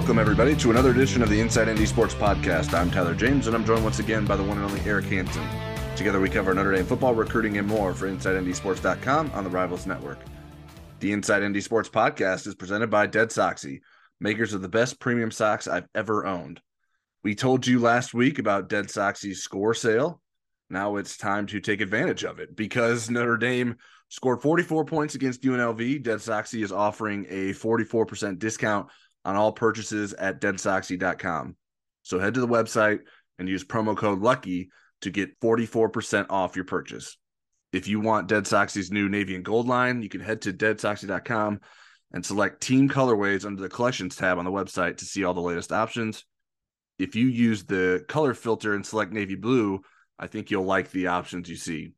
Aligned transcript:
Welcome, 0.00 0.18
everybody, 0.18 0.56
to 0.56 0.70
another 0.70 0.92
edition 0.92 1.22
of 1.22 1.28
the 1.28 1.38
Inside 1.38 1.70
ND 1.70 1.86
Sports 1.86 2.14
Podcast. 2.14 2.72
I'm 2.72 2.90
Tyler 2.90 3.14
James, 3.14 3.46
and 3.46 3.54
I'm 3.54 3.66
joined 3.66 3.84
once 3.84 3.98
again 3.98 4.24
by 4.24 4.34
the 4.34 4.42
one 4.42 4.56
and 4.56 4.64
only 4.64 4.80
Eric 4.88 5.04
Hansen. 5.04 5.46
Together, 5.94 6.18
we 6.18 6.30
cover 6.30 6.54
Notre 6.54 6.72
Dame 6.72 6.86
football, 6.86 7.14
recruiting, 7.14 7.58
and 7.58 7.68
more 7.68 7.92
for 7.92 8.08
InsideNDSports.com 8.08 9.30
on 9.34 9.44
the 9.44 9.50
Rivals 9.50 9.86
Network. 9.86 10.18
The 11.00 11.12
Inside 11.12 11.46
ND 11.46 11.62
Sports 11.62 11.90
Podcast 11.90 12.46
is 12.46 12.54
presented 12.54 12.88
by 12.88 13.08
Dead 13.08 13.28
Soxy, 13.28 13.82
makers 14.20 14.54
of 14.54 14.62
the 14.62 14.70
best 14.70 14.98
premium 15.00 15.30
socks 15.30 15.68
I've 15.68 15.86
ever 15.94 16.24
owned. 16.24 16.62
We 17.22 17.34
told 17.34 17.66
you 17.66 17.78
last 17.78 18.14
week 18.14 18.38
about 18.38 18.70
Dead 18.70 18.86
Soxy's 18.86 19.42
score 19.42 19.74
sale. 19.74 20.22
Now 20.70 20.96
it's 20.96 21.18
time 21.18 21.46
to 21.48 21.60
take 21.60 21.82
advantage 21.82 22.24
of 22.24 22.38
it 22.38 22.56
because 22.56 23.10
Notre 23.10 23.36
Dame 23.36 23.76
scored 24.08 24.40
44 24.40 24.86
points 24.86 25.14
against 25.14 25.42
UNLV. 25.42 26.02
Dead 26.02 26.18
Soxy 26.20 26.64
is 26.64 26.72
offering 26.72 27.26
a 27.28 27.52
44% 27.52 28.38
discount 28.38 28.88
on 29.24 29.36
all 29.36 29.52
purchases 29.52 30.12
at 30.14 30.40
deadsoxy.com. 30.40 31.56
So 32.02 32.18
head 32.18 32.34
to 32.34 32.40
the 32.40 32.48
website 32.48 33.00
and 33.38 33.48
use 33.48 33.64
promo 33.64 33.96
code 33.96 34.20
LUCKY 34.20 34.70
to 35.02 35.10
get 35.10 35.38
44% 35.40 36.26
off 36.30 36.56
your 36.56 36.64
purchase. 36.64 37.16
If 37.72 37.86
you 37.86 38.00
want 38.00 38.28
Dead 38.28 38.44
Soxy's 38.44 38.90
new 38.90 39.08
navy 39.08 39.34
and 39.34 39.44
gold 39.44 39.68
line, 39.68 40.02
you 40.02 40.08
can 40.08 40.20
head 40.20 40.42
to 40.42 40.52
deadsoxy.com 40.52 41.60
and 42.12 42.26
select 42.26 42.60
team 42.60 42.88
colorways 42.88 43.44
under 43.44 43.62
the 43.62 43.68
collections 43.68 44.16
tab 44.16 44.38
on 44.38 44.44
the 44.44 44.50
website 44.50 44.96
to 44.98 45.04
see 45.04 45.24
all 45.24 45.34
the 45.34 45.40
latest 45.40 45.70
options. 45.70 46.24
If 46.98 47.14
you 47.14 47.28
use 47.28 47.64
the 47.64 48.04
color 48.08 48.34
filter 48.34 48.74
and 48.74 48.84
select 48.84 49.12
navy 49.12 49.36
blue, 49.36 49.80
I 50.18 50.26
think 50.26 50.50
you'll 50.50 50.64
like 50.64 50.90
the 50.90 51.06
options 51.06 51.48
you 51.48 51.56
see. 51.56 51.92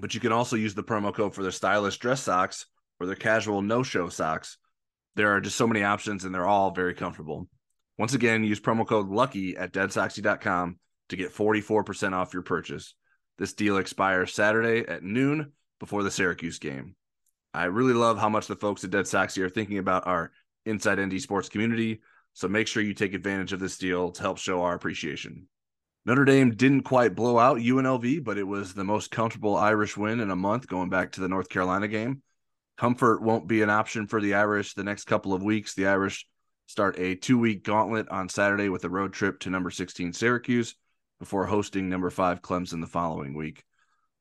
But 0.00 0.14
you 0.14 0.20
can 0.20 0.32
also 0.32 0.56
use 0.56 0.74
the 0.74 0.82
promo 0.82 1.14
code 1.14 1.34
for 1.34 1.42
their 1.42 1.52
stylish 1.52 1.98
dress 1.98 2.22
socks 2.22 2.66
or 2.98 3.06
their 3.06 3.16
casual 3.16 3.62
no 3.62 3.82
show 3.82 4.08
socks. 4.08 4.58
There 5.14 5.34
are 5.34 5.40
just 5.40 5.56
so 5.56 5.66
many 5.66 5.82
options 5.82 6.24
and 6.24 6.34
they're 6.34 6.46
all 6.46 6.70
very 6.70 6.94
comfortable. 6.94 7.48
Once 7.98 8.14
again, 8.14 8.44
use 8.44 8.60
promo 8.60 8.86
code 8.86 9.08
LUCKY 9.08 9.56
at 9.56 9.72
deadsoxy.com 9.72 10.78
to 11.10 11.16
get 11.16 11.34
44% 11.34 12.12
off 12.12 12.32
your 12.32 12.42
purchase. 12.42 12.94
This 13.38 13.52
deal 13.52 13.76
expires 13.76 14.34
Saturday 14.34 14.86
at 14.88 15.02
noon 15.02 15.52
before 15.80 16.02
the 16.02 16.10
Syracuse 16.10 16.58
game. 16.58 16.94
I 17.52 17.64
really 17.64 17.92
love 17.92 18.18
how 18.18 18.28
much 18.28 18.46
the 18.46 18.56
folks 18.56 18.84
at 18.84 18.90
Dead 18.90 19.04
Soxy 19.04 19.42
are 19.42 19.50
thinking 19.50 19.78
about 19.78 20.06
our 20.06 20.32
Inside 20.64 21.00
ND 21.00 21.20
sports 21.20 21.48
community. 21.48 22.00
So 22.34 22.48
make 22.48 22.68
sure 22.68 22.82
you 22.82 22.94
take 22.94 23.14
advantage 23.14 23.52
of 23.52 23.60
this 23.60 23.76
deal 23.78 24.12
to 24.12 24.22
help 24.22 24.38
show 24.38 24.62
our 24.62 24.74
appreciation. 24.74 25.48
Notre 26.04 26.24
Dame 26.24 26.52
didn't 26.52 26.82
quite 26.82 27.14
blow 27.14 27.38
out 27.38 27.58
UNLV, 27.58 28.24
but 28.24 28.38
it 28.38 28.46
was 28.46 28.74
the 28.74 28.84
most 28.84 29.10
comfortable 29.10 29.56
Irish 29.56 29.96
win 29.96 30.20
in 30.20 30.30
a 30.30 30.36
month 30.36 30.66
going 30.66 30.88
back 30.88 31.12
to 31.12 31.20
the 31.20 31.28
North 31.28 31.48
Carolina 31.48 31.88
game. 31.88 32.22
Comfort 32.82 33.22
won't 33.22 33.46
be 33.46 33.62
an 33.62 33.70
option 33.70 34.08
for 34.08 34.20
the 34.20 34.34
Irish 34.34 34.74
the 34.74 34.82
next 34.82 35.04
couple 35.04 35.32
of 35.32 35.40
weeks. 35.44 35.72
The 35.72 35.86
Irish 35.86 36.26
start 36.66 36.98
a 36.98 37.14
two 37.14 37.38
week 37.38 37.62
gauntlet 37.62 38.08
on 38.08 38.28
Saturday 38.28 38.68
with 38.68 38.82
a 38.82 38.88
road 38.88 39.12
trip 39.12 39.38
to 39.38 39.50
number 39.50 39.70
16 39.70 40.12
Syracuse 40.12 40.74
before 41.20 41.46
hosting 41.46 41.88
number 41.88 42.10
five 42.10 42.42
Clemson 42.42 42.80
the 42.80 42.88
following 42.88 43.34
week. 43.34 43.62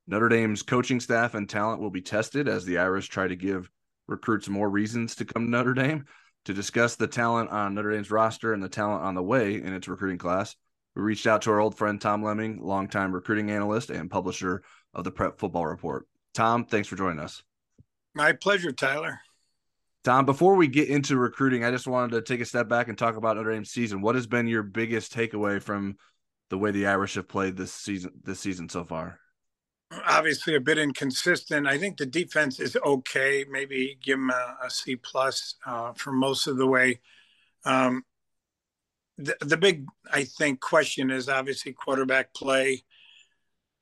Notre 0.05 0.29
Dame's 0.29 0.61
coaching 0.61 0.99
staff 0.99 1.33
and 1.33 1.49
talent 1.49 1.81
will 1.81 1.89
be 1.89 2.03
tested 2.03 2.47
as 2.47 2.63
the 2.63 2.77
Irish 2.77 3.09
try 3.09 3.27
to 3.27 3.35
give 3.35 3.67
recruits 4.07 4.47
more 4.47 4.69
reasons 4.69 5.15
to 5.15 5.25
come 5.25 5.45
to 5.45 5.49
Notre 5.49 5.73
Dame. 5.73 6.05
To 6.45 6.53
discuss 6.53 6.95
the 6.95 7.07
talent 7.07 7.49
on 7.49 7.73
Notre 7.73 7.93
Dame's 7.93 8.11
roster 8.11 8.53
and 8.53 8.61
the 8.61 8.69
talent 8.69 9.03
on 9.03 9.15
the 9.15 9.23
way 9.23 9.55
in 9.55 9.73
its 9.73 9.87
recruiting 9.87 10.19
class, 10.19 10.55
we 10.95 11.01
reached 11.01 11.25
out 11.25 11.41
to 11.41 11.49
our 11.49 11.59
old 11.59 11.79
friend 11.79 11.99
Tom 11.99 12.21
Lemming, 12.21 12.59
longtime 12.61 13.11
recruiting 13.11 13.49
analyst 13.49 13.89
and 13.89 14.11
publisher 14.11 14.61
of 14.93 15.03
the 15.03 15.09
Prep 15.09 15.39
Football 15.39 15.65
Report. 15.65 16.05
Tom, 16.35 16.65
thanks 16.65 16.87
for 16.87 16.95
joining 16.95 17.17
us. 17.17 17.41
My 18.13 18.33
pleasure, 18.33 18.71
Tyler. 18.71 19.19
Tom, 20.03 20.25
before 20.25 20.55
we 20.55 20.67
get 20.67 20.89
into 20.89 21.15
recruiting, 21.15 21.63
I 21.63 21.71
just 21.71 21.87
wanted 21.87 22.11
to 22.11 22.21
take 22.21 22.41
a 22.41 22.45
step 22.45 22.67
back 22.67 22.87
and 22.87 22.97
talk 22.97 23.15
about 23.15 23.37
Notre 23.37 23.53
Dame's 23.53 23.69
season. 23.69 24.01
What 24.01 24.15
has 24.15 24.25
been 24.25 24.47
your 24.47 24.63
biggest 24.63 25.13
takeaway 25.13 25.61
from 25.61 25.97
the 26.49 26.57
way 26.57 26.71
the 26.71 26.87
Irish 26.87 27.15
have 27.15 27.27
played 27.27 27.55
this 27.55 27.71
season 27.71 28.11
this 28.23 28.39
season 28.39 28.67
so 28.67 28.83
far? 28.83 29.19
Obviously, 30.05 30.55
a 30.55 30.59
bit 30.59 30.79
inconsistent. 30.79 31.67
I 31.67 31.77
think 31.77 31.97
the 31.97 32.05
defense 32.05 32.59
is 32.59 32.77
okay. 32.83 33.45
Maybe 33.49 33.97
give 34.01 34.17
them 34.17 34.31
a, 34.31 34.57
a 34.65 34.69
C 34.69 34.95
plus 34.95 35.55
uh, 35.65 35.93
for 35.93 36.11
most 36.11 36.47
of 36.47 36.57
the 36.57 36.67
way. 36.67 36.99
Um, 37.63 38.03
the, 39.17 39.35
the 39.41 39.57
big, 39.57 39.85
I 40.11 40.23
think, 40.23 40.61
question 40.61 41.11
is 41.11 41.29
obviously 41.29 41.73
quarterback 41.73 42.33
play. 42.33 42.83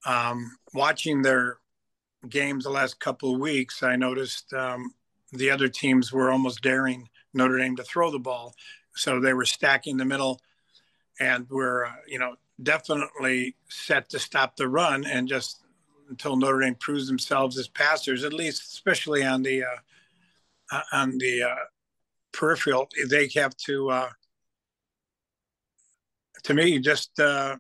Um, 0.06 0.58
watching 0.74 1.22
their 1.22 1.60
games 2.28 2.64
the 2.64 2.70
last 2.70 3.00
couple 3.00 3.34
of 3.34 3.40
weeks, 3.40 3.84
I 3.84 3.96
noticed 3.96 4.54
um, 4.54 4.94
the 5.32 5.50
other 5.50 5.68
teams 5.68 6.12
were 6.12 6.32
almost 6.32 6.62
daring 6.62 7.08
Notre 7.34 7.58
Dame 7.58 7.76
to 7.78 7.84
throw 7.84 8.12
the 8.12 8.20
ball. 8.20 8.54
So 8.96 9.20
they 9.20 9.34
were 9.34 9.46
stacking 9.46 9.98
the 9.98 10.06
middle 10.06 10.42
and 11.20 11.50
were, 11.50 11.86
uh, 11.86 11.94
you 12.08 12.20
know, 12.20 12.36
definitely 12.62 13.56
set 13.70 14.10
to 14.10 14.20
stop 14.20 14.56
the 14.56 14.68
run 14.68 15.06
and 15.06 15.28
just 15.28 15.64
until 16.10 16.36
Notre 16.36 16.60
Dame 16.60 16.76
proves 16.76 17.08
themselves 17.08 17.58
as 17.58 17.68
passers, 17.68 18.24
at 18.24 18.34
least, 18.34 18.64
especially 18.64 19.24
on 19.24 19.44
the 19.44 19.64
uh, 19.64 19.78
uh 20.72 20.82
on 20.92 21.18
the 21.20 21.44
uh, 21.44 21.56
peripheral, 22.32 22.90
they 23.08 23.30
have 23.36 23.56
to. 23.58 23.90
Uh, 23.90 24.10
to 26.44 26.54
me, 26.54 26.80
just 26.80 27.20
uh, 27.20 27.58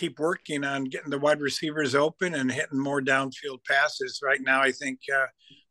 keep 0.00 0.18
working 0.18 0.64
on 0.64 0.84
getting 0.84 1.10
the 1.10 1.18
wide 1.18 1.42
receivers 1.42 1.94
open 1.94 2.34
and 2.34 2.50
hitting 2.50 2.78
more 2.78 3.02
downfield 3.02 3.62
passes. 3.68 4.20
Right 4.24 4.40
now, 4.40 4.62
I 4.62 4.72
think 4.72 4.98
uh, 5.14 5.26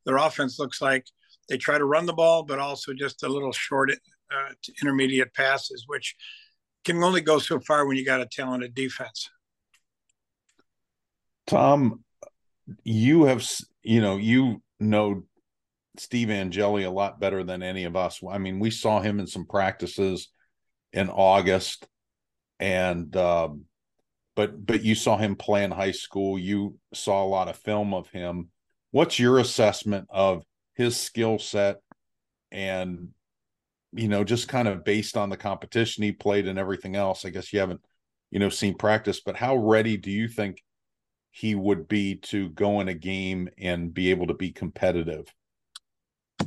their 0.06 0.18
offense 0.18 0.60
looks 0.60 0.82
like 0.82 1.06
they 1.50 1.58
try 1.58 1.80
to 1.80 1.86
run 1.86 2.06
the 2.06 2.14
ball, 2.14 2.44
but 2.44 2.60
also 2.60 2.94
just 2.94 3.24
a 3.24 3.28
little 3.28 3.52
short 3.52 3.90
uh, 3.92 4.54
intermediate 4.84 5.34
passes, 5.34 5.86
which 5.88 6.16
can 6.86 7.04
only 7.04 7.22
go 7.22 7.40
so 7.40 7.60
far 7.60 7.88
when 7.88 7.98
you 7.98 8.06
got 8.06 8.22
a 8.22 8.28
talented 8.28 8.76
defense. 8.76 9.30
Tom, 11.48 12.04
you 12.84 13.24
have, 13.24 13.44
you 13.82 14.00
know, 14.00 14.18
you 14.18 14.62
know 14.80 15.24
Steve 15.98 16.30
Angeli 16.30 16.84
a 16.84 16.92
lot 16.92 17.20
better 17.20 17.44
than 17.44 17.64
any 17.64 17.86
of 17.86 17.96
us. 17.96 18.22
I 18.30 18.38
mean, 18.38 18.60
we 18.60 18.70
saw 18.70 19.02
him 19.02 19.20
in 19.20 19.26
some 19.26 19.48
practices 19.48 20.30
in 20.94 21.10
August, 21.10 21.88
and 22.60 23.16
um, 23.18 23.66
but 24.40 24.66
but 24.66 24.86
you 24.86 24.96
saw 24.96 25.18
him 25.18 25.36
play 25.36 25.66
in 25.66 25.72
high 25.72 25.92
school. 25.92 26.40
You 26.40 26.78
saw 26.94 27.22
a 27.22 27.28
lot 27.28 27.50
of 27.50 27.58
film 27.58 27.94
of 27.94 28.08
him. 28.08 28.48
What's 28.92 29.20
your 29.20 29.38
assessment 29.38 30.08
of 30.10 30.46
his 30.76 30.96
skill 30.96 31.40
set 31.40 31.82
and 32.50 33.10
you 33.92 34.08
know 34.08 34.24
just 34.24 34.48
kind 34.48 34.70
of 34.70 34.86
based 34.86 35.18
on 35.18 35.30
the 35.30 35.36
competition 35.36 36.06
he 36.06 36.14
played 36.14 36.48
and 36.48 36.58
everything 36.58 36.96
else? 36.96 37.26
I 37.26 37.32
guess 37.32 37.52
you 37.52 37.60
haven't 37.60 37.82
you 38.32 38.40
know 38.40 38.48
seen 38.48 38.76
practice, 38.76 39.20
but 39.20 39.36
how 39.36 39.58
ready 39.58 39.98
do 39.98 40.10
you 40.10 40.30
think 40.30 40.64
he 41.32 41.54
would 41.54 41.90
be 41.90 42.16
to 42.16 42.48
go 42.52 42.80
in 42.80 42.88
a 42.88 42.94
game 42.94 43.50
and 43.58 43.94
be 43.94 44.10
able 44.10 44.28
to 44.28 44.34
be 44.34 44.54
competitive? 44.54 45.26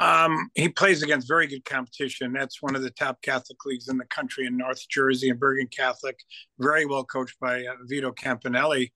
Um, 0.00 0.50
he 0.54 0.68
plays 0.68 1.02
against 1.02 1.28
very 1.28 1.46
good 1.46 1.64
competition. 1.64 2.32
That's 2.32 2.62
one 2.62 2.74
of 2.74 2.82
the 2.82 2.90
top 2.90 3.20
Catholic 3.22 3.58
leagues 3.64 3.88
in 3.88 3.98
the 3.98 4.06
country 4.06 4.46
in 4.46 4.56
North 4.56 4.88
Jersey 4.88 5.28
and 5.30 5.38
Bergen 5.38 5.68
Catholic, 5.68 6.18
very 6.58 6.86
well 6.86 7.04
coached 7.04 7.38
by 7.40 7.66
uh, 7.66 7.74
Vito 7.86 8.10
Campanelli. 8.12 8.90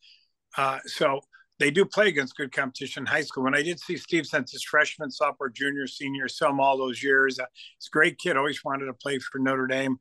Uh, 0.57 0.79
so 0.87 1.21
they 1.59 1.71
do 1.71 1.85
play 1.85 2.09
against 2.09 2.37
good 2.37 2.53
competition 2.53 3.03
in 3.03 3.07
high 3.07 3.23
school. 3.23 3.45
When 3.45 3.55
I 3.55 3.63
did 3.63 3.81
see 3.81 3.97
Steve 3.97 4.27
since 4.27 4.53
his 4.53 4.63
freshman, 4.63 5.11
sophomore, 5.11 5.51
junior, 5.51 5.87
senior, 5.87 6.27
him 6.41 6.61
all 6.61 6.77
those 6.77 7.03
years. 7.03 7.39
Uh, 7.39 7.45
he's 7.79 7.89
a 7.89 7.91
great 7.91 8.19
kid. 8.19 8.37
Always 8.37 8.65
wanted 8.65 8.87
to 8.87 8.93
play 8.93 9.19
for 9.19 9.39
Notre 9.39 9.67
Dame. 9.67 9.99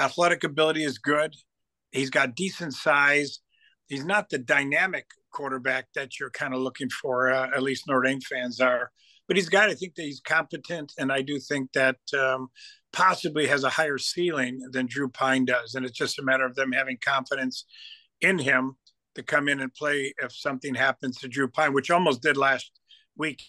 Athletic 0.00 0.44
ability 0.44 0.84
is 0.84 0.98
good. 0.98 1.34
He's 1.92 2.10
got 2.10 2.34
decent 2.34 2.74
size. 2.74 3.40
He's 3.86 4.04
not 4.04 4.30
the 4.30 4.38
dynamic 4.38 5.06
quarterback 5.30 5.86
that 5.94 6.18
you're 6.18 6.30
kind 6.30 6.54
of 6.54 6.60
looking 6.60 6.88
for. 6.88 7.30
Uh, 7.30 7.48
at 7.54 7.62
least 7.62 7.84
Notre 7.86 8.08
Dame 8.08 8.20
fans 8.20 8.60
are 8.60 8.90
but 9.26 9.36
he's 9.36 9.48
got. 9.48 9.70
I 9.70 9.74
think 9.74 9.94
that 9.94 10.02
he's 10.02 10.20
competent, 10.20 10.92
and 10.98 11.12
I 11.12 11.22
do 11.22 11.38
think 11.38 11.72
that 11.72 11.98
um, 12.18 12.48
possibly 12.92 13.46
has 13.46 13.64
a 13.64 13.70
higher 13.70 13.98
ceiling 13.98 14.60
than 14.70 14.86
Drew 14.86 15.08
Pyne 15.08 15.44
does. 15.44 15.74
And 15.74 15.84
it's 15.84 15.98
just 15.98 16.18
a 16.18 16.22
matter 16.22 16.44
of 16.44 16.54
them 16.54 16.72
having 16.72 16.98
confidence 17.04 17.64
in 18.20 18.38
him 18.38 18.76
to 19.14 19.22
come 19.22 19.48
in 19.48 19.60
and 19.60 19.72
play 19.74 20.14
if 20.22 20.32
something 20.32 20.74
happens 20.74 21.18
to 21.18 21.28
Drew 21.28 21.48
Pyne, 21.48 21.72
which 21.72 21.90
almost 21.90 22.22
did 22.22 22.36
last 22.36 22.70
week. 23.16 23.42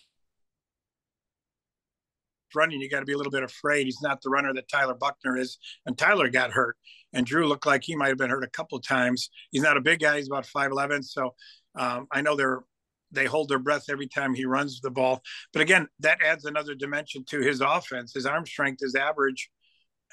Running, 2.54 2.80
you 2.80 2.90
got 2.90 3.02
to 3.02 3.06
be 3.06 3.12
a 3.12 3.18
little 3.18 3.32
bit 3.32 3.44
afraid. 3.44 3.86
He's 3.86 4.02
not 4.02 4.22
the 4.22 4.30
runner 4.30 4.54
that 4.54 4.70
Tyler 4.70 4.94
Buchner 4.94 5.36
is, 5.36 5.58
and 5.86 5.98
Tyler 5.98 6.30
got 6.30 6.52
hurt, 6.52 6.78
and 7.12 7.26
Drew 7.26 7.48
looked 7.48 7.66
like 7.66 7.84
he 7.84 7.98
might 7.98 8.08
have 8.08 8.18
been 8.18 8.30
hurt 8.30 8.46
a 8.46 8.50
couple 8.50 8.80
times. 8.80 9.30
He's 9.52 9.62
not 9.62 9.76
a 9.76 9.82
big 9.82 10.00
guy; 10.00 10.18
he's 10.18 10.30
about 10.30 10.46
five 10.46 10.72
eleven. 10.72 11.04
So 11.04 11.36
um, 11.78 12.08
I 12.14 12.22
know 12.22 12.38
they're 12.38 12.62
they 13.12 13.26
hold 13.26 13.50
their 13.50 13.60
breath 13.60 13.86
every 13.90 14.08
time 14.08 14.34
he 14.34 14.46
runs 14.46 14.82
the 14.82 14.92
ball. 14.92 15.22
But 15.54 15.62
again, 15.62 15.88
that 16.00 16.20
adds 16.24 16.46
another 16.46 16.76
dimension 16.76 17.24
to 17.30 17.40
his 17.40 17.62
offense. 17.62 18.14
His 18.14 18.26
arm 18.26 18.46
strength 18.46 18.82
is 18.82 18.96
average 18.96 19.50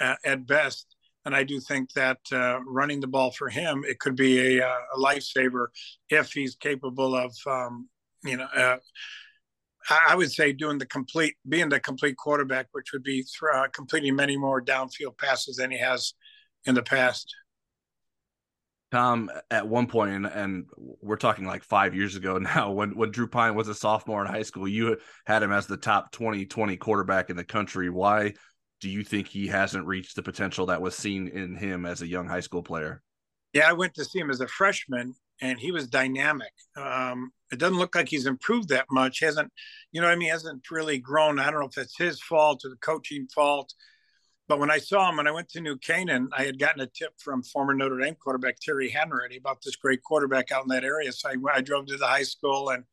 uh, 0.00 0.17
at 0.25 0.47
best. 0.47 0.94
And 1.25 1.35
I 1.35 1.44
do 1.44 1.61
think 1.61 1.93
that 1.93 2.19
uh, 2.33 2.61
running 2.67 3.00
the 3.00 3.06
ball 3.06 3.31
for 3.31 3.49
him, 3.49 3.85
it 3.87 4.00
could 4.00 4.17
be 4.17 4.59
a, 4.59 4.67
uh, 4.67 4.79
a 4.97 4.99
lifesaver 4.99 5.67
if 6.09 6.33
he's 6.33 6.56
capable 6.56 7.15
of, 7.15 7.35
um, 7.47 7.89
you 8.25 8.37
know, 8.37 8.47
uh, 8.55 8.77
I 9.91 10.15
would 10.15 10.31
say 10.31 10.53
doing 10.53 10.79
the 10.79 10.87
complete, 10.87 11.35
being 11.49 11.69
the 11.69 11.81
complete 11.81 12.17
quarterback, 12.17 12.69
which 12.73 12.93
would 12.93 13.03
be 13.03 13.25
uh, 13.55 13.67
completing 13.73 14.15
many 14.15 14.37
more 14.37 14.62
downfield 14.62 15.19
passes 15.19 15.56
than 15.56 15.71
he 15.71 15.79
has 15.79 16.15
in 16.67 16.75
the 16.75 16.83
past. 16.83 17.35
Tom, 18.93 19.31
at 19.50 19.67
one 19.67 19.87
point, 19.87 20.11
and, 20.11 20.27
and 20.27 20.67
we're 20.77 21.17
talking 21.17 21.47
like 21.47 21.65
five 21.65 21.94
years 21.94 22.15
ago 22.15 22.37
now, 22.55 22.71
when, 22.71 22.94
when 22.94 23.11
Drew 23.11 23.27
Pyne 23.27 23.55
was 23.55 23.69
a 23.69 23.75
sophomore 23.75 24.25
in 24.25 24.31
high 24.31 24.43
school, 24.43 24.69
you 24.69 24.99
had 25.25 25.43
him 25.43 25.50
as 25.50 25.67
the 25.67 25.79
top 25.79 26.12
2020 26.12 26.77
quarterback 26.77 27.31
in 27.31 27.37
the 27.37 27.44
country. 27.44 27.89
Why 27.89 28.35
do 28.83 28.91
you 28.91 29.03
think 29.03 29.29
he 29.29 29.47
hasn't 29.47 29.87
reached 29.87 30.15
the 30.15 30.23
potential 30.23 30.67
that 30.67 30.83
was 30.83 30.94
seen 30.94 31.29
in 31.29 31.56
him 31.56 31.87
as 31.87 32.03
a 32.03 32.06
young 32.06 32.29
high 32.29 32.41
school 32.41 32.62
player? 32.62 33.03
Yeah, 33.55 33.69
I 33.69 33.73
went 33.73 33.94
to 33.94 34.05
see 34.05 34.19
him 34.19 34.31
as 34.31 34.41
a 34.41 34.49
freshman, 34.49 35.15
and 35.41 35.59
he 35.59 35.73
was 35.73 35.88
dynamic. 35.88 36.53
Um, 36.77 37.33
it 37.50 37.59
doesn't 37.59 37.79
look 37.79 37.95
like 37.95 38.09
he's 38.11 38.27
improved 38.27 38.69
that 38.69 38.87
much. 38.91 39.21
Hasn't, 39.21 39.50
you 39.93 40.03
know, 40.03 40.09
I 40.09 40.17
mean, 40.17 40.29
hasn't 40.31 40.71
really 40.71 40.99
grown. 40.99 41.38
I 41.38 41.50
don't 41.50 41.61
know 41.61 41.69
if 41.69 41.79
it's 41.79 41.97
his 41.97 42.21
fault 42.21 42.62
or 42.65 42.69
the 42.69 42.77
coaching 42.77 43.27
fault. 43.35 43.73
But 44.52 44.58
when 44.58 44.70
I 44.70 44.76
saw 44.76 45.08
him, 45.08 45.16
when 45.16 45.26
I 45.26 45.31
went 45.31 45.49
to 45.52 45.62
New 45.62 45.78
Canaan, 45.78 46.28
I 46.37 46.43
had 46.43 46.58
gotten 46.58 46.82
a 46.82 46.87
tip 46.87 47.19
from 47.19 47.43
former 47.43 47.72
Notre 47.72 47.99
Dame 47.99 48.14
quarterback 48.16 48.60
Terry 48.60 48.90
Hanratty 48.90 49.38
about 49.38 49.62
this 49.62 49.76
great 49.76 50.02
quarterback 50.02 50.52
out 50.52 50.64
in 50.64 50.69
that 50.69 50.84
area. 50.84 51.10
So 51.10 51.31
I, 51.31 51.37
I 51.54 51.62
drove 51.62 51.87
to 51.87 51.96
the 51.96 52.06
high 52.06 52.25
school 52.25 52.69
and 52.69 52.84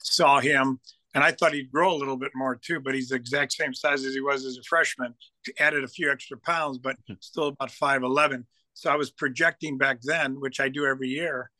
saw 0.00 0.38
him. 0.38 0.78
And 1.12 1.24
I 1.24 1.32
thought 1.32 1.52
he'd 1.52 1.72
grow 1.72 1.92
a 1.92 1.98
little 1.98 2.16
bit 2.16 2.30
more 2.36 2.54
too, 2.54 2.78
but 2.78 2.94
he's 2.94 3.08
the 3.08 3.16
exact 3.16 3.54
same 3.54 3.74
size 3.74 4.04
as 4.04 4.14
he 4.14 4.20
was 4.20 4.44
as 4.44 4.56
a 4.56 4.62
freshman. 4.62 5.14
Added 5.58 5.82
a 5.82 5.88
few 5.88 6.12
extra 6.12 6.38
pounds, 6.38 6.78
but 6.78 6.94
hmm. 7.08 7.14
still 7.18 7.48
about 7.48 7.70
5'11. 7.70 8.44
So 8.74 8.88
I 8.88 8.94
was 8.94 9.10
projecting 9.10 9.78
back 9.78 10.02
then, 10.02 10.38
which 10.38 10.60
I 10.60 10.68
do 10.68 10.86
every 10.86 11.08
year, 11.08 11.50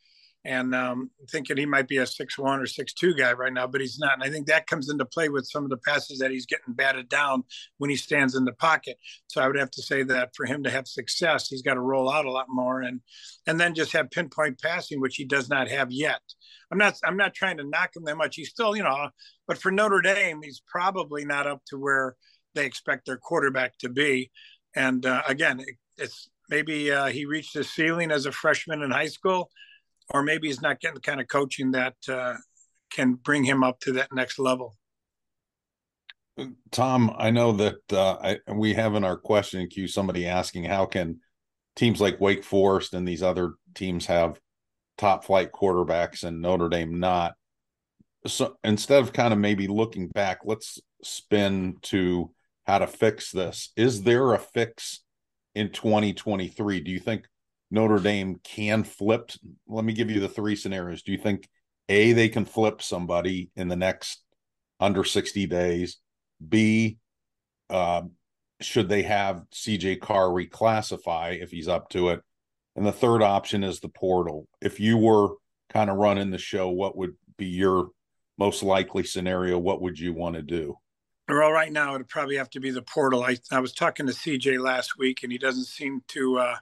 and 0.44 0.74
um, 0.74 1.10
thinking 1.30 1.58
he 1.58 1.66
might 1.66 1.86
be 1.86 1.98
a 1.98 2.06
six 2.06 2.38
one 2.38 2.60
or 2.60 2.66
six 2.66 2.94
two 2.94 3.14
guy 3.14 3.32
right 3.32 3.52
now, 3.52 3.66
but 3.66 3.80
he's 3.80 3.98
not. 3.98 4.14
And 4.14 4.22
I 4.22 4.30
think 4.30 4.46
that 4.46 4.66
comes 4.66 4.88
into 4.88 5.04
play 5.04 5.28
with 5.28 5.46
some 5.46 5.64
of 5.64 5.70
the 5.70 5.76
passes 5.76 6.18
that 6.18 6.30
he's 6.30 6.46
getting 6.46 6.74
batted 6.74 7.08
down 7.10 7.42
when 7.76 7.90
he 7.90 7.96
stands 7.96 8.34
in 8.34 8.44
the 8.44 8.52
pocket. 8.52 8.96
So 9.26 9.42
I 9.42 9.46
would 9.46 9.58
have 9.58 9.70
to 9.72 9.82
say 9.82 10.02
that 10.04 10.30
for 10.34 10.46
him 10.46 10.62
to 10.62 10.70
have 10.70 10.88
success, 10.88 11.48
he's 11.48 11.62
got 11.62 11.74
to 11.74 11.80
roll 11.80 12.10
out 12.10 12.24
a 12.24 12.30
lot 12.30 12.46
more 12.48 12.80
and 12.80 13.00
and 13.46 13.60
then 13.60 13.74
just 13.74 13.92
have 13.92 14.10
pinpoint 14.10 14.60
passing, 14.60 15.00
which 15.00 15.16
he 15.16 15.26
does 15.26 15.50
not 15.50 15.68
have 15.68 15.92
yet. 15.92 16.22
I'm 16.72 16.78
not 16.78 16.96
I'm 17.04 17.18
not 17.18 17.34
trying 17.34 17.58
to 17.58 17.68
knock 17.68 17.94
him 17.94 18.04
that 18.04 18.16
much. 18.16 18.36
He's 18.36 18.48
still, 18.48 18.74
you 18.74 18.82
know, 18.82 19.10
but 19.46 19.58
for 19.58 19.70
Notre 19.70 20.00
Dame, 20.00 20.40
he's 20.42 20.62
probably 20.66 21.24
not 21.26 21.46
up 21.46 21.62
to 21.68 21.78
where 21.78 22.16
they 22.54 22.64
expect 22.64 23.04
their 23.04 23.18
quarterback 23.18 23.76
to 23.78 23.90
be. 23.90 24.30
And 24.74 25.04
uh, 25.04 25.22
again, 25.28 25.62
it's 25.98 26.30
maybe 26.48 26.90
uh, 26.90 27.06
he 27.06 27.26
reached 27.26 27.54
his 27.54 27.70
ceiling 27.70 28.10
as 28.10 28.24
a 28.24 28.32
freshman 28.32 28.82
in 28.82 28.90
high 28.90 29.08
school 29.08 29.50
or 30.12 30.22
maybe 30.22 30.48
he's 30.48 30.62
not 30.62 30.80
getting 30.80 30.94
the 30.94 31.00
kind 31.00 31.20
of 31.20 31.28
coaching 31.28 31.72
that 31.72 31.94
uh, 32.08 32.34
can 32.90 33.14
bring 33.14 33.44
him 33.44 33.62
up 33.62 33.80
to 33.80 33.92
that 33.92 34.12
next 34.12 34.38
level. 34.38 34.76
Tom, 36.70 37.14
I 37.18 37.30
know 37.30 37.52
that 37.52 37.92
uh, 37.92 38.16
I, 38.22 38.52
we 38.52 38.74
have 38.74 38.94
in 38.94 39.04
our 39.04 39.16
question 39.16 39.66
queue 39.68 39.88
somebody 39.88 40.26
asking 40.26 40.64
how 40.64 40.86
can 40.86 41.20
teams 41.76 42.00
like 42.00 42.20
Wake 42.20 42.44
Forest 42.44 42.94
and 42.94 43.06
these 43.06 43.22
other 43.22 43.54
teams 43.74 44.06
have 44.06 44.40
top 44.96 45.24
flight 45.24 45.52
quarterbacks 45.52 46.24
and 46.24 46.40
Notre 46.40 46.68
Dame 46.68 46.98
not. 46.98 47.34
So 48.26 48.56
instead 48.64 49.02
of 49.02 49.12
kind 49.12 49.32
of 49.32 49.38
maybe 49.38 49.66
looking 49.66 50.08
back, 50.08 50.40
let's 50.44 50.78
spin 51.02 51.76
to 51.82 52.30
how 52.66 52.78
to 52.78 52.86
fix 52.86 53.32
this. 53.32 53.72
Is 53.76 54.02
there 54.02 54.34
a 54.34 54.38
fix 54.38 55.00
in 55.54 55.70
2023? 55.70 56.80
Do 56.80 56.90
you 56.90 57.00
think 57.00 57.26
Notre 57.70 57.98
Dame 57.98 58.40
can 58.42 58.84
flip. 58.84 59.30
Let 59.68 59.84
me 59.84 59.92
give 59.92 60.10
you 60.10 60.20
the 60.20 60.28
three 60.28 60.56
scenarios. 60.56 61.02
Do 61.02 61.12
you 61.12 61.18
think 61.18 61.48
A, 61.88 62.12
they 62.12 62.28
can 62.28 62.44
flip 62.44 62.82
somebody 62.82 63.50
in 63.56 63.68
the 63.68 63.76
next 63.76 64.22
under 64.80 65.04
60 65.04 65.46
days? 65.46 65.98
B, 66.46 66.98
uh, 67.68 68.02
should 68.60 68.88
they 68.88 69.02
have 69.02 69.42
CJ 69.54 70.00
Carr 70.00 70.28
reclassify 70.28 71.40
if 71.40 71.50
he's 71.50 71.68
up 71.68 71.88
to 71.90 72.10
it? 72.10 72.20
And 72.76 72.86
the 72.86 72.92
third 72.92 73.22
option 73.22 73.64
is 73.64 73.80
the 73.80 73.88
portal. 73.88 74.48
If 74.60 74.80
you 74.80 74.96
were 74.96 75.34
kind 75.70 75.90
of 75.90 75.96
running 75.96 76.30
the 76.30 76.38
show, 76.38 76.70
what 76.70 76.96
would 76.96 77.14
be 77.36 77.46
your 77.46 77.90
most 78.38 78.62
likely 78.62 79.04
scenario? 79.04 79.58
What 79.58 79.80
would 79.82 79.98
you 79.98 80.12
want 80.12 80.36
to 80.36 80.42
do? 80.42 80.76
Well, 81.28 81.52
right 81.52 81.70
now 81.70 81.94
it'd 81.94 82.08
probably 82.08 82.36
have 82.36 82.50
to 82.50 82.60
be 82.60 82.70
the 82.70 82.82
portal. 82.82 83.22
I, 83.22 83.38
I 83.52 83.60
was 83.60 83.72
talking 83.72 84.06
to 84.06 84.12
CJ 84.12 84.58
last 84.58 84.98
week, 84.98 85.22
and 85.22 85.30
he 85.30 85.38
doesn't 85.38 85.66
seem 85.66 86.02
to 86.08 86.38
uh, 86.38 86.56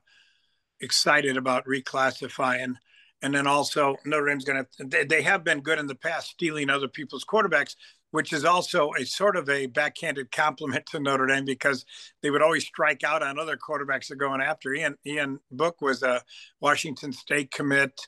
excited 0.81 1.37
about 1.37 1.67
reclassifying. 1.67 2.75
And 3.23 3.35
then 3.35 3.47
also 3.47 3.97
Notre 4.05 4.27
Dame's 4.27 4.45
going 4.45 4.65
to, 4.79 5.05
they 5.07 5.23
have 5.23 5.43
been 5.43 5.61
good 5.61 5.79
in 5.79 5.87
the 5.87 5.95
past 5.95 6.31
stealing 6.31 6.71
other 6.71 6.87
people's 6.89 7.25
quarterbacks, 7.25 7.75
which 8.11 8.33
is 8.33 8.45
also 8.45 8.93
a 8.99 9.05
sort 9.05 9.37
of 9.37 9.49
a 9.49 9.67
backhanded 9.67 10.31
compliment 10.31 10.87
to 10.87 11.01
Notre 11.01 11.27
Dame 11.27 11.45
because 11.45 11.85
they 12.23 12.31
would 12.31 12.43
always 12.43 12.65
strike 12.65 13.03
out 13.05 13.23
on 13.23 13.39
other 13.39 13.57
quarterbacks 13.57 14.09
they're 14.09 14.17
going 14.17 14.41
after. 14.41 14.73
Ian, 14.73 14.97
Ian 15.05 15.41
Book 15.51 15.81
was 15.81 16.03
a 16.03 16.23
Washington 16.61 17.13
State 17.13 17.51
commit. 17.51 18.01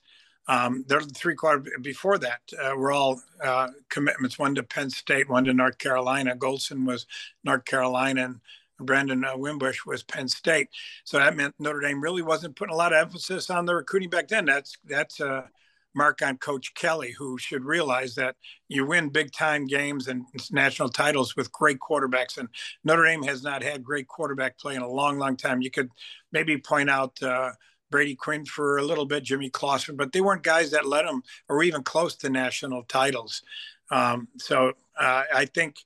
Um, 0.48 0.84
are 0.90 1.04
the 1.04 1.12
three 1.14 1.34
quarter 1.34 1.64
before 1.80 2.18
that 2.18 2.40
uh, 2.60 2.74
were 2.74 2.90
all 2.90 3.20
uh, 3.44 3.68
commitments, 3.88 4.38
one 4.38 4.54
to 4.56 4.62
Penn 4.62 4.90
State, 4.90 5.28
one 5.28 5.44
to 5.44 5.52
North 5.52 5.78
Carolina. 5.78 6.34
Golson 6.34 6.86
was 6.86 7.06
North 7.44 7.64
Carolina, 7.64 8.24
and 8.24 8.40
Brandon 8.80 9.24
uh, 9.24 9.36
Wimbush 9.36 9.84
was 9.86 10.02
Penn 10.02 10.28
State. 10.28 10.68
So 11.04 11.18
that 11.18 11.36
meant 11.36 11.54
Notre 11.58 11.80
Dame 11.80 12.00
really 12.00 12.22
wasn't 12.22 12.56
putting 12.56 12.74
a 12.74 12.78
lot 12.78 12.92
of 12.92 12.98
emphasis 12.98 13.50
on 13.50 13.66
the 13.66 13.74
recruiting 13.74 14.10
back 14.10 14.28
then. 14.28 14.44
That's 14.44 14.76
that's 14.84 15.20
a 15.20 15.48
mark 15.94 16.22
on 16.22 16.38
Coach 16.38 16.74
Kelly, 16.74 17.12
who 17.18 17.36
should 17.36 17.64
realize 17.64 18.14
that 18.14 18.36
you 18.68 18.86
win 18.86 19.08
big 19.08 19.32
time 19.32 19.66
games 19.66 20.06
and 20.06 20.24
national 20.50 20.88
titles 20.88 21.36
with 21.36 21.52
great 21.52 21.78
quarterbacks. 21.78 22.38
And 22.38 22.48
Notre 22.84 23.04
Dame 23.04 23.24
has 23.24 23.42
not 23.42 23.62
had 23.62 23.82
great 23.82 24.06
quarterback 24.06 24.58
play 24.58 24.76
in 24.76 24.82
a 24.82 24.88
long, 24.88 25.18
long 25.18 25.36
time. 25.36 25.62
You 25.62 25.70
could 25.70 25.90
maybe 26.32 26.58
point 26.58 26.90
out. 26.90 27.22
Uh, 27.22 27.50
Brady 27.90 28.14
Quinn 28.14 28.44
for 28.44 28.78
a 28.78 28.84
little 28.84 29.04
bit, 29.04 29.24
Jimmy 29.24 29.50
Clausen, 29.50 29.96
but 29.96 30.12
they 30.12 30.20
weren't 30.20 30.44
guys 30.44 30.70
that 30.70 30.86
led 30.86 31.06
them 31.06 31.22
or 31.48 31.64
even 31.64 31.82
close 31.82 32.14
to 32.18 32.30
national 32.30 32.84
titles. 32.84 33.42
Um, 33.90 34.28
so 34.38 34.74
uh, 34.96 35.24
I 35.34 35.46
think 35.46 35.76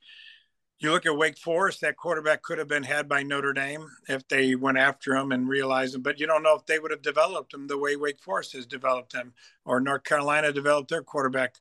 you 0.79 0.91
look 0.91 1.06
at 1.06 1.17
Wake 1.17 1.38
Forest, 1.38 1.81
that 1.81 1.97
quarterback 1.97 2.43
could 2.43 2.59
have 2.59 2.69
been 2.69 2.82
had 2.82 3.09
by 3.09 3.23
Notre 3.23 3.53
Dame 3.53 3.87
if 4.08 4.27
they 4.29 4.55
went 4.55 4.79
after 4.79 5.15
him 5.15 5.32
and 5.32 5.49
realized 5.49 5.94
him, 5.94 6.03
but 6.03 6.19
you 6.19 6.27
don't 6.27 6.43
know 6.43 6.56
if 6.56 6.67
they 6.67 6.79
would 6.79 6.91
have 6.91 7.03
developed 7.03 7.55
him 7.55 7.67
the 7.67 7.79
way 7.79 7.96
Wake 7.96 8.20
Forest 8.20 8.55
has 8.55 8.67
developed 8.67 9.13
him 9.13 9.32
or 9.65 9.81
North 9.81 10.05
Carolina 10.05 10.53
developed 10.53 10.91
their 10.91 11.03
quarterback 11.03 11.56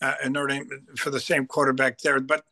uh, 0.00 0.14
Notre 0.28 0.48
Dame 0.48 0.68
for 0.96 1.10
the 1.10 1.20
same 1.20 1.46
quarterback 1.46 1.98
there. 1.98 2.20
But 2.20 2.44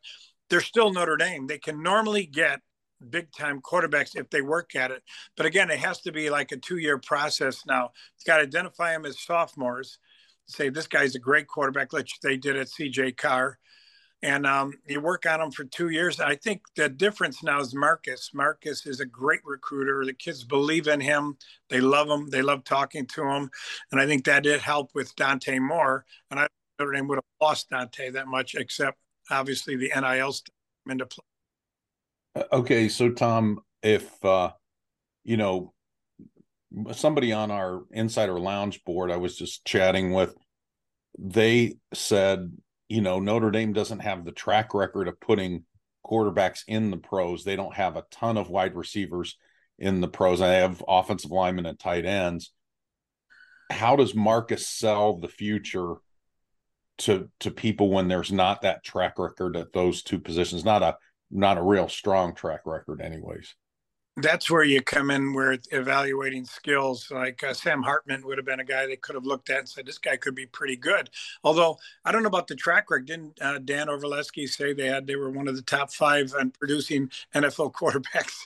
they're 0.49 0.61
still 0.61 0.91
Notre 0.91 1.17
Dame. 1.17 1.47
They 1.47 1.57
can 1.57 1.81
normally 1.81 2.25
get 2.25 2.61
big 3.09 3.31
time 3.31 3.61
quarterbacks 3.61 4.15
if 4.15 4.29
they 4.29 4.41
work 4.41 4.75
at 4.75 4.91
it. 4.91 5.03
But 5.35 5.45
again, 5.45 5.71
it 5.71 5.79
has 5.79 6.01
to 6.01 6.11
be 6.11 6.29
like 6.29 6.51
a 6.51 6.57
two 6.57 6.77
year 6.77 6.97
process 6.97 7.65
now. 7.65 7.91
It's 8.15 8.23
got 8.23 8.37
to 8.37 8.43
identify 8.43 8.91
them 8.91 9.05
as 9.05 9.19
sophomores, 9.19 9.97
say 10.47 10.69
this 10.69 10.87
guy's 10.87 11.15
a 11.15 11.19
great 11.19 11.47
quarterback, 11.47 11.93
like 11.93 12.07
they 12.21 12.37
did 12.37 12.57
at 12.57 12.67
CJ 12.67 13.17
Carr 13.17 13.57
and 14.23 14.45
um, 14.45 14.73
you 14.87 15.01
work 15.01 15.25
on 15.25 15.39
them 15.39 15.51
for 15.51 15.63
two 15.63 15.89
years. 15.89 16.19
I 16.19 16.35
think 16.35 16.61
the 16.75 16.89
difference 16.89 17.43
now 17.43 17.59
is 17.59 17.73
Marcus. 17.73 18.31
Marcus 18.33 18.85
is 18.85 18.99
a 18.99 19.05
great 19.05 19.41
recruiter. 19.43 20.05
The 20.05 20.13
kids 20.13 20.43
believe 20.43 20.87
in 20.87 20.99
him. 20.99 21.37
They 21.69 21.81
love 21.81 22.07
him. 22.07 22.29
They 22.29 22.41
love 22.41 22.63
talking 22.63 23.05
to 23.07 23.23
him, 23.23 23.49
and 23.91 23.99
I 23.99 24.05
think 24.05 24.25
that 24.25 24.43
did 24.43 24.61
help 24.61 24.91
with 24.93 25.15
Dante 25.15 25.59
Moore. 25.59 26.05
And 26.29 26.39
I 26.39 26.47
Notre 26.81 26.93
Dame 26.93 27.07
would 27.07 27.17
have 27.17 27.23
lost 27.39 27.69
Dante 27.69 28.09
that 28.11 28.27
much, 28.27 28.55
except 28.55 28.97
obviously 29.29 29.75
the 29.75 29.91
NIL 29.95 30.31
stuff 30.31 30.53
into 30.89 31.05
play. 31.05 31.23
Uh, 32.35 32.43
okay, 32.53 32.87
so 32.89 33.11
Tom, 33.11 33.59
if 33.83 34.23
uh, 34.25 34.51
you 35.23 35.37
know 35.37 35.73
somebody 36.91 37.33
on 37.33 37.51
our 37.51 37.83
Insider 37.91 38.39
Lounge 38.39 38.83
board, 38.83 39.11
I 39.11 39.17
was 39.17 39.37
just 39.37 39.65
chatting 39.65 40.13
with, 40.13 40.35
they 41.19 41.75
said 41.93 42.51
you 42.91 42.99
know, 42.99 43.21
Notre 43.21 43.51
Dame 43.51 43.71
doesn't 43.71 43.99
have 43.99 44.25
the 44.25 44.33
track 44.33 44.73
record 44.73 45.07
of 45.07 45.17
putting 45.21 45.63
quarterbacks 46.05 46.63
in 46.67 46.91
the 46.91 46.97
pros. 46.97 47.45
They 47.45 47.55
don't 47.55 47.73
have 47.73 47.95
a 47.95 48.03
ton 48.11 48.35
of 48.37 48.49
wide 48.49 48.75
receivers 48.75 49.37
in 49.79 50.01
the 50.01 50.09
pros. 50.09 50.41
I 50.41 50.55
have 50.55 50.83
offensive 50.85 51.31
linemen 51.31 51.65
and 51.65 51.79
tight 51.79 52.05
ends. 52.05 52.51
How 53.69 53.95
does 53.95 54.13
Marcus 54.13 54.67
sell 54.67 55.17
the 55.17 55.29
future 55.29 55.95
to 56.97 57.29
to 57.39 57.49
people 57.49 57.89
when 57.89 58.09
there's 58.09 58.31
not 58.31 58.63
that 58.63 58.83
track 58.83 59.17
record 59.17 59.55
at 59.55 59.71
those 59.71 60.03
two 60.03 60.19
positions? 60.19 60.65
Not 60.65 60.83
a 60.83 60.97
not 61.31 61.57
a 61.57 61.63
real 61.63 61.87
strong 61.87 62.35
track 62.35 62.61
record, 62.65 62.99
anyways 62.99 63.55
that's 64.17 64.49
where 64.49 64.63
you 64.63 64.81
come 64.81 65.09
in 65.09 65.33
where 65.33 65.57
evaluating 65.71 66.43
skills 66.43 67.09
like 67.11 67.41
uh, 67.43 67.53
sam 67.53 67.81
hartman 67.81 68.25
would 68.25 68.37
have 68.37 68.45
been 68.45 68.59
a 68.59 68.65
guy 68.65 68.85
they 68.85 68.97
could 68.97 69.15
have 69.15 69.25
looked 69.25 69.49
at 69.49 69.59
and 69.59 69.69
said 69.69 69.85
this 69.85 69.97
guy 69.97 70.17
could 70.17 70.35
be 70.35 70.45
pretty 70.45 70.75
good. 70.75 71.09
Although 71.43 71.77
i 72.03 72.11
don't 72.11 72.23
know 72.23 72.27
about 72.27 72.47
the 72.47 72.55
track 72.55 72.91
record. 72.91 73.05
Didn't 73.05 73.41
uh, 73.41 73.59
dan 73.59 73.89
orlovsky 73.89 74.47
say 74.47 74.73
they 74.73 74.87
had 74.87 75.07
they 75.07 75.15
were 75.15 75.31
one 75.31 75.47
of 75.47 75.55
the 75.55 75.61
top 75.61 75.93
five 75.93 76.33
on 76.37 76.51
producing 76.51 77.09
nfl 77.33 77.71
quarterbacks? 77.73 78.37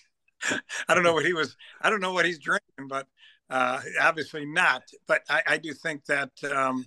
I 0.88 0.94
don't 0.94 1.04
know 1.04 1.14
what 1.14 1.26
he 1.26 1.34
was 1.34 1.56
i 1.82 1.90
don't 1.90 2.02
know 2.02 2.14
what 2.14 2.26
he's 2.26 2.40
drinking 2.40 2.88
but 2.88 3.08
uh, 3.50 3.82
obviously 4.02 4.46
not. 4.46 4.84
But 5.08 5.22
I, 5.30 5.42
I, 5.48 5.58
do 5.58 5.74
think 5.74 6.06
that 6.06 6.32
um, 6.44 6.86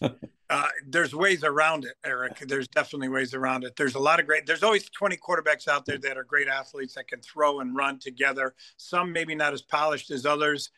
Uh, 0.50 0.68
there's 0.86 1.14
ways 1.14 1.44
around 1.44 1.84
it, 1.84 1.94
Eric. 2.04 2.38
There's 2.46 2.68
definitely 2.68 3.08
ways 3.08 3.34
around 3.34 3.64
it. 3.64 3.76
There's 3.76 3.96
a 3.96 3.98
lot 3.98 4.18
of 4.18 4.26
great. 4.26 4.46
There's 4.46 4.62
always 4.62 4.88
20 4.88 5.16
quarterbacks 5.16 5.68
out 5.68 5.84
there 5.84 5.98
that 5.98 6.16
are 6.16 6.24
great 6.24 6.48
athletes 6.48 6.94
that 6.94 7.08
can 7.08 7.20
throw 7.20 7.60
and 7.60 7.76
run 7.76 7.98
together. 7.98 8.54
Some 8.78 9.12
maybe 9.12 9.34
not 9.34 9.52
as 9.52 9.60
polished 9.60 10.10
as 10.10 10.24
others. 10.24 10.70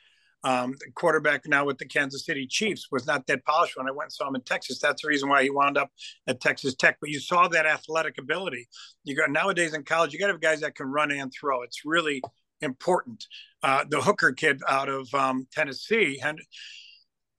Um, 0.42 0.72
the 0.72 0.90
quarterback 0.94 1.46
now 1.46 1.66
with 1.66 1.78
the 1.78 1.84
Kansas 1.84 2.24
City 2.24 2.46
Chiefs 2.46 2.88
was 2.90 3.06
not 3.06 3.26
that 3.26 3.44
polished 3.44 3.76
when 3.76 3.86
I 3.86 3.92
went 3.92 4.06
and 4.06 4.12
saw 4.12 4.26
him 4.26 4.34
in 4.34 4.40
Texas. 4.40 4.78
That's 4.80 5.02
the 5.02 5.08
reason 5.08 5.28
why 5.28 5.42
he 5.42 5.50
wound 5.50 5.76
up 5.76 5.90
at 6.26 6.40
Texas 6.40 6.74
Tech. 6.74 6.96
But 7.00 7.10
you 7.10 7.20
saw 7.20 7.46
that 7.48 7.66
athletic 7.66 8.18
ability. 8.18 8.66
You 9.04 9.14
got 9.14 9.30
nowadays 9.30 9.74
in 9.74 9.84
college, 9.84 10.12
you 10.12 10.18
got 10.18 10.28
to 10.28 10.32
have 10.32 10.40
guys 10.40 10.60
that 10.60 10.74
can 10.74 10.86
run 10.86 11.10
and 11.10 11.30
throw. 11.32 11.62
It's 11.62 11.84
really 11.84 12.22
important. 12.62 13.26
Uh, 13.62 13.84
the 13.88 14.00
Hooker 14.00 14.32
kid 14.32 14.62
out 14.68 14.88
of 14.88 15.12
um, 15.14 15.46
Tennessee, 15.52 16.20
and 16.24 16.40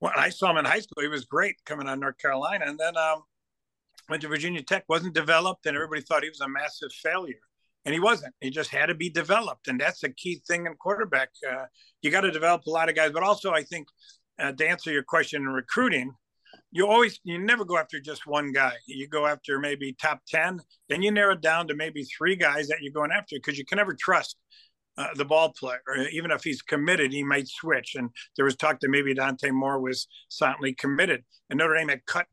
when 0.02 0.12
I 0.16 0.30
saw 0.30 0.50
him 0.50 0.56
in 0.56 0.64
high 0.64 0.80
school, 0.80 1.00
he 1.00 1.06
was 1.06 1.26
great 1.26 1.54
coming 1.64 1.86
out 1.86 1.92
of 1.94 2.00
North 2.00 2.18
Carolina, 2.18 2.64
and 2.66 2.76
then 2.76 2.96
um, 2.96 3.22
went 4.08 4.20
to 4.22 4.28
Virginia 4.28 4.60
Tech. 4.60 4.84
wasn't 4.88 5.14
developed, 5.14 5.64
and 5.64 5.76
everybody 5.76 6.02
thought 6.02 6.24
he 6.24 6.28
was 6.28 6.40
a 6.40 6.48
massive 6.48 6.92
failure 6.92 7.38
and 7.84 7.92
he 7.92 8.00
wasn't. 8.00 8.34
He 8.40 8.50
just 8.50 8.70
had 8.70 8.86
to 8.86 8.94
be 8.94 9.10
developed, 9.10 9.68
and 9.68 9.80
that's 9.80 10.02
a 10.02 10.08
key 10.08 10.40
thing 10.46 10.66
in 10.66 10.74
quarterback. 10.74 11.30
Uh, 11.48 11.66
you 12.00 12.10
got 12.10 12.22
to 12.22 12.30
develop 12.30 12.66
a 12.66 12.70
lot 12.70 12.88
of 12.88 12.96
guys, 12.96 13.12
but 13.12 13.22
also 13.22 13.52
I 13.52 13.62
think 13.62 13.86
uh, 14.40 14.52
to 14.52 14.68
answer 14.68 14.92
your 14.92 15.02
question 15.04 15.42
in 15.42 15.48
recruiting, 15.48 16.12
you 16.70 16.88
always 16.88 17.20
you 17.22 17.38
never 17.38 17.64
go 17.64 17.78
after 17.78 18.00
just 18.00 18.26
one 18.26 18.52
guy. 18.52 18.74
You 18.86 19.06
go 19.08 19.26
after 19.26 19.58
maybe 19.58 19.94
top 20.00 20.20
ten, 20.28 20.60
then 20.88 21.02
you 21.02 21.10
narrow 21.10 21.34
it 21.34 21.40
down 21.40 21.68
to 21.68 21.74
maybe 21.74 22.04
three 22.04 22.36
guys 22.36 22.68
that 22.68 22.78
you're 22.80 22.92
going 22.92 23.12
after 23.12 23.36
because 23.36 23.58
you 23.58 23.64
can 23.64 23.76
never 23.76 23.94
trust. 23.94 24.36
Uh, 24.98 25.08
the 25.16 25.24
ball 25.24 25.50
player, 25.52 25.80
even 26.10 26.30
if 26.30 26.44
he's 26.44 26.60
committed, 26.60 27.12
he 27.12 27.24
might 27.24 27.48
switch. 27.48 27.94
And 27.94 28.10
there 28.36 28.44
was 28.44 28.56
talk 28.56 28.80
that 28.80 28.90
maybe 28.90 29.14
Dante 29.14 29.50
Moore 29.50 29.80
was 29.80 30.06
silently 30.28 30.74
committed, 30.74 31.24
and 31.48 31.58
Notre 31.58 31.76
Dame 31.76 31.88
had 31.88 32.04
cut 32.04 32.26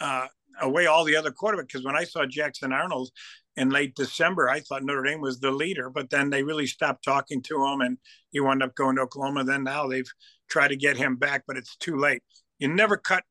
uh, 0.00 0.28
away 0.60 0.86
all 0.86 1.04
the 1.04 1.16
other 1.16 1.30
quarterbacks. 1.30 1.68
Because 1.68 1.84
when 1.84 1.96
I 1.96 2.04
saw 2.04 2.24
Jackson 2.24 2.72
Arnold 2.72 3.10
in 3.56 3.68
late 3.68 3.94
December, 3.94 4.48
I 4.48 4.60
thought 4.60 4.82
Notre 4.82 5.02
Dame 5.02 5.20
was 5.20 5.40
the 5.40 5.50
leader, 5.50 5.90
but 5.90 6.08
then 6.10 6.30
they 6.30 6.42
really 6.42 6.66
stopped 6.66 7.04
talking 7.04 7.42
to 7.42 7.64
him 7.66 7.80
and 7.80 7.98
he 8.30 8.40
wound 8.40 8.62
up 8.62 8.74
going 8.74 8.96
to 8.96 9.02
Oklahoma. 9.02 9.44
Then 9.44 9.64
now 9.64 9.86
they've 9.86 10.10
tried 10.48 10.68
to 10.68 10.76
get 10.76 10.96
him 10.96 11.16
back, 11.16 11.44
but 11.46 11.56
it's 11.56 11.76
too 11.76 11.96
late. 11.96 12.22
You 12.58 12.68
never 12.68 12.96
cut 12.96 13.24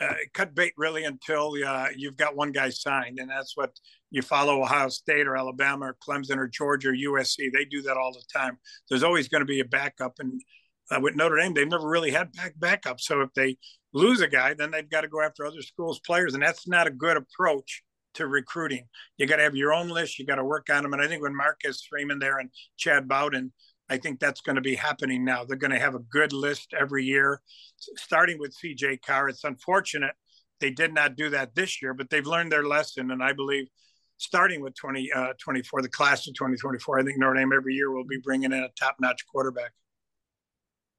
uh, 0.00 0.14
cut 0.34 0.54
bait 0.54 0.74
really 0.76 1.04
until 1.04 1.54
uh, 1.66 1.88
you've 1.96 2.16
got 2.16 2.36
one 2.36 2.52
guy 2.52 2.68
signed, 2.68 3.18
and 3.18 3.30
that's 3.30 3.56
what 3.56 3.72
you 4.16 4.22
follow 4.22 4.62
Ohio 4.62 4.88
State 4.88 5.26
or 5.26 5.36
Alabama 5.36 5.86
or 5.86 5.96
Clemson 6.02 6.38
or 6.38 6.48
Georgia 6.48 6.88
or 6.88 6.94
USC. 6.94 7.52
They 7.52 7.66
do 7.66 7.82
that 7.82 7.98
all 7.98 8.12
the 8.12 8.22
time. 8.32 8.58
There's 8.88 9.02
always 9.02 9.28
going 9.28 9.42
to 9.42 9.46
be 9.46 9.60
a 9.60 9.64
backup, 9.64 10.14
and 10.18 10.40
uh, 10.90 11.00
with 11.00 11.16
Notre 11.16 11.36
Dame, 11.36 11.52
they've 11.52 11.68
never 11.68 11.86
really 11.86 12.12
had 12.12 12.32
back 12.32 12.54
backup. 12.56 12.98
So 12.98 13.20
if 13.20 13.34
they 13.34 13.58
lose 13.92 14.22
a 14.22 14.28
guy, 14.28 14.54
then 14.54 14.70
they've 14.70 14.88
got 14.88 15.02
to 15.02 15.08
go 15.08 15.20
after 15.20 15.44
other 15.44 15.60
schools' 15.60 16.00
players, 16.00 16.32
and 16.32 16.42
that's 16.42 16.66
not 16.66 16.86
a 16.86 16.90
good 16.90 17.18
approach 17.18 17.82
to 18.14 18.26
recruiting. 18.26 18.86
You 19.18 19.26
got 19.26 19.36
to 19.36 19.42
have 19.42 19.54
your 19.54 19.74
own 19.74 19.88
list. 19.88 20.18
You 20.18 20.24
got 20.24 20.36
to 20.36 20.44
work 20.44 20.68
on 20.70 20.82
them. 20.82 20.94
And 20.94 21.02
I 21.02 21.08
think 21.08 21.22
when 21.22 21.36
Marcus 21.36 21.84
Freeman 21.86 22.18
there 22.18 22.38
and 22.38 22.48
Chad 22.78 23.06
Bowden, 23.06 23.52
I 23.90 23.98
think 23.98 24.18
that's 24.18 24.40
going 24.40 24.56
to 24.56 24.62
be 24.62 24.76
happening 24.76 25.26
now. 25.26 25.44
They're 25.44 25.58
going 25.58 25.72
to 25.72 25.78
have 25.78 25.94
a 25.94 26.00
good 26.00 26.32
list 26.32 26.72
every 26.78 27.04
year, 27.04 27.42
starting 27.96 28.38
with 28.38 28.56
CJ 28.56 29.02
Carr. 29.02 29.28
It's 29.28 29.44
unfortunate 29.44 30.12
they 30.60 30.70
did 30.70 30.94
not 30.94 31.16
do 31.16 31.28
that 31.30 31.54
this 31.54 31.82
year, 31.82 31.92
but 31.92 32.08
they've 32.08 32.26
learned 32.26 32.50
their 32.50 32.66
lesson. 32.66 33.10
And 33.10 33.22
I 33.22 33.34
believe 33.34 33.68
starting 34.18 34.60
with 34.60 34.74
2024, 34.74 35.78
uh, 35.78 35.82
the 35.82 35.88
class 35.88 36.26
of 36.26 36.34
2024, 36.34 37.00
I 37.00 37.02
think 37.02 37.18
Notre 37.18 37.34
Dame 37.34 37.52
every 37.52 37.74
year 37.74 37.90
will 37.90 38.04
be 38.04 38.18
bringing 38.22 38.52
in 38.52 38.62
a 38.62 38.68
top 38.78 38.96
notch 39.00 39.26
quarterback. 39.26 39.72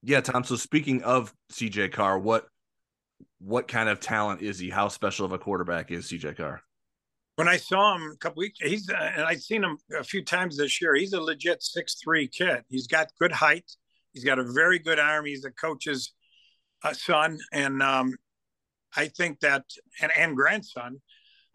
Yeah, 0.04 0.22
Tom. 0.22 0.44
So 0.44 0.56
speaking 0.56 1.04
of 1.04 1.34
CJ 1.52 1.92
Carr, 1.92 2.20
what 2.20 2.48
what 3.40 3.68
kind 3.68 3.90
of 3.90 4.00
talent 4.00 4.42
is 4.42 4.60
he? 4.60 4.70
How 4.70 4.88
special 4.88 5.26
of 5.26 5.32
a 5.32 5.40
quarterback 5.40 5.92
is 5.92 6.06
CJ 6.06 6.38
Carr? 6.38 6.62
when 7.38 7.48
I 7.48 7.58
saw 7.58 7.96
him 7.96 8.12
a 8.14 8.18
couple 8.18 8.42
weeks, 8.42 8.58
he's 8.60 8.90
uh, 8.90 8.96
and 8.96 9.24
I've 9.24 9.44
seen 9.44 9.64
him 9.64 9.78
a 9.98 10.04
few 10.04 10.24
times 10.24 10.58
this 10.58 10.82
year. 10.82 10.96
He's 10.96 11.14
a 11.14 11.22
legit 11.22 11.62
six 11.62 11.96
three 12.04 12.28
kid. 12.28 12.64
He's 12.68 12.88
got 12.88 13.12
good 13.20 13.32
height. 13.32 13.72
He's 14.12 14.24
got 14.24 14.40
a 14.40 14.44
very 14.44 14.80
good 14.80 14.98
arm. 14.98 15.26
He's 15.26 15.44
the 15.44 15.52
coach's 15.52 16.14
uh, 16.84 16.94
son, 16.94 17.38
and 17.54 17.84
um, 17.84 18.16
I 18.96 19.08
think 19.08 19.40
that 19.42 19.66
and 20.02 20.12
and 20.18 20.36
grandson. 20.36 21.00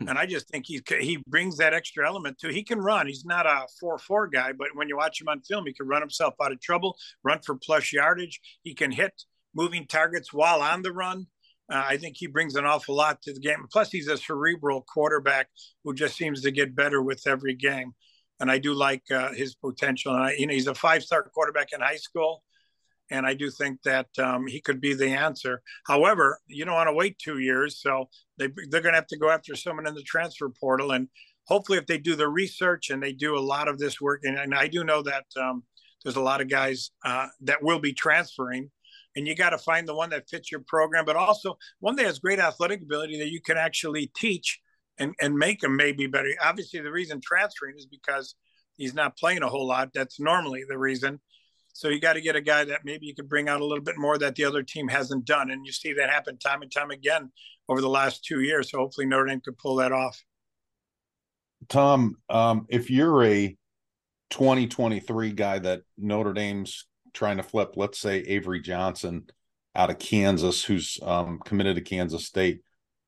And 0.09 0.18
I 0.18 0.26
just 0.26 0.49
think 0.49 0.66
he 0.66 0.82
he 1.00 1.23
brings 1.26 1.56
that 1.59 1.75
extra 1.75 2.06
element 2.06 2.38
to. 2.38 2.52
He 2.52 2.62
can 2.62 2.78
run. 2.78 3.06
He's 3.06 3.25
not 3.25 3.47
a 3.47 3.66
four 3.80 3.99
four 3.99 4.28
guy, 4.28 4.52
but 4.52 4.68
when 4.75 4.88
you 4.88 4.97
watch 4.97 5.21
him 5.21 5.28
on 5.28 5.40
film, 5.40 5.66
he 5.66 5.73
can 5.73 5.87
run 5.87 6.02
himself 6.02 6.35
out 6.42 6.52
of 6.52 6.61
trouble, 6.61 6.97
run 7.23 7.40
for 7.44 7.56
plus 7.56 7.92
yardage. 7.92 8.40
He 8.62 8.75
can 8.75 8.92
hit 8.92 9.12
moving 9.54 9.87
targets 9.87 10.32
while 10.32 10.61
on 10.62 10.82
the 10.82 10.92
run. 10.92 11.26
Uh, 11.71 11.85
I 11.88 11.97
think 11.97 12.16
he 12.18 12.26
brings 12.26 12.54
an 12.54 12.66
awful 12.66 12.97
lot 12.97 13.23
to 13.23 13.32
the 13.32 13.40
game. 13.40 13.66
Plus, 13.71 13.90
he's 13.90 14.09
a 14.09 14.16
cerebral 14.16 14.82
quarterback 14.82 15.49
who 15.85 15.94
just 15.94 16.16
seems 16.16 16.42
to 16.42 16.50
get 16.50 16.75
better 16.75 17.00
with 17.00 17.26
every 17.26 17.54
game. 17.54 17.92
And 18.40 18.50
I 18.50 18.59
do 18.59 18.75
like 18.75 19.02
uh, 19.11 19.32
his 19.32 19.54
potential. 19.54 20.14
And 20.14 20.25
I, 20.25 20.32
you 20.32 20.47
know, 20.47 20.54
he's 20.54 20.66
a 20.66 20.75
five-star 20.75 21.23
quarterback 21.35 21.68
in 21.73 21.80
high 21.80 21.97
school, 21.97 22.42
and 23.12 23.26
I 23.26 23.35
do 23.35 23.50
think 23.50 23.83
that 23.83 24.09
um, 24.19 24.47
he 24.47 24.61
could 24.61 24.81
be 24.81 24.95
the 24.95 25.11
answer. 25.11 25.62
However, 25.87 26.38
you 26.47 26.64
don't 26.64 26.75
want 26.75 26.88
to 26.88 26.95
wait 26.95 27.19
two 27.19 27.38
years, 27.38 27.81
so 27.81 28.09
they 28.38 28.49
they're 28.71 28.81
going 28.81 28.95
to 28.95 29.00
have 29.00 29.07
to 29.09 29.19
go 29.19 29.31
after 29.31 29.54
someone 29.54 29.87
in 29.87 29.95
the 29.95 30.02
transfer 30.02 30.49
portal. 30.49 30.92
And 30.92 31.09
hopefully, 31.47 31.78
if 31.78 31.87
they 31.87 31.99
do 31.99 32.16
the 32.16 32.28
research 32.28 32.90
and 32.90 33.02
they 33.02 33.12
do 33.12 33.37
a 33.37 33.40
lot 33.40 33.69
of 33.69 33.78
this 33.78 34.00
work, 34.00 34.21
and, 34.25 34.38
and 34.38 34.54
I 34.54 34.66
do 34.66 34.83
know 34.83 35.02
that 35.02 35.26
um, 35.40 35.62
there's 36.02 36.16
a 36.16 36.23
lot 36.23 36.40
of 36.40 36.49
guys 36.49 36.90
uh, 37.04 37.28
that 37.42 37.62
will 37.62 37.78
be 37.78 37.92
transferring 37.92 38.71
and 39.14 39.26
you 39.26 39.35
got 39.35 39.50
to 39.50 39.59
find 39.59 39.87
the 39.87 39.95
one 39.95 40.11
that 40.11 40.28
fits 40.28 40.50
your 40.50 40.62
program, 40.66 41.04
but 41.04 41.16
also 41.16 41.59
one 41.81 41.97
that 41.97 42.07
has 42.07 42.19
great 42.19 42.38
athletic 42.38 42.83
ability 42.83 43.19
that 43.19 43.31
you 43.31 43.40
can 43.40 43.57
actually 43.57 44.11
teach 44.16 44.61
and, 44.99 45.14
and 45.21 45.35
make 45.35 45.62
him 45.62 45.76
maybe 45.76 46.07
better. 46.07 46.28
Obviously, 46.42 46.81
the 46.81 46.90
reason 46.90 47.21
transferring 47.21 47.76
is 47.76 47.87
because 47.87 48.35
he's 48.76 48.95
not 48.95 49.16
playing 49.16 49.42
a 49.42 49.49
whole 49.49 49.66
lot. 49.66 49.90
That's 49.92 50.19
normally 50.19 50.62
the 50.69 50.78
reason. 50.78 51.21
So 51.73 51.88
you 51.88 52.00
got 52.00 52.14
to 52.14 52.21
get 52.21 52.37
a 52.37 52.41
guy 52.41 52.64
that 52.64 52.85
maybe 52.85 53.07
you 53.07 53.14
could 53.14 53.29
bring 53.29 53.49
out 53.49 53.61
a 53.61 53.64
little 53.64 53.85
bit 53.85 53.99
more 53.99 54.19
that 54.19 54.35
the 54.35 54.45
other 54.45 54.62
team 54.62 54.88
hasn't 54.88 55.25
done. 55.25 55.50
And 55.50 55.64
you 55.64 55.73
see 55.73 55.95
that 55.95 56.11
happen 56.11 56.38
time 56.38 56.62
and 56.62 56.71
time 56.71 56.91
again 56.91 57.31
over 57.69 57.81
the 57.81 57.88
last 57.88 58.25
two 58.25 58.41
years. 58.41 58.71
So 58.71 58.79
hopefully 58.79 59.07
Notre 59.07 59.26
Dame 59.26 59.41
could 59.41 59.59
pull 59.59 59.76
that 59.76 59.93
off. 59.93 60.23
Tom, 61.69 62.17
um, 62.29 62.67
if 62.69 62.91
you're 62.91 63.25
a 63.25 63.57
2023 64.31 65.33
guy 65.33 65.59
that 65.61 65.83
Notre 65.97 66.33
Dame's 66.33 66.87
trying 67.14 67.37
to 67.37 67.43
flip, 67.43 67.73
let's 67.76 67.99
say 67.99 68.19
Avery 68.21 68.61
Johnson 68.61 69.26
out 69.75 69.91
of 69.91 69.99
Kansas, 69.99 70.64
who's 70.64 70.99
um, 71.02 71.38
committed 71.45 71.76
to 71.76 71.83
Kansas 71.83 72.26
State, 72.26 72.61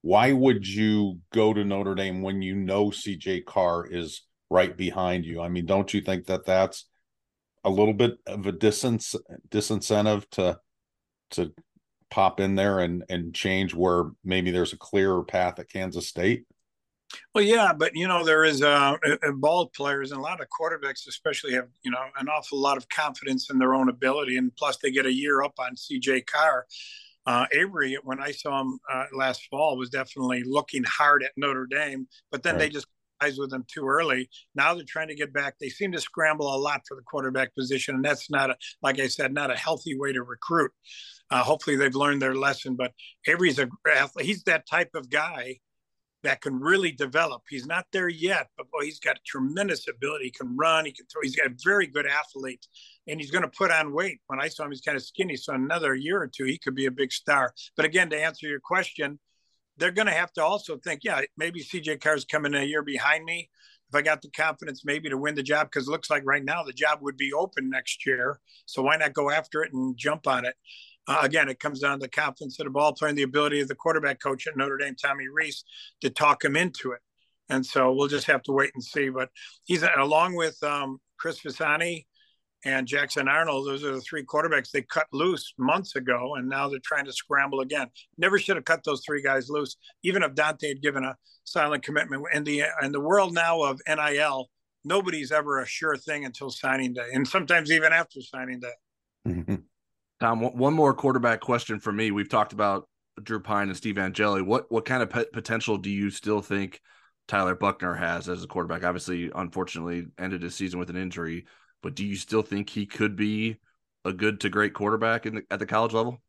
why 0.02 0.32
would 0.32 0.66
you 0.66 1.18
go 1.32 1.52
to 1.52 1.64
Notre 1.64 1.94
Dame 1.94 2.22
when 2.22 2.42
you 2.42 2.54
know 2.54 2.86
CJ 2.86 3.44
Carr 3.46 3.86
is 3.86 4.22
right 4.50 4.76
behind 4.76 5.24
you? 5.24 5.40
I 5.40 5.48
mean, 5.48 5.66
don't 5.66 5.92
you 5.92 6.00
think 6.00 6.26
that 6.26 6.44
that's 6.44 6.86
a 7.64 7.70
little 7.70 7.94
bit 7.94 8.18
of 8.26 8.46
a 8.46 8.52
distance 8.52 9.14
disincentive 9.48 10.28
to 10.30 10.58
to 11.30 11.52
pop 12.10 12.40
in 12.40 12.54
there 12.54 12.78
and 12.80 13.04
and 13.08 13.34
change 13.34 13.74
where 13.74 14.10
maybe 14.24 14.50
there's 14.50 14.72
a 14.72 14.78
clearer 14.78 15.22
path 15.24 15.58
at 15.58 15.68
Kansas 15.68 16.08
State? 16.08 16.44
Well, 17.34 17.44
yeah, 17.44 17.72
but 17.72 17.94
you 17.94 18.08
know 18.08 18.24
there 18.24 18.44
is 18.44 18.62
uh, 18.62 18.96
ball 19.36 19.66
players 19.74 20.12
and 20.12 20.20
a 20.20 20.22
lot 20.22 20.40
of 20.40 20.48
quarterbacks, 20.48 21.06
especially, 21.08 21.54
have 21.54 21.68
you 21.84 21.90
know 21.90 22.04
an 22.18 22.28
awful 22.28 22.60
lot 22.60 22.76
of 22.76 22.88
confidence 22.88 23.50
in 23.50 23.58
their 23.58 23.74
own 23.74 23.88
ability, 23.88 24.36
and 24.36 24.54
plus 24.56 24.76
they 24.78 24.90
get 24.90 25.06
a 25.06 25.12
year 25.12 25.42
up 25.42 25.54
on 25.58 25.76
C.J. 25.76 26.22
Carr. 26.22 26.66
Uh, 27.26 27.46
Avery, 27.52 27.96
when 28.04 28.20
I 28.20 28.32
saw 28.32 28.60
him 28.60 28.78
uh, 28.92 29.06
last 29.14 29.46
fall, 29.50 29.78
was 29.78 29.88
definitely 29.88 30.42
looking 30.44 30.84
hard 30.84 31.22
at 31.22 31.32
Notre 31.38 31.66
Dame, 31.66 32.06
but 32.30 32.42
then 32.42 32.54
right. 32.54 32.60
they 32.60 32.68
just 32.68 32.86
with 33.38 33.50
them 33.50 33.64
too 33.66 33.86
early. 33.86 34.28
Now 34.54 34.74
they're 34.74 34.84
trying 34.86 35.08
to 35.08 35.14
get 35.14 35.32
back. 35.32 35.54
They 35.58 35.68
seem 35.68 35.92
to 35.92 36.00
scramble 36.00 36.54
a 36.54 36.56
lot 36.56 36.82
for 36.86 36.96
the 36.96 37.02
quarterback 37.02 37.54
position, 37.54 37.96
and 37.96 38.04
that's 38.04 38.30
not 38.30 38.50
a, 38.50 38.56
like 38.82 39.00
I 39.00 39.08
said, 39.08 39.32
not 39.32 39.50
a 39.50 39.56
healthy 39.56 39.98
way 39.98 40.12
to 40.12 40.22
recruit. 40.22 40.72
Uh, 41.30 41.42
hopefully 41.42 41.76
they've 41.76 41.94
learned 41.94 42.22
their 42.22 42.34
lesson. 42.34 42.76
But 42.76 42.92
Avery's 43.26 43.58
a 43.58 43.68
he's 44.20 44.42
that 44.44 44.68
type 44.68 44.90
of 44.94 45.10
guy 45.10 45.58
that 46.24 46.40
can 46.40 46.58
really 46.58 46.90
develop. 46.90 47.42
He's 47.48 47.66
not 47.66 47.86
there 47.92 48.08
yet, 48.08 48.48
but 48.56 48.70
boy, 48.70 48.84
he's 48.84 48.98
got 48.98 49.18
tremendous 49.26 49.86
ability. 49.88 50.24
He 50.24 50.30
can 50.30 50.56
run, 50.56 50.86
he 50.86 50.92
can 50.92 51.06
throw. 51.06 51.20
He's 51.22 51.36
got 51.36 51.46
a 51.46 51.54
very 51.62 51.86
good 51.86 52.06
athlete, 52.06 52.66
and 53.06 53.20
he's 53.20 53.30
going 53.30 53.42
to 53.42 53.48
put 53.48 53.70
on 53.70 53.94
weight. 53.94 54.20
When 54.26 54.40
I 54.40 54.48
saw 54.48 54.64
him, 54.64 54.70
he's 54.70 54.80
kind 54.80 54.96
of 54.96 55.04
skinny. 55.04 55.36
So 55.36 55.52
another 55.52 55.94
year 55.94 56.20
or 56.20 56.26
two, 56.26 56.44
he 56.44 56.58
could 56.58 56.74
be 56.74 56.86
a 56.86 56.90
big 56.90 57.12
star. 57.12 57.52
But 57.76 57.84
again, 57.84 58.10
to 58.10 58.20
answer 58.20 58.48
your 58.48 58.60
question, 58.60 59.18
they're 59.76 59.90
going 59.90 60.06
to 60.06 60.12
have 60.12 60.32
to 60.34 60.42
also 60.42 60.78
think, 60.78 61.00
yeah, 61.02 61.22
maybe 61.36 61.62
CJ 61.62 62.00
Carr's 62.00 62.24
coming 62.24 62.54
a 62.54 62.62
year 62.62 62.82
behind 62.82 63.24
me. 63.24 63.50
If 63.88 63.94
I 63.94 64.02
got 64.02 64.22
the 64.22 64.30
confidence 64.30 64.82
maybe 64.84 65.08
to 65.08 65.18
win 65.18 65.34
the 65.34 65.42
job, 65.42 65.68
because 65.70 65.88
it 65.88 65.90
looks 65.90 66.10
like 66.10 66.22
right 66.24 66.44
now 66.44 66.62
the 66.62 66.72
job 66.72 66.98
would 67.02 67.16
be 67.16 67.32
open 67.32 67.70
next 67.70 68.06
year. 68.06 68.40
So 68.66 68.82
why 68.82 68.96
not 68.96 69.12
go 69.12 69.30
after 69.30 69.62
it 69.62 69.72
and 69.72 69.96
jump 69.96 70.26
on 70.26 70.44
it? 70.44 70.54
Uh, 71.06 71.20
again, 71.22 71.48
it 71.48 71.60
comes 71.60 71.80
down 71.80 71.98
to 71.98 72.04
the 72.04 72.08
confidence 72.08 72.58
of 72.58 72.64
the 72.64 72.70
ball 72.70 72.94
player 72.94 73.10
and 73.10 73.18
the 73.18 73.22
ability 73.22 73.60
of 73.60 73.68
the 73.68 73.74
quarterback 73.74 74.20
coach 74.20 74.46
at 74.46 74.56
Notre 74.56 74.78
Dame, 74.78 74.94
Tommy 74.94 75.28
Rees, 75.28 75.64
to 76.00 76.08
talk 76.08 76.44
him 76.44 76.56
into 76.56 76.92
it. 76.92 77.00
And 77.50 77.64
so 77.64 77.92
we'll 77.92 78.08
just 78.08 78.26
have 78.26 78.42
to 78.44 78.52
wait 78.52 78.70
and 78.74 78.82
see. 78.82 79.10
But 79.10 79.28
he's 79.64 79.84
along 79.96 80.34
with 80.34 80.60
um, 80.62 80.98
Chris 81.18 81.40
Vizzina 81.42 82.04
and 82.64 82.86
Jackson 82.86 83.28
Arnold. 83.28 83.66
Those 83.66 83.84
are 83.84 83.92
the 83.92 84.00
three 84.00 84.24
quarterbacks 84.24 84.70
they 84.70 84.82
cut 84.82 85.06
loose 85.12 85.54
months 85.58 85.96
ago, 85.96 86.34
and 86.36 86.48
now 86.48 86.68
they're 86.68 86.78
trying 86.82 87.04
to 87.04 87.12
scramble 87.12 87.60
again. 87.60 87.88
Never 88.18 88.38
should 88.38 88.56
have 88.56 88.64
cut 88.64 88.84
those 88.84 89.02
three 89.04 89.22
guys 89.22 89.48
loose, 89.48 89.76
even 90.02 90.22
if 90.22 90.34
Dante 90.34 90.68
had 90.68 90.82
given 90.82 91.04
a 91.04 91.16
silent 91.44 91.82
commitment. 91.82 92.24
In 92.32 92.44
the 92.44 92.64
in 92.82 92.92
the 92.92 93.00
world 93.00 93.34
now 93.34 93.62
of 93.62 93.80
NIL, 93.86 94.50
nobody's 94.84 95.32
ever 95.32 95.60
a 95.60 95.66
sure 95.66 95.96
thing 95.96 96.24
until 96.24 96.50
signing 96.50 96.92
day, 96.92 97.08
and 97.12 97.26
sometimes 97.26 97.70
even 97.70 97.92
after 97.92 98.20
signing 98.20 98.60
day. 98.60 98.72
Mm-hmm. 99.28 99.54
Tom, 100.20 100.40
one 100.40 100.74
more 100.74 100.94
quarterback 100.94 101.40
question 101.40 101.80
for 101.80 101.92
me. 101.92 102.10
We've 102.10 102.28
talked 102.28 102.52
about 102.52 102.88
Drew 103.22 103.40
Pyne 103.40 103.68
and 103.68 103.76
Steve 103.76 103.98
Angeli. 103.98 104.42
What 104.42 104.70
what 104.70 104.84
kind 104.84 105.02
of 105.02 105.10
potential 105.32 105.76
do 105.76 105.90
you 105.90 106.10
still 106.10 106.40
think 106.40 106.80
Tyler 107.28 107.54
Buchner 107.54 107.94
has 107.94 108.28
as 108.28 108.42
a 108.42 108.46
quarterback? 108.46 108.84
Obviously, 108.84 109.30
unfortunately, 109.34 110.06
ended 110.18 110.42
his 110.42 110.54
season 110.54 110.78
with 110.78 110.90
an 110.90 110.96
injury, 110.96 111.46
but 111.84 111.94
do 111.94 112.04
you 112.04 112.16
still 112.16 112.42
think 112.42 112.70
he 112.70 112.86
could 112.86 113.14
be 113.14 113.58
a 114.06 114.12
good 114.12 114.40
to 114.40 114.48
great 114.48 114.72
quarterback 114.72 115.26
in 115.26 115.34
the, 115.36 115.42
at 115.50 115.58
the 115.58 115.66
college 115.66 115.92
level? 115.92 116.20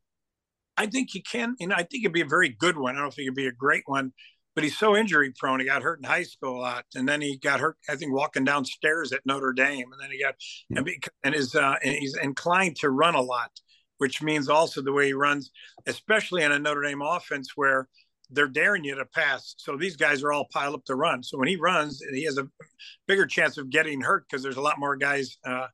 I 0.76 0.86
think 0.86 1.08
he 1.10 1.22
can. 1.22 1.56
Know, 1.58 1.74
I 1.74 1.82
think 1.82 2.02
he'd 2.02 2.12
be 2.12 2.20
a 2.20 2.26
very 2.26 2.50
good 2.50 2.76
one. 2.76 2.94
I 2.94 3.00
don't 3.00 3.12
think 3.12 3.20
if 3.20 3.22
he 3.22 3.28
could 3.30 3.34
be 3.36 3.46
a 3.46 3.52
great 3.52 3.84
one, 3.86 4.12
but 4.54 4.64
he's 4.64 4.76
so 4.76 4.94
injury 4.94 5.32
prone. 5.34 5.58
He 5.58 5.66
got 5.66 5.82
hurt 5.82 5.98
in 5.98 6.04
high 6.04 6.24
school 6.24 6.58
a 6.58 6.60
lot, 6.60 6.84
and 6.94 7.08
then 7.08 7.22
he 7.22 7.38
got 7.38 7.60
hurt. 7.60 7.78
I 7.88 7.96
think 7.96 8.12
walking 8.12 8.44
downstairs 8.44 9.12
at 9.12 9.24
Notre 9.24 9.54
Dame, 9.54 9.86
and 9.90 10.00
then 10.00 10.10
he 10.12 10.22
got 10.22 10.34
mm-hmm. 10.70 11.08
and 11.24 11.34
is 11.34 11.54
uh, 11.54 11.76
and 11.82 11.94
he's 11.94 12.16
inclined 12.18 12.76
to 12.76 12.90
run 12.90 13.14
a 13.14 13.22
lot 13.22 13.50
which 13.98 14.22
means 14.22 14.48
also 14.48 14.82
the 14.82 14.92
way 14.92 15.06
he 15.06 15.12
runs, 15.12 15.50
especially 15.86 16.42
in 16.42 16.52
a 16.52 16.58
Notre 16.58 16.82
Dame 16.82 17.02
offense 17.02 17.52
where 17.56 17.88
they're 18.30 18.48
daring 18.48 18.84
you 18.84 18.94
to 18.96 19.04
pass. 19.04 19.54
So 19.58 19.76
these 19.76 19.96
guys 19.96 20.22
are 20.22 20.32
all 20.32 20.46
piled 20.52 20.74
up 20.74 20.84
to 20.86 20.96
run. 20.96 21.22
So 21.22 21.38
when 21.38 21.48
he 21.48 21.56
runs, 21.56 22.00
he 22.12 22.24
has 22.24 22.38
a 22.38 22.48
bigger 23.06 23.26
chance 23.26 23.58
of 23.58 23.70
getting 23.70 24.00
hurt 24.00 24.24
because 24.28 24.42
there's 24.42 24.56
a 24.56 24.62
lot 24.62 24.78
more 24.78 24.96
guys 24.96 25.36
uh, 25.44 25.66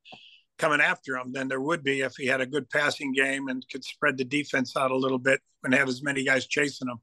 coming 0.58 0.80
after 0.80 1.16
him 1.16 1.32
than 1.32 1.48
there 1.48 1.60
would 1.60 1.82
be 1.82 2.02
if 2.02 2.14
he 2.16 2.26
had 2.26 2.40
a 2.40 2.46
good 2.46 2.68
passing 2.70 3.12
game 3.12 3.48
and 3.48 3.64
could 3.70 3.84
spread 3.84 4.16
the 4.16 4.24
defense 4.24 4.76
out 4.76 4.90
a 4.90 4.96
little 4.96 5.18
bit 5.18 5.40
and 5.64 5.74
have 5.74 5.88
as 5.88 6.02
many 6.02 6.24
guys 6.24 6.46
chasing 6.46 6.88
him. 6.88 6.98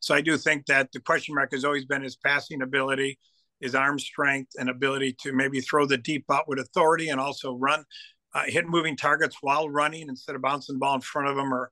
So 0.00 0.14
I 0.14 0.20
do 0.20 0.36
think 0.36 0.66
that 0.66 0.90
the 0.92 1.00
question 1.00 1.34
mark 1.34 1.52
has 1.52 1.64
always 1.64 1.84
been 1.84 2.02
his 2.02 2.16
passing 2.16 2.62
ability, 2.62 3.18
his 3.60 3.74
arm 3.74 3.98
strength, 3.98 4.52
and 4.58 4.70
ability 4.70 5.16
to 5.20 5.32
maybe 5.32 5.60
throw 5.60 5.86
the 5.86 5.98
deep 5.98 6.24
out 6.32 6.48
with 6.48 6.58
authority 6.58 7.08
and 7.08 7.20
also 7.20 7.54
run 7.54 7.84
uh, 8.34 8.44
hit 8.46 8.66
moving 8.66 8.96
targets 8.96 9.36
while 9.40 9.68
running 9.68 10.08
instead 10.08 10.34
of 10.34 10.42
bouncing 10.42 10.74
the 10.74 10.78
ball 10.78 10.96
in 10.96 11.00
front 11.00 11.28
of 11.28 11.36
them 11.36 11.54
or 11.54 11.70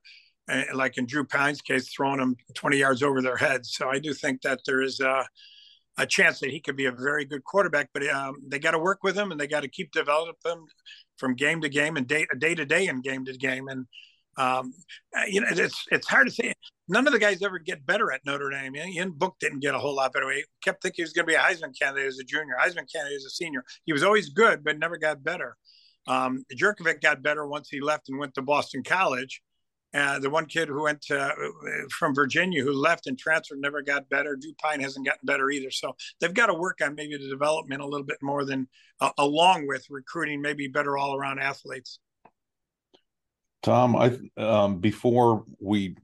like 0.73 0.97
in 0.97 1.05
Drew 1.05 1.25
Pyne's 1.25 1.61
case, 1.61 1.89
throwing 1.89 2.19
them 2.19 2.35
20 2.55 2.77
yards 2.77 3.03
over 3.03 3.21
their 3.21 3.37
heads. 3.37 3.73
So 3.73 3.89
I 3.89 3.99
do 3.99 4.13
think 4.13 4.41
that 4.41 4.61
there 4.65 4.81
is 4.81 4.99
a, 4.99 5.25
a 5.97 6.05
chance 6.05 6.39
that 6.39 6.49
he 6.49 6.59
could 6.59 6.75
be 6.75 6.85
a 6.85 6.91
very 6.91 7.25
good 7.25 7.43
quarterback, 7.43 7.89
but 7.93 8.07
um, 8.09 8.35
they 8.47 8.59
got 8.59 8.71
to 8.71 8.79
work 8.79 9.03
with 9.03 9.15
him 9.15 9.31
and 9.31 9.39
they 9.39 9.47
got 9.47 9.61
to 9.61 9.69
keep 9.69 9.91
developing 9.91 10.35
him 10.45 10.65
from 11.17 11.35
game 11.35 11.61
to 11.61 11.69
game 11.69 11.97
and 11.97 12.07
day, 12.07 12.25
day 12.39 12.55
to 12.55 12.65
day 12.65 12.87
and 12.87 13.03
game 13.03 13.25
to 13.25 13.33
game. 13.37 13.67
And, 13.67 13.85
um, 14.37 14.73
uh, 15.15 15.25
you 15.27 15.41
know, 15.41 15.47
it's, 15.49 15.85
it's 15.91 16.07
hard 16.07 16.27
to 16.27 16.33
say. 16.33 16.53
None 16.89 17.07
of 17.07 17.13
the 17.13 17.19
guys 17.19 17.41
ever 17.41 17.59
get 17.59 17.85
better 17.85 18.11
at 18.11 18.25
Notre 18.25 18.49
Dame. 18.49 18.75
Ian 18.75 19.11
Book 19.11 19.35
didn't 19.39 19.61
get 19.61 19.73
a 19.73 19.79
whole 19.79 19.95
lot 19.95 20.11
better. 20.11 20.29
He 20.31 20.43
kept 20.61 20.81
thinking 20.81 20.97
he 20.97 21.03
was 21.03 21.13
going 21.13 21.25
to 21.25 21.31
be 21.31 21.35
a 21.35 21.39
Heisman 21.39 21.77
candidate 21.79 22.07
as 22.07 22.19
a 22.19 22.25
junior, 22.25 22.55
Heisman 22.59 22.91
candidate 22.91 23.15
as 23.15 23.25
a 23.25 23.29
senior. 23.29 23.63
He 23.85 23.93
was 23.93 24.03
always 24.03 24.29
good, 24.29 24.63
but 24.63 24.77
never 24.77 24.97
got 24.97 25.23
better. 25.23 25.55
Um, 26.07 26.43
Jurkovec 26.53 26.99
got 27.01 27.21
better 27.21 27.47
once 27.47 27.69
he 27.69 27.79
left 27.79 28.09
and 28.09 28.19
went 28.19 28.33
to 28.33 28.41
Boston 28.41 28.83
College. 28.83 29.41
Uh, 29.93 30.17
the 30.17 30.29
one 30.29 30.47
kid 30.47 30.67
who 30.67 30.83
went 30.83 31.01
to, 31.01 31.19
uh, 31.19 31.35
from 31.91 32.15
Virginia 32.15 32.63
who 32.63 32.73
left 32.73 33.05
and 33.05 33.17
transferred 33.17 33.59
never 33.59 33.81
got 33.81 34.09
better. 34.09 34.35
Drew 34.35 34.53
Pyne 34.55 34.79
hasn't 34.79 35.05
gotten 35.05 35.25
better 35.25 35.51
either. 35.51 35.69
So 35.69 35.95
they've 36.19 36.33
got 36.33 36.47
to 36.47 36.53
work 36.55 36.79
on 36.81 36.95
maybe 36.95 37.15
the 37.15 37.29
development 37.29 37.81
a 37.81 37.85
little 37.85 38.05
bit 38.05 38.17
more 38.21 38.43
than 38.43 38.67
uh, 38.99 39.11
along 39.17 39.67
with 39.67 39.85
recruiting 39.89 40.41
maybe 40.41 40.67
better 40.67 40.97
all 40.97 41.15
around 41.15 41.39
athletes. 41.39 41.99
Tom, 43.61 43.95
I 43.95 44.17
um, 44.37 44.79
before 44.79 45.45
we 45.59 45.95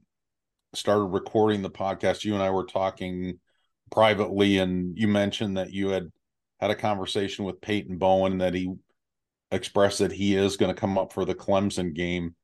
started 0.74 1.04
recording 1.04 1.62
the 1.62 1.70
podcast, 1.70 2.24
you 2.24 2.34
and 2.34 2.42
I 2.42 2.50
were 2.50 2.64
talking 2.64 3.38
privately, 3.90 4.58
and 4.58 4.96
you 4.96 5.08
mentioned 5.08 5.56
that 5.56 5.72
you 5.72 5.88
had 5.88 6.10
had 6.60 6.70
a 6.70 6.76
conversation 6.76 7.44
with 7.44 7.60
Peyton 7.60 7.98
Bowen 7.98 8.38
that 8.38 8.54
he 8.54 8.72
expressed 9.50 9.98
that 9.98 10.12
he 10.12 10.36
is 10.36 10.56
going 10.56 10.72
to 10.72 10.80
come 10.80 10.96
up 10.96 11.12
for 11.12 11.24
the 11.24 11.34
Clemson 11.34 11.92
game. 11.92 12.34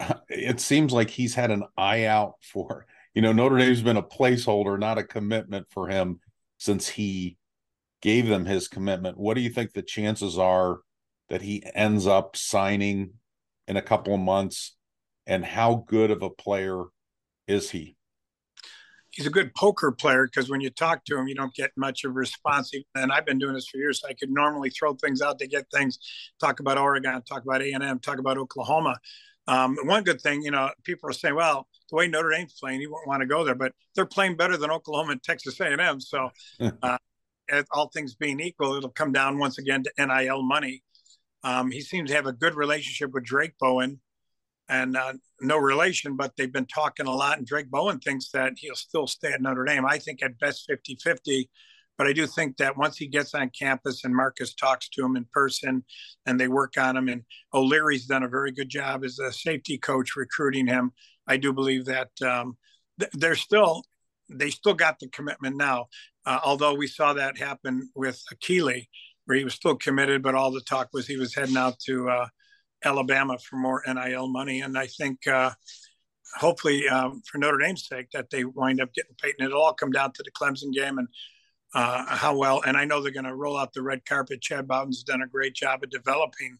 It 0.28 0.60
seems 0.60 0.92
like 0.92 1.10
he's 1.10 1.34
had 1.34 1.50
an 1.50 1.64
eye 1.76 2.04
out 2.04 2.34
for, 2.40 2.86
you 3.14 3.22
know, 3.22 3.32
Notre 3.32 3.58
Dame's 3.58 3.82
been 3.82 3.96
a 3.96 4.02
placeholder, 4.02 4.78
not 4.78 4.98
a 4.98 5.02
commitment 5.02 5.66
for 5.70 5.88
him 5.88 6.20
since 6.58 6.88
he 6.88 7.36
gave 8.00 8.28
them 8.28 8.44
his 8.44 8.68
commitment. 8.68 9.18
What 9.18 9.34
do 9.34 9.40
you 9.40 9.50
think 9.50 9.72
the 9.72 9.82
chances 9.82 10.38
are 10.38 10.80
that 11.28 11.42
he 11.42 11.64
ends 11.74 12.06
up 12.06 12.36
signing 12.36 13.14
in 13.66 13.76
a 13.76 13.82
couple 13.82 14.14
of 14.14 14.20
months? 14.20 14.76
And 15.26 15.44
how 15.44 15.84
good 15.86 16.10
of 16.10 16.22
a 16.22 16.30
player 16.30 16.84
is 17.46 17.70
he? 17.70 17.98
he's 19.18 19.26
a 19.26 19.30
good 19.30 19.52
poker 19.54 19.90
player 19.90 20.26
because 20.26 20.48
when 20.48 20.60
you 20.60 20.70
talk 20.70 21.04
to 21.04 21.18
him, 21.18 21.26
you 21.26 21.34
don't 21.34 21.52
get 21.52 21.72
much 21.76 22.04
of 22.04 22.12
a 22.12 22.14
response. 22.14 22.70
And 22.94 23.10
I've 23.10 23.26
been 23.26 23.38
doing 23.38 23.54
this 23.54 23.66
for 23.66 23.78
years. 23.78 24.00
So 24.00 24.08
I 24.08 24.14
could 24.14 24.30
normally 24.30 24.70
throw 24.70 24.94
things 24.94 25.20
out 25.20 25.40
to 25.40 25.48
get 25.48 25.66
things, 25.74 25.98
talk 26.40 26.60
about 26.60 26.78
Oregon, 26.78 27.20
talk 27.22 27.42
about 27.42 27.60
A&M, 27.60 27.98
talk 27.98 28.18
about 28.18 28.38
Oklahoma. 28.38 28.96
Um, 29.48 29.78
one 29.84 30.04
good 30.04 30.20
thing, 30.20 30.42
you 30.42 30.50
know, 30.50 30.70
people 30.84 31.08
are 31.08 31.14
saying, 31.14 31.34
well, 31.34 31.66
the 31.90 31.96
way 31.96 32.06
Notre 32.06 32.30
Dame's 32.30 32.52
playing, 32.60 32.82
you 32.82 32.92
won't 32.92 33.08
want 33.08 33.22
to 33.22 33.26
go 33.26 33.44
there, 33.44 33.54
but 33.54 33.72
they're 33.94 34.04
playing 34.04 34.36
better 34.36 34.58
than 34.58 34.70
Oklahoma 34.70 35.12
and 35.12 35.22
Texas 35.22 35.58
A&M. 35.58 36.00
So 36.00 36.28
uh, 36.82 36.98
all 37.70 37.88
things 37.88 38.14
being 38.14 38.40
equal, 38.40 38.74
it'll 38.74 38.90
come 38.90 39.10
down 39.10 39.38
once 39.38 39.56
again 39.56 39.84
to 39.84 40.06
NIL 40.06 40.42
money. 40.42 40.82
Um, 41.42 41.70
he 41.70 41.80
seems 41.80 42.10
to 42.10 42.16
have 42.16 42.26
a 42.26 42.32
good 42.32 42.54
relationship 42.54 43.12
with 43.14 43.24
Drayk 43.24 43.52
Bowen 43.58 44.00
and 44.68 44.98
uh, 44.98 45.14
no 45.40 45.56
relation, 45.56 46.14
but 46.14 46.36
they've 46.36 46.52
been 46.52 46.66
talking 46.66 47.06
a 47.06 47.14
lot. 47.14 47.38
And 47.38 47.46
Drayk 47.46 47.70
Bowen 47.70 48.00
thinks 48.00 48.30
that 48.32 48.54
he'll 48.58 48.74
still 48.74 49.06
stay 49.06 49.32
at 49.32 49.40
Notre 49.40 49.64
Dame. 49.64 49.86
I 49.86 49.98
think 49.98 50.22
at 50.22 50.38
best 50.38 50.66
50 50.68 50.98
50. 51.02 51.48
But 51.98 52.06
I 52.06 52.12
do 52.12 52.26
think 52.26 52.56
that 52.58 52.78
once 52.78 52.96
he 52.96 53.08
gets 53.08 53.34
on 53.34 53.50
campus 53.50 54.04
and 54.04 54.14
Marcus 54.14 54.54
talks 54.54 54.88
to 54.90 55.04
him 55.04 55.16
in 55.16 55.26
person 55.32 55.84
and 56.24 56.38
they 56.38 56.46
work 56.46 56.74
on 56.78 56.96
him, 56.96 57.08
and 57.08 57.24
O'Leary's 57.52 58.06
done 58.06 58.22
a 58.22 58.28
very 58.28 58.52
good 58.52 58.68
job 58.68 59.04
as 59.04 59.18
a 59.18 59.32
safety 59.32 59.76
coach 59.76 60.14
recruiting 60.16 60.68
him, 60.68 60.92
I 61.26 61.36
do 61.36 61.52
believe 61.52 61.86
that 61.86 62.10
um, 62.22 62.56
th- 63.00 63.12
they're 63.12 63.34
still, 63.34 63.82
they 64.30 64.50
still 64.50 64.74
got 64.74 65.00
the 65.00 65.08
commitment 65.08 65.56
now. 65.56 65.86
Uh, 66.24 66.38
although 66.44 66.74
we 66.74 66.86
saw 66.86 67.14
that 67.14 67.36
happen 67.36 67.90
with 67.96 68.22
Akili, 68.32 68.86
where 69.24 69.36
he 69.36 69.44
was 69.44 69.54
still 69.54 69.76
committed, 69.76 70.22
but 70.22 70.34
all 70.34 70.52
the 70.52 70.60
talk 70.60 70.88
was 70.92 71.06
he 71.06 71.16
was 71.16 71.34
heading 71.34 71.56
out 71.56 71.78
to 71.80 72.08
uh, 72.08 72.26
Alabama 72.84 73.38
for 73.38 73.56
more 73.56 73.82
NIL 73.86 74.28
money. 74.28 74.60
And 74.60 74.78
I 74.78 74.86
think 74.86 75.26
uh, 75.26 75.50
hopefully 76.36 76.88
um, 76.88 77.22
for 77.26 77.38
Notre 77.38 77.58
Dame's 77.58 77.86
sake 77.86 78.10
that 78.12 78.30
they 78.30 78.44
wind 78.44 78.80
up 78.80 78.92
getting 78.94 79.16
Peyton. 79.20 79.44
It'll 79.44 79.62
all 79.62 79.74
come 79.74 79.90
down 79.90 80.12
to 80.12 80.22
the 80.22 80.30
Clemson 80.30 80.72
game 80.72 80.98
and 80.98 81.08
uh, 81.74 82.04
how 82.06 82.36
well. 82.36 82.62
And 82.66 82.76
I 82.76 82.84
know 82.84 83.02
they're 83.02 83.12
going 83.12 83.24
to 83.24 83.34
roll 83.34 83.56
out 83.56 83.72
the 83.72 83.82
red 83.82 84.04
carpet. 84.04 84.40
Chad 84.40 84.66
Bowden's 84.66 85.02
done 85.02 85.22
a 85.22 85.26
great 85.26 85.54
job 85.54 85.82
of 85.82 85.90
developing 85.90 86.58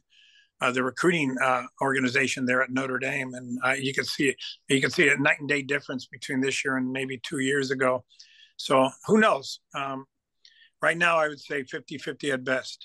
uh, 0.60 0.72
the 0.72 0.82
recruiting 0.82 1.36
uh, 1.42 1.62
organization 1.80 2.44
there 2.44 2.62
at 2.62 2.70
Notre 2.70 2.98
Dame, 2.98 3.32
and 3.34 3.58
you 3.82 3.94
can 3.94 4.04
see. 4.04 4.34
You 4.68 4.80
can 4.80 4.90
see 4.90 5.08
a 5.08 5.16
night 5.16 5.38
and 5.38 5.48
day 5.48 5.62
difference 5.62 6.06
between 6.06 6.40
this 6.40 6.64
year 6.64 6.76
and 6.76 6.90
maybe 6.90 7.20
two 7.22 7.38
years 7.38 7.70
ago. 7.70 8.04
So 8.56 8.90
who 9.06 9.20
knows? 9.20 9.60
Um, 9.74 10.06
right 10.82 10.98
now, 10.98 11.16
I 11.16 11.28
would 11.28 11.40
say 11.40 11.62
50-50 11.62 12.32
at 12.32 12.44
best. 12.44 12.84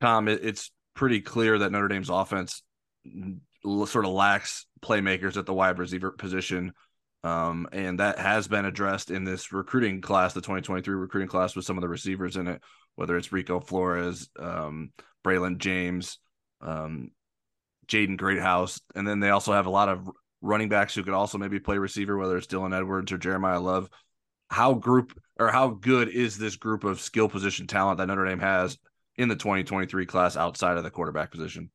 Tom, 0.00 0.28
it's 0.28 0.70
pretty 0.94 1.20
clear 1.20 1.58
that 1.58 1.72
Notre 1.72 1.88
Dame's 1.88 2.10
offense 2.10 2.62
sort 3.64 4.04
of 4.04 4.12
lacks 4.12 4.66
playmakers 4.82 5.36
at 5.36 5.46
the 5.46 5.54
wide 5.54 5.78
receiver 5.78 6.10
position. 6.10 6.72
Um, 7.22 7.68
and 7.72 8.00
that 8.00 8.18
has 8.18 8.48
been 8.48 8.64
addressed 8.64 9.10
in 9.10 9.24
this 9.24 9.52
recruiting 9.52 10.00
class, 10.00 10.32
the 10.32 10.40
2023 10.40 10.94
recruiting 10.94 11.28
class, 11.28 11.54
with 11.54 11.64
some 11.64 11.76
of 11.76 11.82
the 11.82 11.88
receivers 11.88 12.36
in 12.36 12.46
it, 12.46 12.62
whether 12.94 13.16
it's 13.16 13.32
Rico 13.32 13.60
Flores, 13.60 14.28
um, 14.38 14.92
Braylon 15.24 15.58
James, 15.58 16.18
um, 16.62 17.10
Jaden 17.86 18.16
Greathouse. 18.16 18.80
And 18.94 19.06
then 19.06 19.20
they 19.20 19.30
also 19.30 19.52
have 19.52 19.66
a 19.66 19.70
lot 19.70 19.88
of 19.88 20.10
running 20.40 20.70
backs 20.70 20.94
who 20.94 21.02
could 21.02 21.14
also 21.14 21.36
maybe 21.36 21.60
play 21.60 21.76
receiver, 21.76 22.16
whether 22.16 22.36
it's 22.36 22.46
Dylan 22.46 22.76
Edwards 22.76 23.12
or 23.12 23.18
Jeremiyah 23.18 23.62
Love. 23.62 23.90
How 24.48 24.74
group 24.74 25.12
or 25.38 25.48
how 25.48 25.68
good 25.68 26.08
is 26.08 26.38
this 26.38 26.56
group 26.56 26.84
of 26.84 27.00
skill 27.00 27.28
position 27.28 27.66
talent 27.66 27.98
that 27.98 28.06
Notre 28.06 28.26
Dame 28.26 28.40
has 28.40 28.78
in 29.16 29.28
the 29.28 29.36
2023 29.36 30.06
class 30.06 30.36
outside 30.36 30.76
of 30.76 30.82
the 30.82 30.90
quarterback 30.90 31.30
position? 31.30 31.70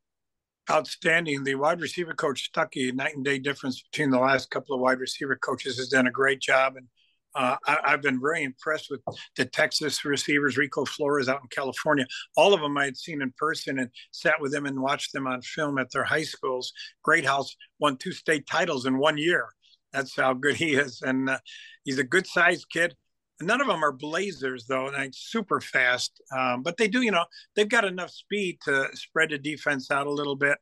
Outstanding. 0.70 1.44
The 1.44 1.56
wide 1.56 1.82
receiver 1.82 2.14
coach 2.14 2.52
Stuckey, 2.52 2.94
night 2.94 3.16
and 3.16 3.24
day 3.24 3.38
difference 3.38 3.84
between 3.92 4.10
the 4.10 4.20
last 4.20 4.50
couple 4.50 4.76
of 4.76 4.82
wide 4.82 5.00
receiver 5.00 5.36
coaches, 5.36 5.78
has 5.78 5.90
done 5.90 6.08
a 6.08 6.12
great 6.12 6.42
job. 6.42 6.76
And 6.76 6.88
uh, 7.36 7.58
I, 7.68 7.92
have 7.92 8.02
been 8.02 8.20
very 8.20 8.44
impressed 8.44 8.90
with 8.90 9.02
the 9.36 9.46
Texas 9.46 10.04
receivers, 10.06 10.58
Rico 10.58 10.86
Flores 10.86 11.28
out 11.28 11.42
in 11.42 11.50
California. 11.50 12.08
All 12.38 12.54
of 12.54 12.62
them 12.62 12.78
I 12.78 12.86
had 12.86 12.98
seen 12.98 13.22
in 13.22 13.34
person 13.38 13.78
and 13.78 13.90
sat 14.12 14.40
with 14.40 14.54
them 14.54 14.66
and 14.66 14.82
watched 14.82 15.14
them 15.14 15.28
on 15.28 15.42
film 15.42 15.78
at 15.78 15.92
their 15.92 16.06
high 16.06 16.24
schools. 16.24 16.72
Greathouse 17.04 17.56
won 17.80 17.98
two 17.98 18.14
state 18.14 18.48
titles 18.48 18.86
in 18.86 18.98
one 18.98 19.18
year. 19.18 19.48
That's 19.92 20.16
how 20.16 20.34
good 20.34 20.56
he 20.56 20.76
is. 20.76 21.02
And 21.02 21.30
uh, 21.30 21.40
he's 21.84 22.00
a 22.00 22.04
good 22.04 22.26
sized 22.26 22.68
kid 22.72 22.96
None 23.42 23.60
of 23.60 23.68
them 23.68 23.84
are 23.84 23.92
blazers 23.92 24.66
though, 24.66 24.88
and 24.88 24.96
like 24.96 25.12
super 25.14 25.60
fast. 25.60 26.22
Um, 26.36 26.64
but 26.64 26.78
they 26.78 26.88
do, 26.88 27.02
you 27.02 27.12
know, 27.12 27.26
they've 27.56 27.68
got 27.68 27.86
enough 27.86 28.12
speed 28.12 28.60
to 28.64 28.88
spread 28.94 29.32
the 29.32 29.38
defense 29.38 29.92
out 29.92 30.08
a 30.08 30.12
little 30.12 30.36
bit. 30.36 30.58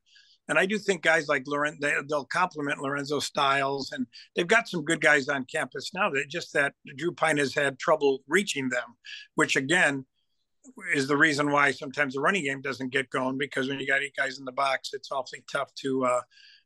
And 0.50 0.60
I 0.60 0.66
do 0.66 0.78
think 0.78 1.04
guys 1.04 1.30
like 1.30 1.44
Loren, 1.48 1.78
they, 1.80 1.94
will 2.10 2.26
complement 2.26 2.82
Lorenzo 2.82 3.20
Styles, 3.20 3.92
and 3.92 4.06
they've 4.36 4.48
got 4.48 4.68
some 4.68 4.84
good 4.84 5.00
guys 5.00 5.30
on 5.30 5.46
campus 5.46 5.92
now. 5.94 6.10
That 6.10 6.26
just 6.30 6.52
that 6.54 6.74
Drew 6.98 7.14
Pyne 7.14 7.38
has 7.38 7.54
had 7.54 7.80
trouble 7.80 8.20
reaching 8.28 8.70
them, 8.70 8.96
which 9.36 9.56
again 9.56 10.06
is 10.94 11.08
the 11.08 11.18
reason 11.18 11.52
why 11.52 11.72
sometimes 11.72 12.14
the 12.14 12.22
running 12.22 12.44
game 12.44 12.62
doesn't 12.62 12.92
get 12.92 13.10
going 13.10 13.38
because 13.38 13.68
when 13.68 13.80
you 13.80 13.88
got 13.88 14.02
eight 14.02 14.16
guys 14.18 14.40
in 14.40 14.46
the 14.46 14.52
box, 14.52 14.90
it's 14.94 15.12
awfully 15.12 15.44
tough 15.52 15.74
to 15.76 16.06
uh, 16.06 16.22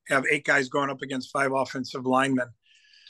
have 0.07 0.23
eight 0.31 0.45
guys 0.45 0.69
going 0.69 0.89
up 0.89 1.01
against 1.01 1.31
five 1.31 1.51
offensive 1.53 2.05
linemen. 2.05 2.47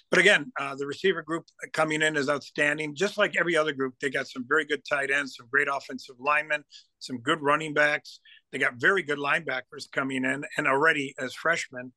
But 0.09 0.19
again, 0.19 0.51
uh, 0.59 0.75
the 0.75 0.87
receiver 0.87 1.21
group 1.21 1.45
coming 1.73 2.01
in 2.01 2.15
is 2.15 2.29
outstanding. 2.29 2.95
Just 2.95 3.17
like 3.17 3.35
every 3.37 3.57
other 3.57 3.73
group, 3.73 3.95
they 3.99 4.09
got 4.09 4.27
some 4.27 4.45
very 4.47 4.65
good 4.65 4.81
tight 4.87 5.11
ends, 5.11 5.35
some 5.35 5.47
great 5.51 5.67
offensive 5.71 6.15
linemen, 6.19 6.63
some 6.99 7.17
good 7.19 7.41
running 7.41 7.73
backs. 7.73 8.19
They 8.51 8.57
got 8.57 8.75
very 8.77 9.03
good 9.03 9.17
linebackers 9.17 9.91
coming 9.91 10.23
in, 10.23 10.45
and 10.57 10.67
already 10.67 11.13
as 11.19 11.33
freshmen, 11.33 11.91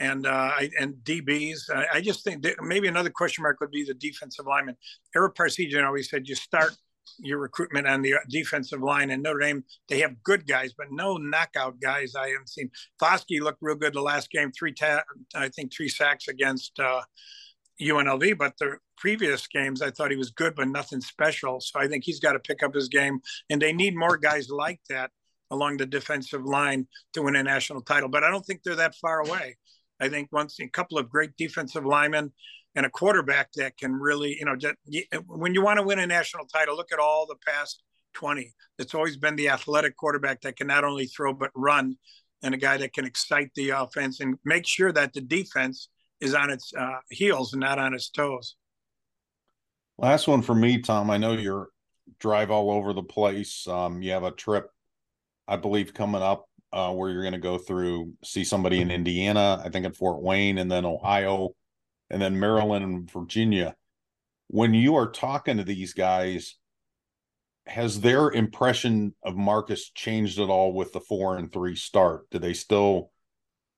and 0.00 0.26
uh, 0.26 0.52
and 0.80 0.94
DBs. 1.04 1.70
I, 1.72 1.86
I 1.94 2.00
just 2.00 2.24
think 2.24 2.44
maybe 2.60 2.88
another 2.88 3.10
question 3.10 3.42
mark 3.42 3.60
would 3.60 3.70
be 3.70 3.84
the 3.84 3.94
defensive 3.94 4.46
lineman. 4.46 4.76
Ara 5.14 5.32
Parseghian 5.32 5.86
always 5.86 6.10
said 6.10 6.26
you 6.26 6.34
start 6.34 6.72
your 7.18 7.38
recruitment 7.38 7.86
on 7.86 8.02
the 8.02 8.14
defensive 8.28 8.82
line. 8.82 9.10
And 9.10 9.22
Notre 9.22 9.40
Dame, 9.40 9.64
they 9.88 10.00
have 10.00 10.22
good 10.22 10.46
guys, 10.46 10.72
but 10.76 10.88
no 10.90 11.16
knockout 11.16 11.80
guys 11.80 12.14
I 12.14 12.28
haven't 12.28 12.48
seen. 12.48 12.70
Foskey 13.00 13.40
looked 13.40 13.58
real 13.60 13.76
good 13.76 13.94
the 13.94 14.00
last 14.00 14.30
game, 14.30 14.52
three 14.52 14.72
ta- 14.72 15.04
I 15.34 15.48
think 15.48 15.72
three 15.72 15.88
sacks 15.88 16.28
against 16.28 16.78
uh, 16.78 17.02
UNLV. 17.80 18.38
But 18.38 18.54
the 18.58 18.78
previous 18.96 19.46
games, 19.46 19.82
I 19.82 19.90
thought 19.90 20.10
he 20.10 20.16
was 20.16 20.30
good, 20.30 20.54
but 20.54 20.68
nothing 20.68 21.00
special. 21.00 21.60
So 21.60 21.78
I 21.78 21.88
think 21.88 22.04
he's 22.04 22.20
got 22.20 22.32
to 22.32 22.40
pick 22.40 22.62
up 22.62 22.74
his 22.74 22.88
game, 22.88 23.20
and 23.50 23.60
they 23.60 23.72
need 23.72 23.96
more 23.96 24.16
guys 24.16 24.48
like 24.48 24.80
that 24.88 25.10
along 25.50 25.76
the 25.76 25.86
defensive 25.86 26.44
line 26.44 26.88
to 27.12 27.22
win 27.22 27.36
a 27.36 27.42
national 27.42 27.80
title. 27.82 28.08
But 28.08 28.24
I 28.24 28.30
don't 28.30 28.44
think 28.44 28.62
they're 28.62 28.76
that 28.76 28.94
far 28.96 29.20
away. 29.20 29.56
I 30.00 30.08
think 30.08 30.28
once 30.32 30.58
a 30.60 30.68
couple 30.68 30.98
of 30.98 31.08
great 31.08 31.36
defensive 31.36 31.86
linemen 31.86 32.32
and 32.76 32.86
a 32.86 32.90
quarterback 32.90 33.50
that 33.54 33.76
can 33.76 33.94
really, 33.94 34.36
you 34.38 34.44
know, 34.44 34.54
just, 34.54 34.74
when 35.26 35.54
you 35.54 35.62
want 35.62 35.78
to 35.78 35.82
win 35.82 35.98
a 35.98 36.06
national 36.06 36.44
title, 36.46 36.76
look 36.76 36.92
at 36.92 36.98
all 36.98 37.26
the 37.26 37.36
past 37.46 37.82
20. 38.12 38.52
It's 38.78 38.94
always 38.94 39.16
been 39.16 39.34
the 39.34 39.48
athletic 39.48 39.96
quarterback 39.96 40.42
that 40.42 40.56
can 40.56 40.66
not 40.66 40.84
only 40.84 41.06
throw 41.06 41.32
but 41.32 41.50
run, 41.56 41.96
and 42.42 42.54
a 42.54 42.58
guy 42.58 42.76
that 42.76 42.92
can 42.92 43.06
excite 43.06 43.50
the 43.54 43.70
offense 43.70 44.20
and 44.20 44.36
make 44.44 44.66
sure 44.66 44.92
that 44.92 45.14
the 45.14 45.22
defense 45.22 45.88
is 46.20 46.34
on 46.34 46.50
its 46.50 46.70
uh, 46.78 46.98
heels 47.10 47.54
and 47.54 47.60
not 47.60 47.78
on 47.78 47.94
its 47.94 48.10
toes. 48.10 48.56
Last 49.96 50.28
one 50.28 50.42
for 50.42 50.54
me, 50.54 50.78
Tom. 50.82 51.10
I 51.10 51.16
know 51.16 51.32
you're 51.32 51.68
drive 52.20 52.50
all 52.50 52.70
over 52.70 52.92
the 52.92 53.02
place. 53.02 53.66
Um, 53.66 54.02
you 54.02 54.12
have 54.12 54.22
a 54.22 54.30
trip, 54.30 54.70
I 55.48 55.56
believe, 55.56 55.94
coming 55.94 56.22
up 56.22 56.48
uh, 56.72 56.92
where 56.92 57.10
you're 57.10 57.22
going 57.22 57.32
to 57.32 57.38
go 57.38 57.58
through 57.58 58.12
see 58.22 58.44
somebody 58.44 58.80
in 58.80 58.90
Indiana, 58.90 59.60
I 59.64 59.70
think 59.70 59.86
in 59.86 59.92
Fort 59.92 60.22
Wayne, 60.22 60.58
and 60.58 60.70
then 60.70 60.84
Ohio 60.84 61.54
and 62.10 62.20
then 62.20 62.38
Maryland 62.38 62.84
and 62.84 63.10
Virginia. 63.10 63.74
When 64.48 64.74
you 64.74 64.96
are 64.96 65.10
talking 65.10 65.56
to 65.56 65.64
these 65.64 65.92
guys, 65.92 66.56
has 67.66 68.00
their 68.00 68.30
impression 68.30 69.14
of 69.24 69.36
Marcus 69.36 69.90
changed 69.90 70.38
at 70.38 70.48
all 70.48 70.72
with 70.72 70.92
the 70.92 71.00
four 71.00 71.36
and 71.36 71.52
three 71.52 71.74
start? 71.74 72.30
Do 72.30 72.38
they 72.38 72.54
still 72.54 73.10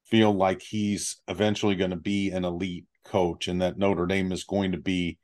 feel 0.04 0.32
like 0.32 0.62
he's 0.62 1.20
eventually 1.26 1.74
going 1.74 1.90
to 1.90 1.96
be 1.96 2.30
an 2.30 2.44
elite 2.44 2.86
coach 3.04 3.48
and 3.48 3.62
that 3.62 3.78
Notre 3.78 4.06
Dame 4.06 4.32
is 4.32 4.44
going 4.44 4.72
to 4.72 4.78
be 4.78 5.18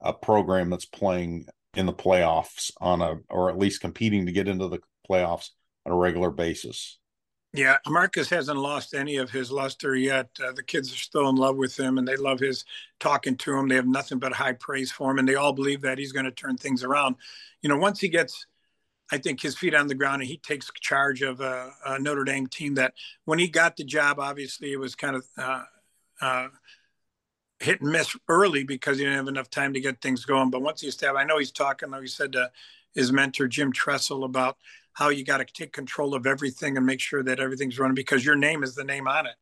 a 0.00 0.12
program 0.12 0.70
that's 0.70 0.84
playing 0.84 1.46
in 1.74 1.86
the 1.86 1.92
playoffs 1.92 2.70
on 2.80 3.02
a 3.02 3.16
or 3.28 3.50
at 3.50 3.58
least 3.58 3.80
competing 3.80 4.26
to 4.26 4.32
get 4.32 4.48
into 4.48 4.68
the 4.68 4.78
playoffs 5.08 5.50
on 5.84 5.92
a 5.92 5.96
regular 5.96 6.30
basis? 6.30 6.98
Yeah, 7.52 7.78
Marcus 7.88 8.28
hasn't 8.28 8.58
lost 8.58 8.92
any 8.92 9.16
of 9.16 9.30
his 9.30 9.50
luster 9.50 9.96
yet. 9.96 10.28
Uh, 10.42 10.52
the 10.52 10.62
kids 10.62 10.92
are 10.92 10.96
still 10.96 11.28
in 11.28 11.36
love 11.36 11.56
with 11.56 11.78
him 11.78 11.96
and 11.96 12.06
they 12.06 12.16
love 12.16 12.38
his 12.38 12.64
talking 13.00 13.36
to 13.38 13.56
him. 13.56 13.68
They 13.68 13.76
have 13.76 13.86
nothing 13.86 14.18
but 14.18 14.34
high 14.34 14.52
praise 14.52 14.92
for 14.92 15.10
him 15.10 15.18
and 15.18 15.28
they 15.28 15.36
all 15.36 15.54
believe 15.54 15.80
that 15.82 15.96
he's 15.96 16.12
going 16.12 16.26
to 16.26 16.30
turn 16.30 16.58
things 16.58 16.84
around. 16.84 17.16
You 17.62 17.70
know, 17.70 17.78
once 17.78 17.98
he 17.98 18.08
gets, 18.08 18.46
I 19.10 19.18
think, 19.18 19.40
his 19.40 19.56
feet 19.56 19.74
on 19.74 19.86
the 19.86 19.94
ground 19.94 20.20
and 20.20 20.28
he 20.28 20.36
takes 20.36 20.70
charge 20.80 21.22
of 21.22 21.40
a, 21.40 21.72
a 21.86 21.98
Notre 21.98 22.24
Dame 22.24 22.46
team 22.46 22.74
that 22.74 22.92
when 23.24 23.38
he 23.38 23.48
got 23.48 23.76
the 23.76 23.84
job, 23.84 24.20
obviously 24.20 24.72
it 24.72 24.80
was 24.80 24.94
kind 24.94 25.16
of 25.16 25.26
uh, 25.38 25.62
uh, 26.20 26.48
hit 27.58 27.80
and 27.80 27.90
miss 27.90 28.14
early 28.28 28.64
because 28.64 28.98
he 28.98 29.04
didn't 29.04 29.16
have 29.16 29.28
enough 29.28 29.48
time 29.48 29.72
to 29.72 29.80
get 29.80 30.02
things 30.02 30.26
going. 30.26 30.50
But 30.50 30.62
once 30.62 30.82
he 30.82 30.88
established, 30.88 31.22
I 31.22 31.26
know 31.26 31.38
he's 31.38 31.52
talking, 31.52 31.90
though, 31.90 32.02
he 32.02 32.06
said 32.06 32.32
to 32.32 32.50
his 32.94 33.12
mentor, 33.12 33.48
Jim 33.48 33.72
Tressel, 33.72 34.24
about 34.24 34.58
how 34.96 35.10
you 35.10 35.24
got 35.24 35.38
to 35.38 35.44
take 35.44 35.74
control 35.74 36.14
of 36.14 36.26
everything 36.26 36.78
and 36.78 36.86
make 36.86 37.00
sure 37.00 37.22
that 37.22 37.38
everything's 37.38 37.78
running 37.78 37.94
because 37.94 38.24
your 38.24 38.34
name 38.34 38.62
is 38.62 38.74
the 38.74 38.82
name 38.82 39.06
on 39.06 39.26
it. 39.26 39.34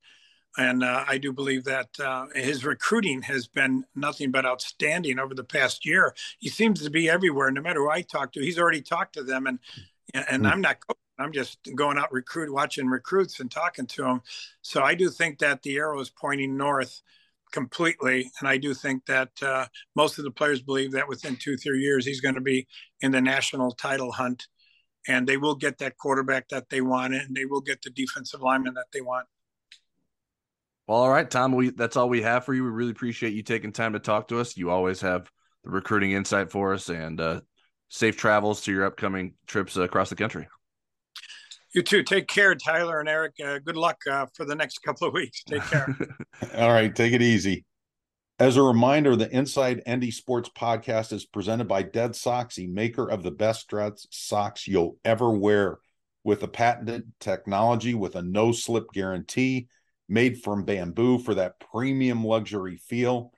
And 0.56 0.82
uh, 0.82 1.04
I 1.06 1.16
do 1.18 1.32
believe 1.32 1.62
that 1.64 1.88
uh, 2.00 2.26
his 2.34 2.64
recruiting 2.64 3.22
has 3.22 3.46
been 3.46 3.84
nothing 3.94 4.32
but 4.32 4.44
outstanding 4.44 5.20
over 5.20 5.32
the 5.32 5.44
past 5.44 5.86
year. 5.86 6.12
He 6.38 6.48
seems 6.48 6.82
to 6.82 6.90
be 6.90 7.08
everywhere. 7.08 7.52
No 7.52 7.62
matter 7.62 7.80
who 7.80 7.90
I 7.90 8.02
talk 8.02 8.32
to, 8.32 8.40
he's 8.40 8.58
already 8.58 8.82
talked 8.82 9.14
to 9.14 9.22
them. 9.22 9.46
And 9.46 9.60
and 10.12 10.42
mm. 10.42 10.50
I'm 10.50 10.60
not. 10.60 10.78
I'm 11.18 11.32
just 11.32 11.58
going 11.76 11.98
out 11.98 12.12
recruit, 12.12 12.52
watching 12.52 12.88
recruits 12.88 13.38
and 13.38 13.48
talking 13.48 13.86
to 13.86 14.02
them. 14.02 14.22
So 14.62 14.82
I 14.82 14.96
do 14.96 15.08
think 15.08 15.38
that 15.38 15.62
the 15.62 15.76
arrow 15.76 16.00
is 16.00 16.10
pointing 16.10 16.56
north 16.56 17.00
completely. 17.52 18.32
And 18.40 18.48
I 18.48 18.56
do 18.56 18.74
think 18.74 19.06
that 19.06 19.30
uh, 19.40 19.66
most 19.94 20.18
of 20.18 20.24
the 20.24 20.32
players 20.32 20.60
believe 20.60 20.90
that 20.92 21.08
within 21.08 21.36
two, 21.36 21.56
three 21.56 21.80
years, 21.80 22.04
he's 22.04 22.20
going 22.20 22.34
to 22.34 22.40
be 22.40 22.66
in 23.00 23.12
the 23.12 23.20
national 23.20 23.70
title 23.72 24.10
hunt 24.10 24.48
and 25.08 25.26
they 25.26 25.36
will 25.36 25.54
get 25.54 25.78
that 25.78 25.96
quarterback 25.98 26.48
that 26.48 26.68
they 26.70 26.80
want 26.80 27.14
and 27.14 27.34
they 27.34 27.44
will 27.44 27.60
get 27.60 27.82
the 27.82 27.90
defensive 27.90 28.40
lineman 28.42 28.74
that 28.74 28.86
they 28.92 29.00
want. 29.00 29.26
Well, 30.86 30.98
all 30.98 31.10
right, 31.10 31.30
Tom, 31.30 31.52
we 31.52 31.70
that's 31.70 31.96
all 31.96 32.08
we 32.08 32.22
have 32.22 32.44
for 32.44 32.52
you. 32.52 32.62
We 32.62 32.70
really 32.70 32.90
appreciate 32.90 33.32
you 33.32 33.42
taking 33.42 33.72
time 33.72 33.94
to 33.94 33.98
talk 33.98 34.28
to 34.28 34.40
us. 34.40 34.56
You 34.56 34.70
always 34.70 35.00
have 35.00 35.30
the 35.62 35.70
recruiting 35.70 36.12
insight 36.12 36.50
for 36.50 36.74
us 36.74 36.90
and 36.90 37.20
uh, 37.20 37.40
safe 37.88 38.16
travels 38.16 38.60
to 38.62 38.72
your 38.72 38.84
upcoming 38.84 39.34
trips 39.46 39.76
across 39.76 40.10
the 40.10 40.16
country. 40.16 40.46
You 41.74 41.82
too. 41.82 42.02
Take 42.02 42.28
care, 42.28 42.54
Tyler 42.54 43.00
and 43.00 43.08
Eric. 43.08 43.34
Uh, 43.44 43.58
good 43.58 43.76
luck 43.76 43.96
uh, 44.08 44.26
for 44.34 44.44
the 44.44 44.54
next 44.54 44.78
couple 44.78 45.08
of 45.08 45.14
weeks. 45.14 45.42
Take 45.42 45.62
care. 45.62 45.96
all 46.56 46.72
right, 46.72 46.94
take 46.94 47.12
it 47.12 47.22
easy. 47.22 47.64
As 48.40 48.56
a 48.56 48.62
reminder, 48.62 49.14
the 49.14 49.30
Inside 49.30 49.80
ND 49.88 50.12
Sports 50.12 50.48
podcast 50.48 51.12
is 51.12 51.24
presented 51.24 51.68
by 51.68 51.82
Dead 51.82 52.14
Soxy, 52.14 52.68
maker 52.68 53.08
of 53.08 53.22
the 53.22 53.30
best 53.30 53.68
dress 53.68 54.08
socks 54.10 54.66
you'll 54.66 54.98
ever 55.04 55.30
wear, 55.30 55.78
with 56.24 56.42
a 56.42 56.48
patented 56.48 57.12
technology 57.20 57.94
with 57.94 58.16
a 58.16 58.22
no 58.22 58.50
slip 58.50 58.86
guarantee, 58.92 59.68
made 60.08 60.42
from 60.42 60.64
bamboo 60.64 61.18
for 61.18 61.36
that 61.36 61.60
premium 61.60 62.24
luxury 62.24 62.76
feel. 62.76 63.30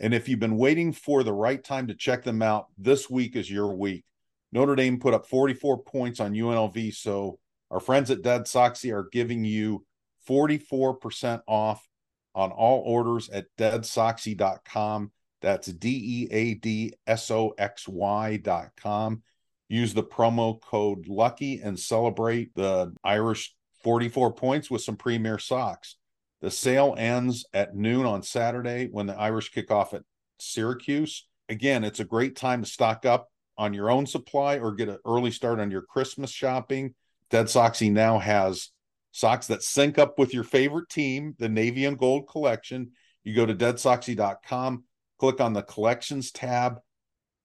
And 0.00 0.12
if 0.12 0.28
you've 0.28 0.38
been 0.38 0.58
waiting 0.58 0.92
for 0.92 1.22
the 1.22 1.32
right 1.32 1.64
time 1.64 1.86
to 1.86 1.94
check 1.94 2.22
them 2.22 2.42
out, 2.42 2.66
this 2.76 3.08
week 3.08 3.36
is 3.36 3.50
your 3.50 3.74
week. 3.74 4.04
Notre 4.52 4.76
Dame 4.76 5.00
put 5.00 5.14
up 5.14 5.26
44 5.26 5.82
points 5.84 6.20
on 6.20 6.34
UNLV, 6.34 6.94
so 6.94 7.38
our 7.70 7.80
friends 7.80 8.10
at 8.10 8.20
Dead 8.20 8.42
Soxy 8.42 8.92
are 8.92 9.08
giving 9.10 9.44
you 9.46 9.86
44% 10.28 11.40
off 11.46 11.88
on 12.36 12.52
all 12.52 12.82
orders 12.86 13.28
at 13.30 13.46
deadsoxy.com. 13.58 15.10
That's 15.42 15.66
D 15.66 16.28
E 16.30 16.34
A 16.34 16.54
D 16.54 16.92
S 17.06 17.30
O 17.30 17.54
X 17.58 17.88
Y.com. 17.88 19.22
Use 19.68 19.94
the 19.94 20.04
promo 20.04 20.60
code 20.60 21.08
LUCKY 21.08 21.60
and 21.64 21.78
celebrate 21.78 22.54
the 22.54 22.94
Irish 23.02 23.54
44 23.82 24.32
points 24.34 24.70
with 24.70 24.82
some 24.82 24.96
premier 24.96 25.38
socks. 25.38 25.96
The 26.40 26.50
sale 26.50 26.94
ends 26.96 27.46
at 27.52 27.74
noon 27.74 28.06
on 28.06 28.22
Saturday 28.22 28.88
when 28.90 29.06
the 29.06 29.18
Irish 29.18 29.50
kick 29.50 29.70
off 29.70 29.94
at 29.94 30.02
Syracuse. 30.38 31.26
Again, 31.48 31.82
it's 31.82 32.00
a 32.00 32.04
great 32.04 32.36
time 32.36 32.62
to 32.62 32.68
stock 32.68 33.06
up 33.06 33.28
on 33.58 33.72
your 33.72 33.90
own 33.90 34.06
supply 34.06 34.58
or 34.58 34.74
get 34.74 34.88
an 34.88 34.98
early 35.06 35.30
start 35.30 35.58
on 35.58 35.70
your 35.70 35.82
Christmas 35.82 36.30
shopping. 36.30 36.94
Dead 37.30 37.46
Soxy 37.46 37.90
now 37.90 38.18
has 38.18 38.70
socks 39.16 39.46
that 39.46 39.62
sync 39.62 39.98
up 39.98 40.18
with 40.18 40.34
your 40.34 40.44
favorite 40.44 40.90
team, 40.90 41.34
the 41.38 41.48
navy 41.48 41.86
and 41.86 41.98
gold 41.98 42.28
collection. 42.28 42.90
You 43.24 43.34
go 43.34 43.46
to 43.46 43.54
deadsoxy.com, 43.54 44.84
click 45.18 45.40
on 45.40 45.54
the 45.54 45.62
collections 45.62 46.30
tab, 46.30 46.80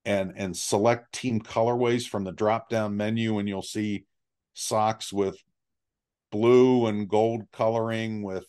and 0.03 0.33
and 0.35 0.55
select 0.55 1.13
team 1.13 1.39
colorways 1.39 2.05
from 2.05 2.25
the 2.25 2.33
drop 2.33 2.69
down 2.69 2.97
menu, 2.97 3.39
and 3.39 3.47
you'll 3.47 3.61
see 3.61 4.03
socks 4.53 5.13
with 5.13 5.41
blue 6.29 6.87
and 6.87 7.07
gold 7.07 7.43
coloring 7.53 8.21
with 8.21 8.45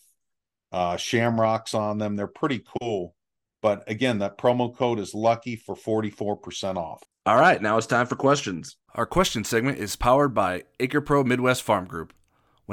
uh, 0.72 0.96
shamrocks 0.96 1.74
on 1.74 1.98
them. 1.98 2.16
They're 2.16 2.26
pretty 2.26 2.64
cool. 2.80 3.14
But 3.60 3.88
again, 3.88 4.18
that 4.18 4.36
promo 4.36 4.76
code 4.76 4.98
is 4.98 5.14
lucky 5.14 5.54
for 5.54 5.76
44% 5.76 6.76
off. 6.76 7.00
All 7.24 7.38
right, 7.38 7.62
now 7.62 7.78
it's 7.78 7.86
time 7.86 8.06
for 8.06 8.16
questions. 8.16 8.76
Our 8.96 9.06
question 9.06 9.44
segment 9.44 9.78
is 9.78 9.94
powered 9.94 10.34
by 10.34 10.64
Acre 10.80 11.00
Pro 11.00 11.22
Midwest 11.22 11.62
Farm 11.62 11.84
Group. 11.84 12.12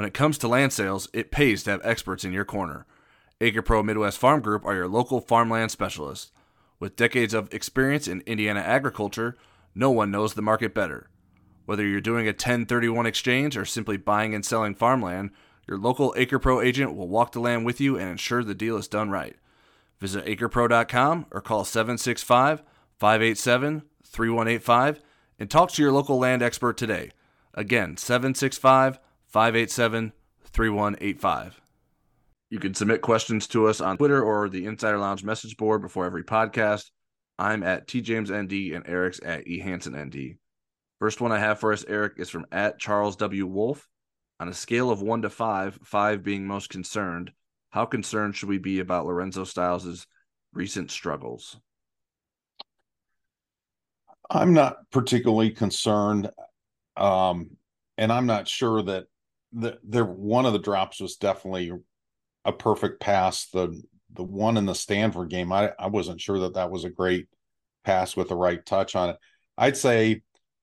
When 0.00 0.08
it 0.08 0.14
comes 0.14 0.38
to 0.38 0.48
land 0.48 0.72
sales, 0.72 1.10
it 1.12 1.30
pays 1.30 1.62
to 1.64 1.72
have 1.72 1.82
experts 1.84 2.24
in 2.24 2.32
your 2.32 2.46
corner. 2.46 2.86
Acre 3.42 3.60
Pro 3.60 3.82
Midwest 3.82 4.16
Farm 4.16 4.40
Group 4.40 4.64
are 4.64 4.74
your 4.74 4.88
local 4.88 5.20
farmland 5.20 5.70
specialists. 5.70 6.32
With 6.78 6.96
decades 6.96 7.34
of 7.34 7.52
experience 7.52 8.08
in 8.08 8.22
Indiana 8.22 8.60
agriculture, 8.60 9.36
no 9.74 9.90
one 9.90 10.10
knows 10.10 10.32
the 10.32 10.40
market 10.40 10.72
better. 10.72 11.10
Whether 11.66 11.86
you're 11.86 12.00
doing 12.00 12.24
a 12.24 12.30
1031 12.30 13.04
exchange 13.04 13.58
or 13.58 13.66
simply 13.66 13.98
buying 13.98 14.34
and 14.34 14.42
selling 14.42 14.74
farmland, 14.74 15.32
your 15.68 15.76
local 15.76 16.14
AcrePro 16.16 16.64
agent 16.64 16.94
will 16.94 17.06
walk 17.06 17.32
the 17.32 17.40
land 17.40 17.66
with 17.66 17.78
you 17.78 17.98
and 17.98 18.08
ensure 18.08 18.42
the 18.42 18.54
deal 18.54 18.78
is 18.78 18.88
done 18.88 19.10
right. 19.10 19.36
Visit 19.98 20.24
acrepro.com 20.24 21.26
or 21.30 21.42
call 21.42 21.66
765 21.66 22.62
587 22.96 23.82
3185 24.02 25.00
and 25.38 25.50
talk 25.50 25.70
to 25.72 25.82
your 25.82 25.92
local 25.92 26.18
land 26.18 26.40
expert 26.40 26.78
today. 26.78 27.10
Again, 27.52 27.98
765 27.98 28.98
587 29.30 30.12
3185. 30.42 31.60
You 32.50 32.58
can 32.58 32.74
submit 32.74 33.00
questions 33.00 33.46
to 33.48 33.68
us 33.68 33.80
on 33.80 33.96
Twitter 33.96 34.20
or 34.20 34.48
the 34.48 34.66
Insider 34.66 34.98
Lounge 34.98 35.22
message 35.22 35.56
board 35.56 35.82
before 35.82 36.04
every 36.04 36.24
podcast. 36.24 36.90
I'm 37.38 37.62
at 37.62 37.86
TJamesND 37.86 38.74
and 38.74 38.88
Eric's 38.88 39.20
at 39.24 39.46
EHansenND. 39.46 40.36
First 40.98 41.20
one 41.20 41.30
I 41.30 41.38
have 41.38 41.60
for 41.60 41.72
us, 41.72 41.84
Eric, 41.86 42.14
is 42.16 42.28
from 42.28 42.44
at 42.50 42.80
Charles 42.80 43.14
W. 43.16 43.46
Wolf. 43.46 43.88
On 44.40 44.48
a 44.48 44.54
scale 44.54 44.90
of 44.90 45.00
one 45.00 45.22
to 45.22 45.30
five, 45.30 45.78
five 45.84 46.24
being 46.24 46.46
most 46.46 46.68
concerned, 46.68 47.30
how 47.70 47.84
concerned 47.84 48.34
should 48.34 48.48
we 48.48 48.58
be 48.58 48.80
about 48.80 49.06
Lorenzo 49.06 49.44
Styles' 49.44 50.08
recent 50.52 50.90
struggles? 50.90 51.56
I'm 54.28 54.54
not 54.54 54.90
particularly 54.90 55.50
concerned. 55.50 56.30
Um, 56.96 57.50
and 57.96 58.10
I'm 58.10 58.26
not 58.26 58.48
sure 58.48 58.82
that 58.82 59.06
the 59.52 60.04
one 60.04 60.46
of 60.46 60.52
the 60.52 60.58
drops 60.58 61.00
was 61.00 61.16
definitely 61.16 61.72
a 62.44 62.52
perfect 62.52 63.00
pass. 63.00 63.46
The 63.46 63.80
the 64.12 64.24
one 64.24 64.56
in 64.56 64.66
the 64.66 64.74
Stanford 64.74 65.30
game, 65.30 65.52
I, 65.52 65.72
I 65.78 65.86
wasn't 65.86 66.20
sure 66.20 66.40
that 66.40 66.54
that 66.54 66.70
was 66.70 66.84
a 66.84 66.90
great 66.90 67.28
pass 67.84 68.16
with 68.16 68.28
the 68.28 68.36
right 68.36 68.64
touch 68.64 68.96
on 68.96 69.10
it. 69.10 69.16
I'd 69.56 69.76
say 69.76 70.22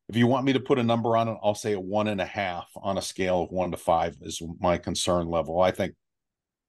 if 0.10 0.15
you 0.15 0.28
want 0.28 0.45
me 0.45 0.54
to 0.54 0.60
put 0.60 0.80
a 0.80 0.84
number 0.84 1.17
on 1.17 1.28
it, 1.28 1.38
I'll 1.43 1.56
say 1.56 1.73
a 1.73 1.80
one 1.80 2.08
and 2.08 2.21
a 2.21 2.26
half 2.26 2.67
on 2.76 2.97
a 2.97 3.02
scale 3.02 3.43
of 3.43 3.52
one 3.52 3.71
to 3.71 3.78
five 3.78 4.15
is 4.21 4.41
my 4.60 4.78
concern 4.78 5.28
level. 5.28 5.62
I 5.62 5.71
think 5.71 5.95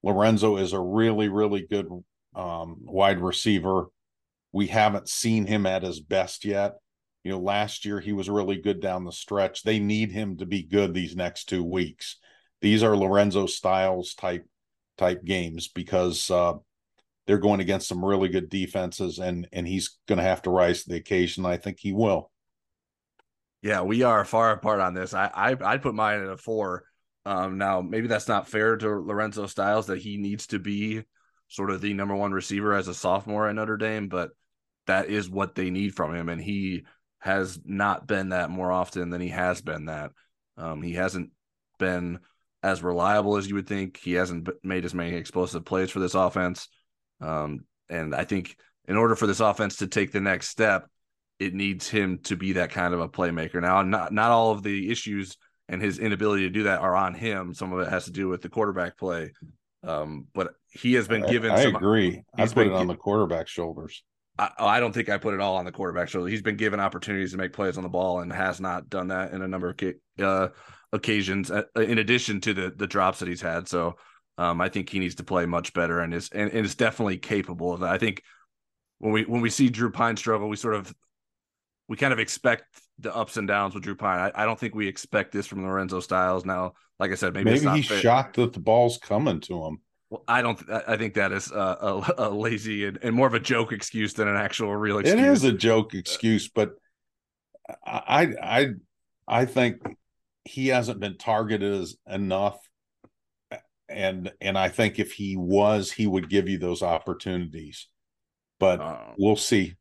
Lorenzo 0.03 0.57
is 0.57 0.73
a 0.73 0.81
really, 0.81 1.29
really 1.29 1.67
good 1.69 1.87
um, 2.35 2.79
wide 2.81 3.21
receiver. 3.21 3.87
We 4.53 4.69
haven't 4.69 5.09
seen 5.09 5.47
him 5.47 5.67
at 5.67 5.83
his 5.83 6.01
best 6.01 6.45
yet. 6.45 6.75
You 7.25 7.33
know, 7.33 7.41
last 7.41 7.85
year 7.85 8.01
he 8.01 8.13
was 8.13 8.31
really 8.31 8.57
good 8.57 8.81
down 8.81 9.05
the 9.05 9.13
stretch. 9.13 9.63
They 9.63 9.79
need 9.79 10.13
him 10.13 10.37
to 10.39 10.47
be 10.47 10.63
good 10.63 10.95
these 10.95 11.17
next 11.17 11.49
two 11.49 11.65
weeks. 11.65 12.17
These 12.61 12.83
are 12.83 12.97
Lorenzo 12.97 13.47
Styles 13.47 14.15
type 14.15 14.47
type 14.97 15.25
games 15.25 15.69
because 15.69 16.31
uh, 16.31 16.55
they're 17.27 17.39
going 17.39 17.61
against 17.61 17.89
some 17.89 18.05
really 18.05 18.29
good 18.29 18.49
defenses, 18.49 19.19
and 19.19 19.49
and 19.53 19.67
he's 19.67 19.99
going 20.07 20.19
to 20.19 20.25
have 20.25 20.43
to 20.43 20.51
rise 20.51 20.83
to 20.83 20.91
the 20.91 20.97
occasion. 20.97 21.45
I 21.45 21.57
think 21.57 21.79
he 21.79 21.93
will. 21.93 22.31
Yeah, 23.63 23.83
we 23.83 24.03
are 24.03 24.25
far 24.25 24.53
apart 24.53 24.81
on 24.81 24.95
this. 24.95 25.15
I 25.15 25.31
I 25.35 25.57
I'd 25.73 25.83
put 25.83 25.95
mine 25.95 26.23
at 26.23 26.29
a 26.29 26.37
four. 26.37 26.85
Um, 27.27 27.59
now 27.59 27.83
maybe 27.83 28.07
that's 28.07 28.29
not 28.29 28.49
fair 28.49 28.77
to 28.77 28.89
Lorenzo 28.89 29.47
Styles 29.47 29.87
that 29.87 29.99
he 29.99 30.17
needs 30.17 30.47
to 30.49 30.59
be 30.59 31.03
sort 31.49 31.71
of 31.71 31.81
the 31.81 31.93
number 31.95 32.15
one 32.15 32.33
receiver 32.33 32.75
as 32.75 32.89
a 32.89 32.95
sophomore 32.95 33.49
at 33.49 33.55
Notre 33.55 33.77
Dame, 33.77 34.09
but 34.09 34.31
that 34.87 35.09
is 35.09 35.29
what 35.29 35.55
they 35.55 35.71
need 35.71 35.95
from 35.95 36.15
him, 36.15 36.29
and 36.29 36.41
he 36.41 36.85
has 37.21 37.59
not 37.65 38.07
been 38.07 38.31
that 38.31 38.51
more 38.51 38.71
often 38.71 39.11
than 39.11 39.21
he 39.21 39.29
has 39.29 39.61
been 39.61 39.87
that. 39.87 40.13
Um, 40.57 40.83
he 40.83 40.95
hasn't 40.95 41.31
been 41.79 42.21
as 42.63 42.83
reliable 42.83 43.37
as 43.37 43.49
you 43.49 43.55
would 43.55 43.67
think. 43.67 43.97
He 43.97 44.13
hasn't 44.15 44.49
made 44.63 44.85
as 44.85 44.95
many 44.95 45.15
explosive 45.17 45.65
plays 45.65 45.91
for 45.91 46.01
this 46.01 46.15
offense. 46.15 46.69
Um, 47.21 47.65
and 47.89 48.15
I 48.15 48.25
think 48.25 48.57
in 48.87 48.97
order 48.97 49.17
for 49.17 49.27
this 49.27 49.41
offense 49.41 49.77
to 49.77 49.87
take 49.87 50.13
the 50.13 50.21
next 50.21 50.49
step, 50.49 50.89
it 51.39 51.55
needs 51.55 51.89
him 51.89 52.19
to 52.25 52.37
be 52.37 52.53
that 52.55 52.71
kind 52.71 52.95
of 52.95 53.01
a 53.01 53.09
playmaker. 53.09 53.61
Now, 53.61 53.83
not 53.83 54.13
not 54.13 54.31
all 54.31 54.51
of 54.51 54.63
the 54.63 54.91
issues 54.91 55.37
and 55.69 55.81
his 55.81 55.99
inability 55.99 56.45
to 56.45 56.51
do 56.51 56.65
that 56.65 56.81
are 56.81 56.97
on 56.97 57.15
him. 57.15 57.55
Some 57.55 57.73
of 57.73 57.81
it 57.81 57.91
has 57.91 58.07
to 58.07 58.11
do 58.11 58.29
with 58.29 58.43
the 58.43 58.49
quarterback 58.49 58.97
play. 58.97 59.33
Um, 59.85 60.27
but 60.35 60.55
he 60.71 60.95
has 60.95 61.07
been 61.07 61.27
given. 61.27 61.51
I, 61.51 61.57
I 61.57 61.63
some, 61.65 61.77
agree. 61.77 62.23
I 62.37 62.47
put 62.47 62.67
it 62.67 62.73
on 62.73 62.89
the 62.89 62.97
quarterback 62.97 63.47
shoulders. 63.47 64.03
I, 64.39 64.51
I, 64.59 64.81
don't 64.81 64.93
think 64.93 65.09
I 65.09 65.19
put 65.19 65.35
it 65.35 65.41
all 65.41 65.57
on 65.57 65.65
the 65.65 65.73
quarterback 65.73 66.09
So 66.09 66.25
He's 66.25 66.43
been 66.43 66.57
given 66.57 66.81
opportunities 66.81 67.33
to 67.33 67.39
make 67.39 67.53
plays 67.53 67.77
on 67.77 67.83
the 67.83 67.89
ball 67.89 68.21
and 68.21 68.33
has 68.33 68.61
not 68.61 68.89
done 68.89 69.09
that 69.09 69.33
in 69.33 69.43
a 69.43 69.49
number 69.49 69.71
of 69.71 69.95
uh, 70.25 70.49
occasions. 70.93 71.51
Uh, 71.51 71.65
in 71.77 71.99
addition 71.99 72.41
to 72.43 72.55
the 72.55 72.73
the 72.75 72.87
drops 72.87 73.19
that 73.19 73.29
he's 73.29 73.43
had, 73.43 73.69
so 73.69 73.97
um, 74.37 74.61
I 74.61 74.69
think 74.69 74.89
he 74.89 75.01
needs 75.01 75.17
to 75.17 75.25
play 75.25 75.47
much 75.47 75.73
better 75.73 76.01
and 76.01 76.15
is 76.15 76.31
and, 76.31 76.51
and 76.53 76.65
is 76.65 76.75
definitely 76.75 77.19
capable 77.19 77.73
of 77.73 77.81
that. 77.81 77.91
I 77.91 77.99
think 77.99 78.23
when 78.99 79.13
we 79.13 79.25
when 79.25 79.41
we 79.41 79.51
see 79.51 79.69
Drew 79.69 79.91
Pyne 79.91 80.17
struggle, 80.17 80.49
we 80.49 80.57
sort 80.57 80.75
of 80.75 80.95
we 81.89 81.97
kind 81.97 82.13
of 82.13 82.19
expect 82.19 82.65
the 82.99 83.15
ups 83.15 83.37
and 83.37 83.49
downs 83.49 83.75
with 83.75 83.83
Drew 83.83 83.97
Pyne. 83.97 84.31
I, 84.35 84.43
I 84.43 84.45
don't 84.45 84.59
think 84.59 84.75
we 84.75 84.87
expect 84.87 85.33
this 85.33 85.47
from 85.47 85.65
Lorenzo 85.65 86.01
Styles. 86.01 86.45
Now, 86.45 86.75
like 86.99 87.11
I 87.11 87.15
said, 87.15 87.35
maybe 87.35 87.51
maybe 87.51 87.69
he's 87.71 87.89
fair. 87.89 88.01
shocked 88.01 88.37
that 88.37 88.53
the 88.53 88.61
ball's 88.61 88.99
coming 88.99 89.41
to 89.41 89.65
him. 89.65 89.81
Well, 90.11 90.25
I 90.27 90.41
don't. 90.41 90.59
I 90.71 90.97
think 90.97 91.15
that 91.15 91.33
is 91.33 91.51
a, 91.51 91.55
a, 91.57 92.15
a 92.19 92.31
lazy 92.31 92.87
and, 92.87 92.99
and, 93.03 93.15
more 93.15 93.27
of 93.27 93.35
a 93.35 93.41
joke 93.41 93.73
excuse 93.73 94.15
than 94.15 94.27
an 94.27 94.37
actual 94.37 94.75
real 94.75 94.99
excuse. 94.99 95.21
It 95.21 95.27
is 95.27 95.45
a 95.45 95.53
joke 95.53 95.95
excuse, 95.95 96.49
but 96.49 96.73
I 97.85 98.35
I 98.43 98.69
I 99.27 99.45
think 99.45 99.83
he 100.45 100.69
hasn't 100.69 101.01
been 101.01 101.19
targeted 101.19 101.75
as 101.75 101.97
enough, 102.07 102.59
and 103.91 104.33
and 104.41 104.57
I 104.57 104.71
think 104.71 104.99
if 104.99 105.13
he 105.13 105.37
was, 105.37 105.93
he 105.93 106.07
would 106.07 106.31
give 106.31 106.49
you 106.49 106.57
those 106.57 106.83
opportunities. 106.83 107.87
But 108.59 108.81
uh, 108.81 108.99
we'll 109.19 109.37
see. 109.37 109.75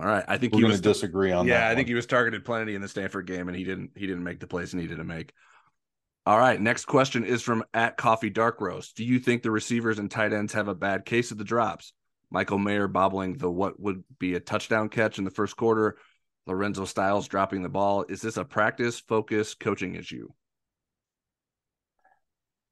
All 0.00 0.06
right, 0.06 0.24
I 0.26 0.36
think 0.38 0.54
we're 0.54 0.62
going 0.62 0.74
to 0.74 0.80
disagree 0.80 1.30
on 1.30 1.46
yeah, 1.46 1.54
that. 1.54 1.66
Yeah, 1.66 1.70
I 1.70 1.74
think 1.76 1.86
he 1.86 1.94
was 1.94 2.06
targeted 2.06 2.44
plenty 2.44 2.74
in 2.74 2.82
the 2.82 2.88
Stanford 2.88 3.26
game, 3.26 3.48
and 3.48 3.56
he 3.56 3.62
didn't. 3.62 3.90
He 3.94 4.06
didn't 4.06 4.24
make 4.24 4.40
the 4.40 4.46
plays 4.48 4.72
he 4.72 4.78
needed 4.78 4.96
to 4.96 5.04
make. 5.04 5.32
All 6.26 6.38
right. 6.38 6.60
Next 6.60 6.84
question 6.84 7.24
is 7.24 7.42
from 7.42 7.64
at 7.72 7.96
Coffee 7.96 8.30
Dark 8.30 8.60
Roast. 8.60 8.96
Do 8.96 9.04
you 9.04 9.18
think 9.18 9.42
the 9.42 9.50
receivers 9.50 9.98
and 9.98 10.10
tight 10.10 10.32
ends 10.32 10.52
have 10.52 10.68
a 10.68 10.74
bad 10.74 11.04
case 11.04 11.30
of 11.30 11.38
the 11.38 11.44
drops? 11.44 11.92
Michael 12.30 12.58
Mayer 12.58 12.88
bobbling 12.88 13.38
the 13.38 13.50
what 13.50 13.80
would 13.80 14.04
be 14.18 14.34
a 14.34 14.40
touchdown 14.40 14.88
catch 14.88 15.18
in 15.18 15.24
the 15.24 15.30
first 15.30 15.56
quarter. 15.56 15.96
Lorenzo 16.46 16.84
Styles 16.84 17.26
dropping 17.26 17.62
the 17.62 17.68
ball. 17.68 18.04
Is 18.08 18.20
this 18.20 18.36
a 18.36 18.44
practice 18.44 19.00
focus 19.00 19.54
coaching 19.54 19.94
issue? 19.94 20.28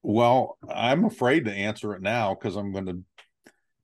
Well, 0.03 0.59
I'm 0.69 1.05
afraid 1.05 1.47
to 1.47 1.53
answer 1.53 1.95
it 1.95 2.03
now 2.03 2.35
because 2.35 2.57
I'm 2.57 2.73
going 2.73 2.87
to 2.87 3.03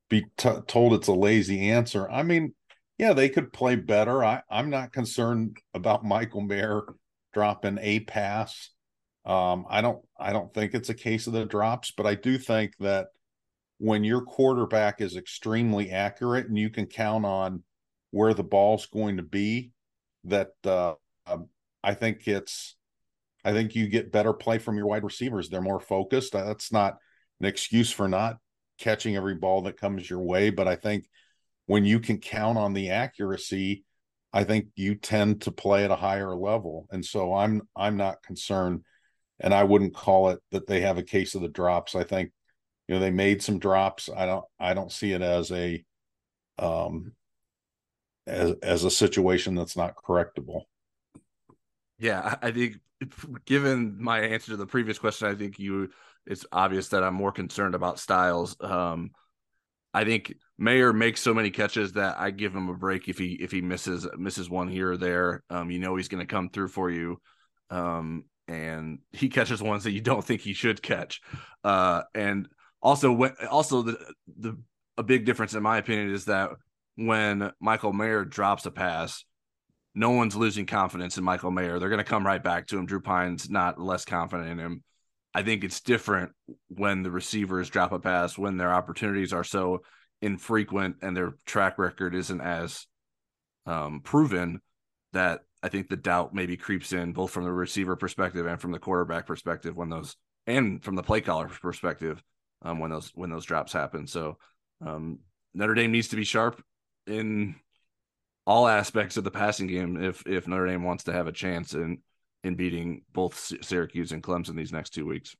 be 0.08 0.26
t- 0.36 0.60
told 0.66 0.94
it's 0.94 1.08
a 1.08 1.12
lazy 1.12 1.70
answer. 1.70 2.08
I 2.08 2.22
mean, 2.22 2.54
yeah, 2.98 3.12
they 3.12 3.28
could 3.28 3.52
play 3.52 3.76
better. 3.76 4.24
I, 4.24 4.42
I'm 4.48 4.70
not 4.70 4.92
concerned 4.92 5.56
about 5.74 6.04
Michael 6.04 6.42
Mayer 6.42 6.82
dropping 7.32 7.78
a 7.80 8.00
pass 8.00 8.70
um, 9.24 9.64
I 9.68 9.80
don't 9.80 10.04
I 10.18 10.32
don't 10.32 10.52
think 10.52 10.74
it's 10.74 10.90
a 10.90 10.94
case 10.94 11.26
of 11.26 11.32
the 11.32 11.44
drops, 11.44 11.92
but 11.96 12.06
I 12.06 12.14
do 12.14 12.38
think 12.38 12.76
that 12.80 13.08
when 13.78 14.04
your 14.04 14.22
quarterback 14.22 15.00
is 15.00 15.16
extremely 15.16 15.90
accurate 15.90 16.46
and 16.46 16.58
you 16.58 16.70
can 16.70 16.86
count 16.86 17.24
on 17.24 17.62
where 18.10 18.34
the 18.34 18.44
ball's 18.44 18.86
going 18.86 19.16
to 19.16 19.22
be, 19.22 19.72
that 20.24 20.52
uh, 20.64 20.94
um, 21.26 21.48
I 21.82 21.94
think 21.94 22.28
it's 22.28 22.76
I 23.44 23.52
think 23.52 23.74
you 23.74 23.88
get 23.88 24.12
better 24.12 24.32
play 24.32 24.58
from 24.58 24.76
your 24.76 24.86
wide 24.86 25.04
receivers. 25.04 25.48
They're 25.48 25.60
more 25.60 25.80
focused. 25.80 26.32
That's 26.32 26.72
not 26.72 26.96
an 27.40 27.46
excuse 27.46 27.90
for 27.90 28.08
not 28.08 28.38
catching 28.78 29.16
every 29.16 29.34
ball 29.34 29.62
that 29.62 29.80
comes 29.80 30.08
your 30.08 30.20
way, 30.20 30.50
but 30.50 30.68
I 30.68 30.76
think 30.76 31.06
when 31.66 31.84
you 31.84 31.98
can 31.98 32.18
count 32.18 32.58
on 32.58 32.74
the 32.74 32.90
accuracy, 32.90 33.84
I 34.32 34.44
think 34.44 34.66
you 34.76 34.96
tend 34.96 35.42
to 35.42 35.52
play 35.52 35.84
at 35.84 35.90
a 35.90 35.96
higher 35.96 36.34
level. 36.34 36.86
And 36.90 37.04
so 37.04 37.34
I'm 37.34 37.62
I'm 37.76 37.96
not 37.96 38.22
concerned 38.22 38.82
and 39.44 39.52
I 39.52 39.62
wouldn't 39.62 39.94
call 39.94 40.30
it 40.30 40.40
that 40.52 40.66
they 40.66 40.80
have 40.80 40.96
a 40.96 41.02
case 41.02 41.34
of 41.34 41.42
the 41.42 41.48
drops. 41.48 41.94
I 41.94 42.02
think 42.02 42.32
you 42.88 42.94
know 42.94 43.00
they 43.00 43.10
made 43.10 43.42
some 43.42 43.58
drops. 43.58 44.08
I 44.08 44.24
don't 44.24 44.44
I 44.58 44.72
don't 44.72 44.90
see 44.90 45.12
it 45.12 45.20
as 45.20 45.52
a 45.52 45.84
um 46.58 47.12
as 48.26 48.54
as 48.62 48.84
a 48.84 48.90
situation 48.90 49.54
that's 49.54 49.76
not 49.76 49.96
correctable. 49.96 50.62
Yeah, 51.98 52.36
I 52.40 52.52
think 52.52 52.78
given 53.44 54.02
my 54.02 54.20
answer 54.20 54.52
to 54.52 54.56
the 54.56 54.66
previous 54.66 54.98
question, 54.98 55.28
I 55.28 55.34
think 55.34 55.58
you 55.58 55.90
it's 56.26 56.46
obvious 56.50 56.88
that 56.88 57.04
I'm 57.04 57.14
more 57.14 57.32
concerned 57.32 57.74
about 57.74 58.00
Styles. 58.00 58.56
Um 58.60 59.10
I 59.92 60.04
think 60.04 60.34
Mayer 60.56 60.94
makes 60.94 61.20
so 61.20 61.34
many 61.34 61.50
catches 61.50 61.92
that 61.92 62.16
I 62.18 62.30
give 62.30 62.56
him 62.56 62.70
a 62.70 62.74
break 62.74 63.08
if 63.08 63.18
he 63.18 63.34
if 63.34 63.52
he 63.52 63.60
misses 63.60 64.08
misses 64.16 64.48
one 64.48 64.68
here 64.68 64.92
or 64.92 64.96
there. 64.96 65.44
Um, 65.50 65.70
you 65.70 65.78
know 65.80 65.96
he's 65.96 66.08
going 66.08 66.26
to 66.26 66.34
come 66.34 66.48
through 66.48 66.68
for 66.68 66.90
you. 66.90 67.20
Um, 67.70 68.24
and 68.48 68.98
he 69.12 69.28
catches 69.28 69.62
ones 69.62 69.84
that 69.84 69.92
you 69.92 70.00
don't 70.00 70.24
think 70.24 70.40
he 70.40 70.52
should 70.52 70.82
catch. 70.82 71.20
Uh, 71.62 72.02
and 72.14 72.48
also, 72.82 73.24
also 73.50 73.82
the 73.82 73.98
the 74.38 74.58
a 74.96 75.02
big 75.02 75.24
difference 75.24 75.54
in 75.54 75.62
my 75.62 75.78
opinion 75.78 76.10
is 76.10 76.26
that 76.26 76.50
when 76.96 77.50
Michael 77.60 77.92
Mayer 77.92 78.24
drops 78.24 78.66
a 78.66 78.70
pass, 78.70 79.24
no 79.94 80.10
one's 80.10 80.36
losing 80.36 80.66
confidence 80.66 81.18
in 81.18 81.24
Michael 81.24 81.50
Mayer. 81.50 81.78
They're 81.78 81.88
going 81.88 81.98
to 81.98 82.04
come 82.04 82.26
right 82.26 82.42
back 82.42 82.66
to 82.68 82.78
him. 82.78 82.86
Drew 82.86 83.00
Pyne's 83.00 83.48
not 83.48 83.80
less 83.80 84.04
confident 84.04 84.50
in 84.50 84.58
him. 84.58 84.82
I 85.34 85.42
think 85.42 85.64
it's 85.64 85.80
different 85.80 86.32
when 86.68 87.02
the 87.02 87.10
receivers 87.10 87.70
drop 87.70 87.92
a 87.92 87.98
pass 87.98 88.38
when 88.38 88.56
their 88.56 88.72
opportunities 88.72 89.32
are 89.32 89.44
so 89.44 89.82
infrequent 90.22 90.96
and 91.02 91.16
their 91.16 91.34
track 91.44 91.78
record 91.78 92.14
isn't 92.14 92.40
as 92.40 92.86
um, 93.66 94.00
proven 94.02 94.60
that 95.12 95.40
I 95.64 95.68
think 95.68 95.88
the 95.88 95.96
doubt 95.96 96.34
maybe 96.34 96.58
creeps 96.58 96.92
in 96.92 97.14
both 97.14 97.30
from 97.30 97.44
the 97.44 97.52
receiver 97.52 97.96
perspective 97.96 98.44
and 98.44 98.60
from 98.60 98.70
the 98.70 98.78
quarterback 98.78 99.26
perspective 99.26 99.74
when 99.74 99.88
those 99.88 100.14
and 100.46 100.84
from 100.84 100.94
the 100.94 101.02
play 101.02 101.22
caller 101.22 101.48
perspective 101.48 102.22
um, 102.60 102.80
when 102.80 102.90
those 102.90 103.10
when 103.14 103.30
those 103.30 103.46
drops 103.46 103.72
happen. 103.72 104.06
So 104.06 104.36
um, 104.84 105.20
Notre 105.54 105.72
Dame 105.72 105.90
needs 105.90 106.08
to 106.08 106.16
be 106.16 106.24
sharp 106.24 106.62
in 107.06 107.54
all 108.46 108.68
aspects 108.68 109.16
of 109.16 109.24
the 109.24 109.30
passing 109.30 109.66
game 109.66 109.96
if 109.96 110.22
if 110.26 110.46
Notre 110.46 110.66
Dame 110.66 110.84
wants 110.84 111.04
to 111.04 111.14
have 111.14 111.28
a 111.28 111.32
chance 111.32 111.72
in 111.72 112.02
in 112.42 112.56
beating 112.56 113.00
both 113.14 113.50
Syracuse 113.62 114.12
and 114.12 114.22
Clemson 114.22 114.56
these 114.56 114.72
next 114.72 114.90
two 114.90 115.06
weeks. 115.06 115.34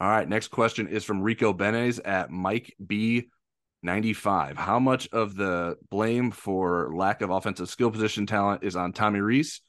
All 0.00 0.08
right, 0.08 0.26
next 0.26 0.48
question 0.48 0.88
is 0.88 1.04
from 1.04 1.20
Rico 1.20 1.52
Benes 1.52 1.98
at 1.98 2.30
Mike 2.30 2.74
B 2.84 3.28
95. 3.84 4.56
How 4.56 4.78
much 4.78 5.08
of 5.12 5.36
the 5.36 5.76
blame 5.90 6.30
for 6.30 6.90
lack 6.94 7.20
of 7.20 7.30
offensive 7.30 7.68
skill 7.68 7.90
position 7.90 8.26
talent 8.26 8.64
is 8.64 8.76
on 8.76 8.92
Tommy 8.92 9.20
Rees 9.20 9.60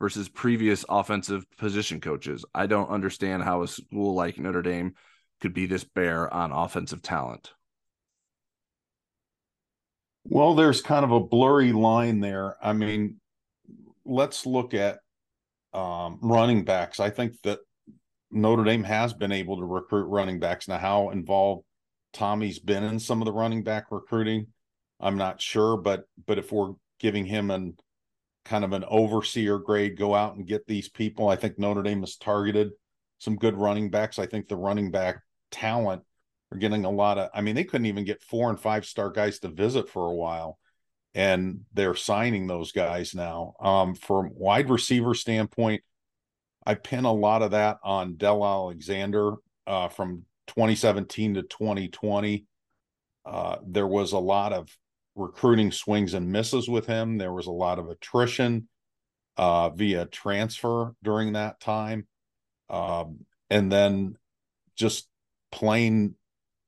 versus 0.00 0.28
previous 0.28 0.84
offensive 0.88 1.44
position 1.58 2.00
coaches? 2.00 2.44
I 2.54 2.66
don't 2.66 2.90
understand 2.90 3.42
how 3.44 3.62
a 3.62 3.68
school 3.68 4.14
like 4.14 4.38
Notre 4.38 4.62
Dame 4.62 4.94
could 5.40 5.54
be 5.54 5.66
this 5.66 5.84
bare 5.84 6.32
on 6.32 6.50
offensive 6.52 7.02
talent. 7.02 7.52
Well, 10.24 10.54
there's 10.54 10.82
kind 10.82 11.04
of 11.04 11.12
a 11.12 11.20
blurry 11.20 11.72
line 11.72 12.20
there. 12.20 12.56
I 12.62 12.72
mean, 12.72 13.20
let's 14.04 14.44
look 14.44 14.74
at 14.74 14.98
um, 15.72 16.18
running 16.22 16.64
backs. 16.64 17.00
I 17.00 17.10
think 17.10 17.40
that 17.42 17.60
Notre 18.30 18.64
Dame 18.64 18.84
has 18.84 19.14
been 19.14 19.32
able 19.32 19.58
to 19.58 19.64
recruit 19.64 20.04
running 20.04 20.38
backs. 20.38 20.68
Now, 20.68 20.78
how 20.78 21.10
involved 21.10 21.64
Tommy's 22.12 22.58
been 22.58 22.84
in 22.84 22.98
some 22.98 23.20
of 23.20 23.26
the 23.26 23.32
running 23.32 23.62
back 23.62 23.86
recruiting, 23.90 24.48
I'm 25.00 25.16
not 25.16 25.40
sure. 25.40 25.76
But 25.76 26.04
but 26.26 26.38
if 26.38 26.52
we're 26.52 26.74
giving 26.98 27.26
him 27.26 27.50
an 27.50 27.76
kind 28.44 28.64
of 28.64 28.72
an 28.72 28.84
overseer 28.88 29.58
grade, 29.58 29.98
go 29.98 30.14
out 30.14 30.36
and 30.36 30.46
get 30.46 30.66
these 30.66 30.88
people. 30.88 31.28
I 31.28 31.36
think 31.36 31.58
Notre 31.58 31.82
Dame 31.82 32.00
has 32.00 32.16
targeted 32.16 32.70
some 33.18 33.36
good 33.36 33.56
running 33.56 33.90
backs. 33.90 34.18
I 34.18 34.26
think 34.26 34.48
the 34.48 34.56
running 34.56 34.90
back 34.90 35.20
talent 35.50 36.02
are 36.50 36.58
getting 36.58 36.84
a 36.84 36.90
lot 36.90 37.18
of. 37.18 37.30
I 37.34 37.40
mean, 37.42 37.54
they 37.54 37.64
couldn't 37.64 37.86
even 37.86 38.04
get 38.04 38.22
four 38.22 38.48
and 38.50 38.58
five 38.58 38.86
star 38.86 39.10
guys 39.10 39.38
to 39.40 39.48
visit 39.48 39.88
for 39.88 40.06
a 40.06 40.14
while, 40.14 40.58
and 41.14 41.60
they're 41.74 41.94
signing 41.94 42.46
those 42.46 42.72
guys 42.72 43.14
now. 43.14 43.54
Um, 43.60 43.94
from 43.94 44.30
wide 44.34 44.70
receiver 44.70 45.14
standpoint, 45.14 45.82
I 46.64 46.74
pin 46.74 47.04
a 47.04 47.12
lot 47.12 47.42
of 47.42 47.52
that 47.52 47.78
on 47.82 48.16
Del 48.16 48.44
Alexander 48.44 49.34
uh, 49.66 49.88
from 49.88 50.24
2017 50.48 51.34
to 51.34 51.42
2020. 51.42 52.46
Uh, 53.24 53.56
there 53.66 53.86
was 53.86 54.12
a 54.12 54.18
lot 54.18 54.52
of 54.52 54.68
recruiting 55.14 55.70
swings 55.72 56.14
and 56.14 56.30
misses 56.30 56.68
with 56.68 56.86
him. 56.86 57.18
There 57.18 57.32
was 57.32 57.46
a 57.46 57.52
lot 57.52 57.78
of 57.78 57.88
attrition 57.88 58.68
uh, 59.36 59.70
via 59.70 60.06
transfer 60.06 60.94
during 61.02 61.34
that 61.34 61.60
time. 61.60 62.06
Um, 62.68 63.24
and 63.50 63.70
then 63.70 64.16
just 64.76 65.08
plain 65.50 66.14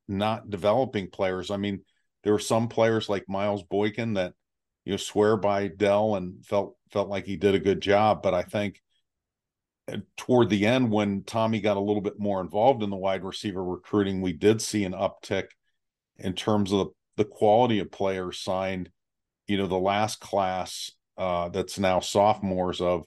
not 0.08 0.50
developing 0.50 1.08
players. 1.10 1.50
I 1.50 1.56
mean, 1.56 1.82
there 2.24 2.32
were 2.32 2.38
some 2.38 2.68
players 2.68 3.08
like 3.08 3.28
Miles 3.28 3.62
Boykin 3.62 4.14
that 4.14 4.34
you 4.84 4.92
know 4.92 4.96
swear 4.96 5.36
by 5.36 5.68
Del 5.68 6.16
and 6.16 6.44
felt 6.44 6.76
felt 6.90 7.08
like 7.08 7.26
he 7.26 7.36
did 7.36 7.54
a 7.54 7.60
good 7.60 7.80
job, 7.80 8.22
but 8.22 8.34
I 8.34 8.42
think 8.42 8.80
toward 10.16 10.50
the 10.50 10.66
end 10.66 10.90
when 10.90 11.22
Tommy 11.24 11.60
got 11.60 11.76
a 11.76 11.80
little 11.80 12.02
bit 12.02 12.18
more 12.18 12.40
involved 12.40 12.82
in 12.82 12.90
the 12.90 12.96
wide 12.96 13.24
receiver 13.24 13.64
recruiting, 13.64 14.20
we 14.20 14.32
did 14.32 14.60
see 14.60 14.84
an 14.84 14.92
uptick 14.92 15.48
in 16.18 16.34
terms 16.34 16.72
of 16.72 16.90
the 17.16 17.24
quality 17.24 17.78
of 17.78 17.90
players 17.90 18.38
signed. 18.38 18.90
You 19.46 19.58
know, 19.58 19.66
the 19.66 19.78
last 19.78 20.20
class 20.20 20.90
uh, 21.16 21.48
that's 21.48 21.78
now 21.78 22.00
sophomores 22.00 22.80
of 22.80 23.04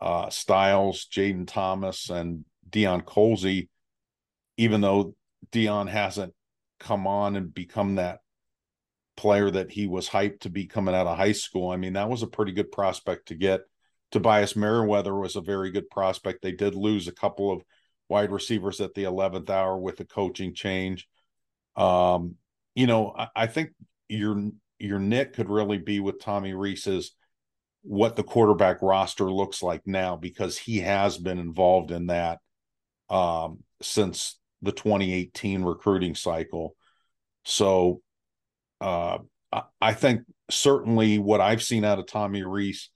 uh, 0.00 0.30
Styles, 0.30 1.06
Jayden 1.10 1.46
Thomas, 1.46 2.10
and 2.10 2.44
Deion 2.68 3.04
Colzie, 3.04 3.68
even 4.56 4.80
though 4.80 5.14
Deion 5.52 5.88
hasn't 5.88 6.34
come 6.78 7.06
on 7.06 7.36
and 7.36 7.54
become 7.54 7.96
that 7.96 8.20
player 9.16 9.50
that 9.50 9.70
he 9.70 9.86
was 9.86 10.08
hyped 10.08 10.40
to 10.40 10.50
be 10.50 10.66
coming 10.66 10.94
out 10.94 11.06
of 11.06 11.16
high 11.16 11.32
school. 11.32 11.70
I 11.70 11.76
mean, 11.76 11.94
that 11.94 12.08
was 12.08 12.22
a 12.22 12.26
pretty 12.26 12.52
good 12.52 12.70
prospect 12.70 13.28
to 13.28 13.34
get 13.34 13.62
Tobias 14.10 14.54
Merriweather 14.54 15.14
was 15.14 15.36
a 15.36 15.40
very 15.40 15.70
good 15.70 15.90
prospect. 15.90 16.42
They 16.42 16.52
did 16.52 16.74
lose 16.74 17.08
a 17.08 17.12
couple 17.12 17.52
of 17.52 17.62
wide 18.08 18.30
receivers 18.30 18.80
at 18.80 18.94
the 18.94 19.04
11th 19.04 19.50
hour 19.50 19.76
with 19.76 19.96
the 19.96 20.04
coaching 20.04 20.54
change. 20.54 21.08
Um, 21.74 22.36
you 22.74 22.86
know, 22.86 23.14
I, 23.16 23.28
I, 23.34 23.46
think 23.46 23.70
your 24.08 24.50
your 24.78 24.98
nit 24.98 25.34
could 25.34 25.50
really 25.50 25.78
be 25.78 26.00
with 26.00 26.20
Tommy 26.20 26.54
Rees's 26.54 27.12
what 27.82 28.16
the 28.16 28.22
quarterback 28.22 28.82
roster 28.82 29.30
looks 29.30 29.62
like 29.62 29.86
now 29.86 30.16
because 30.16 30.58
he 30.58 30.78
has 30.80 31.18
been 31.18 31.38
involved 31.38 31.90
in 31.90 32.06
that 32.06 32.38
um, 33.08 33.58
since 33.80 34.38
the 34.62 34.72
2018 34.72 35.62
recruiting 35.62 36.14
cycle. 36.14 36.74
So 37.44 38.00
uh, 38.80 39.18
I, 39.52 39.62
I 39.80 39.92
think 39.92 40.22
certainly 40.50 41.18
what 41.18 41.40
I've 41.40 41.62
seen 41.62 41.84
out 41.84 41.98
of 41.98 42.06
Tommy 42.06 42.42
Rees 42.42 42.90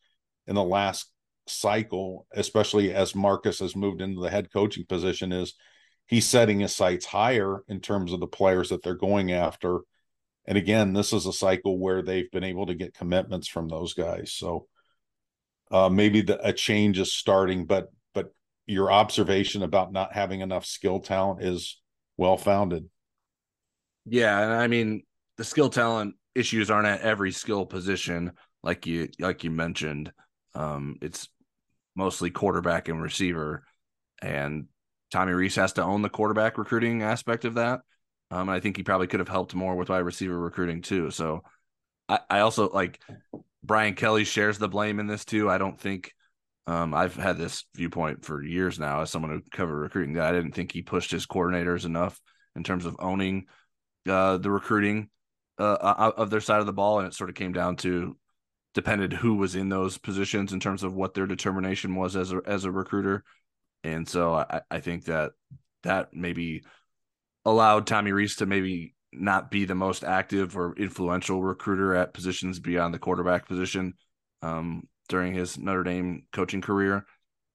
in 0.50 0.56
the 0.56 0.62
last 0.64 1.10
cycle, 1.46 2.26
especially 2.34 2.92
as 2.92 3.14
Marcus 3.14 3.60
has 3.60 3.76
moved 3.76 4.02
into 4.02 4.20
the 4.20 4.28
head 4.28 4.52
coaching 4.52 4.84
position, 4.84 5.32
is 5.32 5.54
he's 6.06 6.26
setting 6.26 6.58
his 6.58 6.74
sights 6.74 7.06
higher 7.06 7.62
in 7.68 7.80
terms 7.80 8.12
of 8.12 8.18
the 8.18 8.26
players 8.26 8.68
that 8.68 8.82
they're 8.82 8.94
going 8.94 9.32
after. 9.32 9.80
And 10.46 10.58
again, 10.58 10.92
this 10.92 11.12
is 11.12 11.24
a 11.24 11.32
cycle 11.32 11.78
where 11.78 12.02
they've 12.02 12.30
been 12.32 12.42
able 12.42 12.66
to 12.66 12.74
get 12.74 12.94
commitments 12.94 13.46
from 13.46 13.68
those 13.68 13.94
guys. 13.94 14.32
So 14.32 14.66
uh, 15.70 15.88
maybe 15.88 16.20
the, 16.22 16.44
a 16.44 16.52
change 16.52 16.98
is 16.98 17.12
starting, 17.12 17.64
but 17.64 17.92
but 18.12 18.34
your 18.66 18.90
observation 18.90 19.62
about 19.62 19.92
not 19.92 20.12
having 20.12 20.40
enough 20.40 20.66
skill 20.66 20.98
talent 20.98 21.44
is 21.44 21.80
well 22.16 22.36
founded. 22.36 22.88
Yeah, 24.04 24.40
and 24.40 24.52
I 24.52 24.66
mean 24.66 25.04
the 25.36 25.44
skill 25.44 25.70
talent 25.70 26.16
issues 26.34 26.70
aren't 26.70 26.88
at 26.88 27.02
every 27.02 27.30
skill 27.30 27.66
position, 27.66 28.32
like 28.64 28.84
you 28.86 29.10
like 29.20 29.44
you 29.44 29.52
mentioned. 29.52 30.12
Um, 30.54 30.96
it's 31.00 31.28
mostly 31.94 32.30
quarterback 32.30 32.88
and 32.88 33.02
receiver, 33.02 33.64
and 34.22 34.66
Tommy 35.10 35.32
Rees 35.32 35.56
has 35.56 35.72
to 35.74 35.82
own 35.82 36.02
the 36.02 36.08
quarterback 36.08 36.58
recruiting 36.58 37.02
aspect 37.02 37.44
of 37.44 37.54
that. 37.54 37.80
Um, 38.30 38.48
and 38.48 38.50
I 38.50 38.60
think 38.60 38.76
he 38.76 38.82
probably 38.82 39.08
could 39.08 39.20
have 39.20 39.28
helped 39.28 39.54
more 39.54 39.74
with 39.74 39.88
wide 39.88 39.98
receiver 39.98 40.38
recruiting 40.38 40.82
too. 40.82 41.10
So 41.10 41.42
I, 42.08 42.20
I 42.28 42.40
also 42.40 42.70
like 42.70 43.00
Brian 43.62 43.94
Kelly 43.94 44.24
shares 44.24 44.58
the 44.58 44.68
blame 44.68 45.00
in 45.00 45.06
this 45.06 45.24
too. 45.24 45.50
I 45.50 45.58
don't 45.58 45.80
think 45.80 46.12
um, 46.66 46.94
I've 46.94 47.16
had 47.16 47.38
this 47.38 47.64
viewpoint 47.74 48.24
for 48.24 48.42
years 48.42 48.78
now 48.78 49.00
as 49.00 49.10
someone 49.10 49.32
who 49.32 49.42
covered 49.50 49.80
recruiting 49.80 50.14
that 50.14 50.26
I 50.26 50.32
didn't 50.32 50.52
think 50.52 50.70
he 50.70 50.82
pushed 50.82 51.10
his 51.10 51.26
coordinators 51.26 51.84
enough 51.84 52.20
in 52.54 52.62
terms 52.62 52.86
of 52.86 52.96
owning 53.00 53.46
uh, 54.08 54.36
the 54.36 54.50
recruiting 54.50 55.08
uh, 55.58 56.12
of 56.16 56.30
their 56.30 56.40
side 56.40 56.60
of 56.60 56.66
the 56.66 56.72
ball, 56.72 57.00
and 57.00 57.08
it 57.08 57.14
sort 57.14 57.28
of 57.28 57.36
came 57.36 57.52
down 57.52 57.76
to 57.76 58.16
depended 58.74 59.12
who 59.12 59.34
was 59.34 59.54
in 59.54 59.68
those 59.68 59.98
positions 59.98 60.52
in 60.52 60.60
terms 60.60 60.82
of 60.82 60.94
what 60.94 61.14
their 61.14 61.26
determination 61.26 61.94
was 61.94 62.16
as 62.16 62.32
a 62.32 62.40
as 62.46 62.64
a 62.64 62.70
recruiter. 62.70 63.24
And 63.82 64.08
so 64.08 64.34
I, 64.34 64.60
I 64.70 64.80
think 64.80 65.06
that 65.06 65.32
that 65.82 66.08
maybe 66.12 66.62
allowed 67.44 67.86
Tommy 67.86 68.12
Rees 68.12 68.36
to 68.36 68.46
maybe 68.46 68.94
not 69.12 69.50
be 69.50 69.64
the 69.64 69.74
most 69.74 70.04
active 70.04 70.56
or 70.56 70.74
influential 70.76 71.42
recruiter 71.42 71.94
at 71.94 72.14
positions 72.14 72.60
beyond 72.60 72.94
the 72.94 72.98
quarterback 72.98 73.48
position 73.48 73.94
um, 74.42 74.86
during 75.08 75.34
his 75.34 75.58
Notre 75.58 75.82
Dame 75.82 76.26
coaching 76.32 76.60
career. 76.60 77.04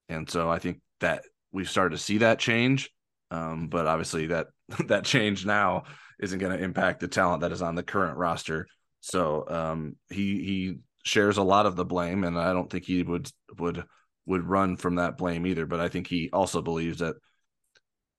And 0.10 0.30
so 0.30 0.50
I 0.50 0.60
think 0.60 0.82
that 1.00 1.24
we've 1.52 1.70
started 1.70 1.96
to 1.96 2.04
see 2.04 2.20
that 2.20 2.40
change. 2.40 2.90
Um, 3.32 3.68
but 3.68 3.88
obviously 3.88 4.28
that 4.28 4.48
that 4.88 5.06
change 5.06 5.46
now 5.46 5.84
isn't 6.20 6.40
going 6.40 6.58
to 6.58 6.64
impact 6.64 7.00
the 7.00 7.08
talent 7.08 7.42
that 7.42 7.52
is 7.52 7.62
on 7.62 7.76
the 7.76 7.84
current 7.84 8.18
roster. 8.18 8.68
So 9.02 9.46
um, 9.48 9.96
he 10.10 10.44
he 10.44 10.78
shares 11.06 11.38
a 11.38 11.44
lot 11.44 11.66
of 11.66 11.76
the 11.76 11.86
blame, 11.86 12.24
and 12.24 12.38
I 12.38 12.52
don't 12.52 12.70
think 12.70 12.86
he 12.86 13.04
would 13.04 13.30
would 13.58 13.84
would 14.26 14.44
run 14.44 14.76
from 14.76 14.96
that 14.96 15.18
blame 15.18 15.46
either. 15.46 15.66
But 15.66 15.80
I 15.80 15.88
think 15.88 16.08
he 16.08 16.30
also 16.34 16.62
believes 16.62 17.00
that 17.00 17.16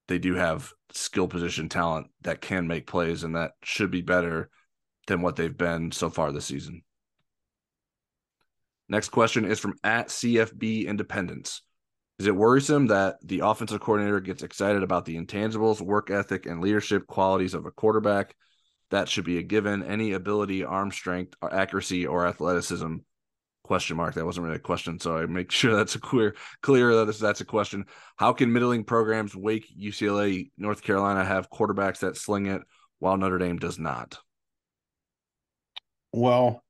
they 0.09 0.19
do 0.19 0.35
have 0.35 0.73
skill 0.93 1.29
position 1.29 1.69
talent 1.69 2.07
that 2.23 2.41
can 2.41 2.67
make 2.67 2.87
plays, 2.87 3.25
and 3.25 3.35
that 3.35 3.53
should 3.63 3.91
be 3.91 4.03
better 4.03 4.51
than 5.09 5.21
what 5.21 5.37
they've 5.37 5.57
been 5.57 5.93
so 5.93 6.09
far 6.09 6.33
this 6.33 6.47
season. 6.47 6.83
Next 8.89 9.09
question 9.09 9.45
is 9.45 9.59
from 9.59 9.75
at 9.83 10.09
CFB 10.09 10.87
Independence. 10.87 11.63
Is 12.19 12.27
it 12.27 12.35
worrisome 12.35 12.87
that 12.87 13.17
the 13.23 13.41
offensive 13.41 13.81
coordinator 13.81 14.21
gets 14.21 14.43
excited 14.43 14.83
about 14.83 15.05
the 15.05 15.17
intangibles, 15.17 15.81
work 15.81 16.11
ethic, 16.11 16.47
and 16.47 16.61
leadership 16.61 17.07
qualities 17.07 17.53
of 17.53 17.67
a 17.67 17.71
quarterback 17.73 18.35
that 18.91 19.09
should 19.09 19.25
be 19.25 19.39
a 19.39 19.43
given. 19.43 19.83
Any 19.83 20.13
ability, 20.13 20.65
arm 20.65 20.91
strength, 20.91 21.35
accuracy, 21.43 22.07
or 22.07 22.27
athleticism? 22.27 22.97
Question 23.65 23.97
mark. 23.97 24.15
That 24.15 24.25
wasn't 24.25 24.45
really 24.45 24.57
a 24.57 24.61
question, 24.61 25.01
so 25.01 25.17
I 25.17 25.27
make 25.27 25.51
sure 25.51 25.75
that's 25.75 25.97
a 25.97 26.01
clear 26.01 26.37
clear 26.63 27.05
that 27.05 27.19
that's 27.19 27.41
a 27.41 27.45
question. 27.45 27.87
How 28.17 28.33
can 28.33 28.53
middling 28.53 28.85
programs, 28.85 29.35
Wake, 29.35 29.67
UCLA, 29.77 30.51
North 30.57 30.83
Carolina, 30.83 31.25
have 31.25 31.51
quarterbacks 31.51 31.99
that 32.01 32.17
sling 32.17 32.47
it 32.47 32.63
while 33.01 33.17
Notre 33.17 33.39
Dame 33.39 33.59
does 33.59 33.79
not? 33.79 34.19
Well, 36.13 36.63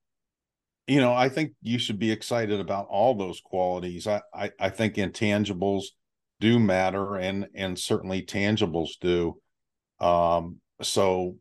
you 0.87 1.01
know, 1.01 1.13
I 1.13 1.29
think 1.29 1.53
you 1.63 1.79
should 1.79 1.99
be 1.99 2.13
excited 2.13 2.61
about 2.61 2.87
all 2.89 3.15
those 3.15 3.41
qualities. 3.41 4.07
I, 4.07 4.23
I, 4.33 4.51
I 4.59 4.71
think 4.71 4.95
intangibles 4.95 5.85
do 6.41 6.59
matter 6.59 7.17
and 7.17 7.49
and 7.55 7.79
certainly 7.79 8.23
tangibles 8.23 8.91
do. 9.01 9.39
Um, 10.01 10.61
so 10.83 11.37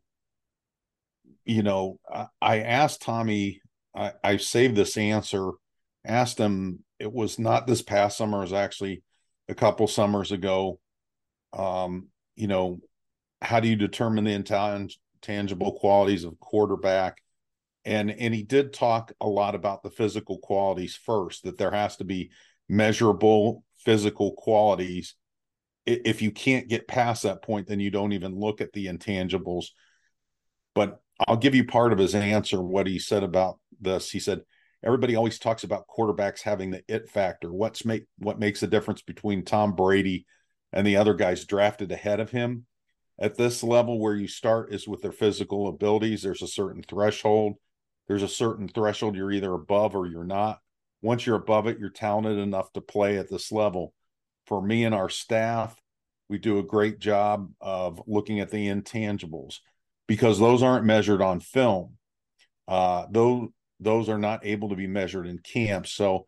you 1.46 1.62
know, 1.62 1.98
I, 2.12 2.26
I 2.40 2.60
asked 2.60 3.02
Tommy, 3.02 3.60
I, 3.94 4.12
I 4.22 4.36
saved 4.36 4.76
this 4.76 4.96
answer, 4.96 5.52
asked 6.04 6.38
him, 6.38 6.80
it 6.98 7.12
was 7.12 7.38
not 7.38 7.66
this 7.66 7.82
past 7.82 8.18
summer, 8.18 8.38
it 8.38 8.42
was 8.42 8.52
actually 8.52 9.02
a 9.48 9.54
couple 9.54 9.86
summers 9.86 10.32
ago. 10.32 10.78
Um, 11.52 12.08
you 12.34 12.48
know, 12.48 12.80
how 13.40 13.60
do 13.60 13.68
you 13.68 13.76
determine 13.76 14.24
the 14.24 14.32
intangible 14.32 15.72
qualities 15.78 16.24
of 16.24 16.38
quarterback? 16.38 17.22
and 17.86 18.10
and 18.10 18.34
he 18.34 18.42
did 18.42 18.72
talk 18.72 19.12
a 19.20 19.28
lot 19.28 19.54
about 19.54 19.82
the 19.82 19.90
physical 19.90 20.38
qualities 20.38 20.96
first 20.96 21.44
that 21.44 21.56
there 21.56 21.70
has 21.70 21.96
to 21.96 22.04
be 22.04 22.30
measurable 22.68 23.64
physical 23.78 24.32
qualities 24.32 25.14
if 25.86 26.20
you 26.20 26.32
can't 26.32 26.68
get 26.68 26.88
past 26.88 27.22
that 27.22 27.42
point 27.42 27.68
then 27.68 27.78
you 27.80 27.90
don't 27.90 28.12
even 28.12 28.38
look 28.38 28.60
at 28.60 28.72
the 28.72 28.86
intangibles 28.86 29.66
but 30.74 31.00
i'll 31.26 31.36
give 31.36 31.54
you 31.54 31.64
part 31.64 31.92
of 31.92 31.98
his 31.98 32.14
answer 32.14 32.60
what 32.60 32.86
he 32.86 32.98
said 32.98 33.22
about 33.22 33.58
this. 33.80 34.10
He 34.10 34.20
said 34.20 34.42
everybody 34.84 35.16
always 35.16 35.38
talks 35.38 35.64
about 35.64 35.86
quarterbacks 35.88 36.42
having 36.42 36.70
the 36.70 36.82
it 36.88 37.08
factor. 37.08 37.52
What's 37.52 37.84
make 37.84 38.04
what 38.18 38.38
makes 38.38 38.60
the 38.60 38.66
difference 38.66 39.02
between 39.02 39.44
tom 39.44 39.74
brady 39.74 40.26
and 40.72 40.86
the 40.86 40.96
other 40.96 41.14
guys 41.14 41.44
drafted 41.44 41.92
ahead 41.92 42.20
of 42.20 42.30
him? 42.30 42.66
At 43.18 43.36
this 43.36 43.62
level 43.62 43.98
where 43.98 44.14
you 44.14 44.28
start 44.28 44.74
is 44.74 44.86
with 44.86 45.00
their 45.00 45.12
physical 45.12 45.68
abilities. 45.68 46.22
There's 46.22 46.42
a 46.42 46.46
certain 46.46 46.82
threshold. 46.82 47.54
There's 48.08 48.22
a 48.22 48.28
certain 48.28 48.68
threshold 48.68 49.16
you're 49.16 49.32
either 49.32 49.52
above 49.54 49.96
or 49.96 50.06
you're 50.06 50.24
not. 50.24 50.60
Once 51.02 51.24
you're 51.24 51.36
above 51.36 51.66
it, 51.66 51.78
you're 51.78 51.88
talented 51.88 52.38
enough 52.38 52.72
to 52.74 52.80
play 52.80 53.16
at 53.16 53.30
this 53.30 53.50
level. 53.50 53.94
For 54.46 54.62
me 54.62 54.84
and 54.84 54.94
our 54.94 55.08
staff, 55.08 55.74
we 56.28 56.38
do 56.38 56.58
a 56.58 56.62
great 56.62 56.98
job 56.98 57.50
of 57.60 58.00
looking 58.06 58.40
at 58.40 58.50
the 58.50 58.68
intangibles 58.68 59.60
because 60.06 60.38
those 60.38 60.62
aren't 60.62 60.84
measured 60.84 61.22
on 61.22 61.40
film. 61.40 61.96
Uh, 62.68 63.06
those 63.10 63.48
those 63.78 64.08
are 64.08 64.18
not 64.18 64.44
able 64.44 64.70
to 64.70 64.76
be 64.76 64.86
measured 64.86 65.26
in 65.26 65.38
camp. 65.38 65.86
So 65.86 66.26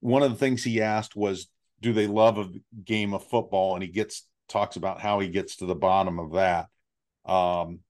one 0.00 0.22
of 0.22 0.30
the 0.30 0.38
things 0.38 0.64
he 0.64 0.80
asked 0.80 1.14
was, 1.14 1.48
do 1.80 1.92
they 1.92 2.06
love 2.06 2.38
a 2.38 2.48
game 2.84 3.12
of 3.12 3.26
football? 3.26 3.74
And 3.74 3.82
he 3.82 3.90
gets 3.90 4.26
talks 4.48 4.76
about 4.76 5.00
how 5.00 5.20
he 5.20 5.28
gets 5.28 5.56
to 5.56 5.66
the 5.66 5.74
bottom 5.74 6.18
of 6.18 6.32
that. 6.32 6.68
Um, 7.30 7.80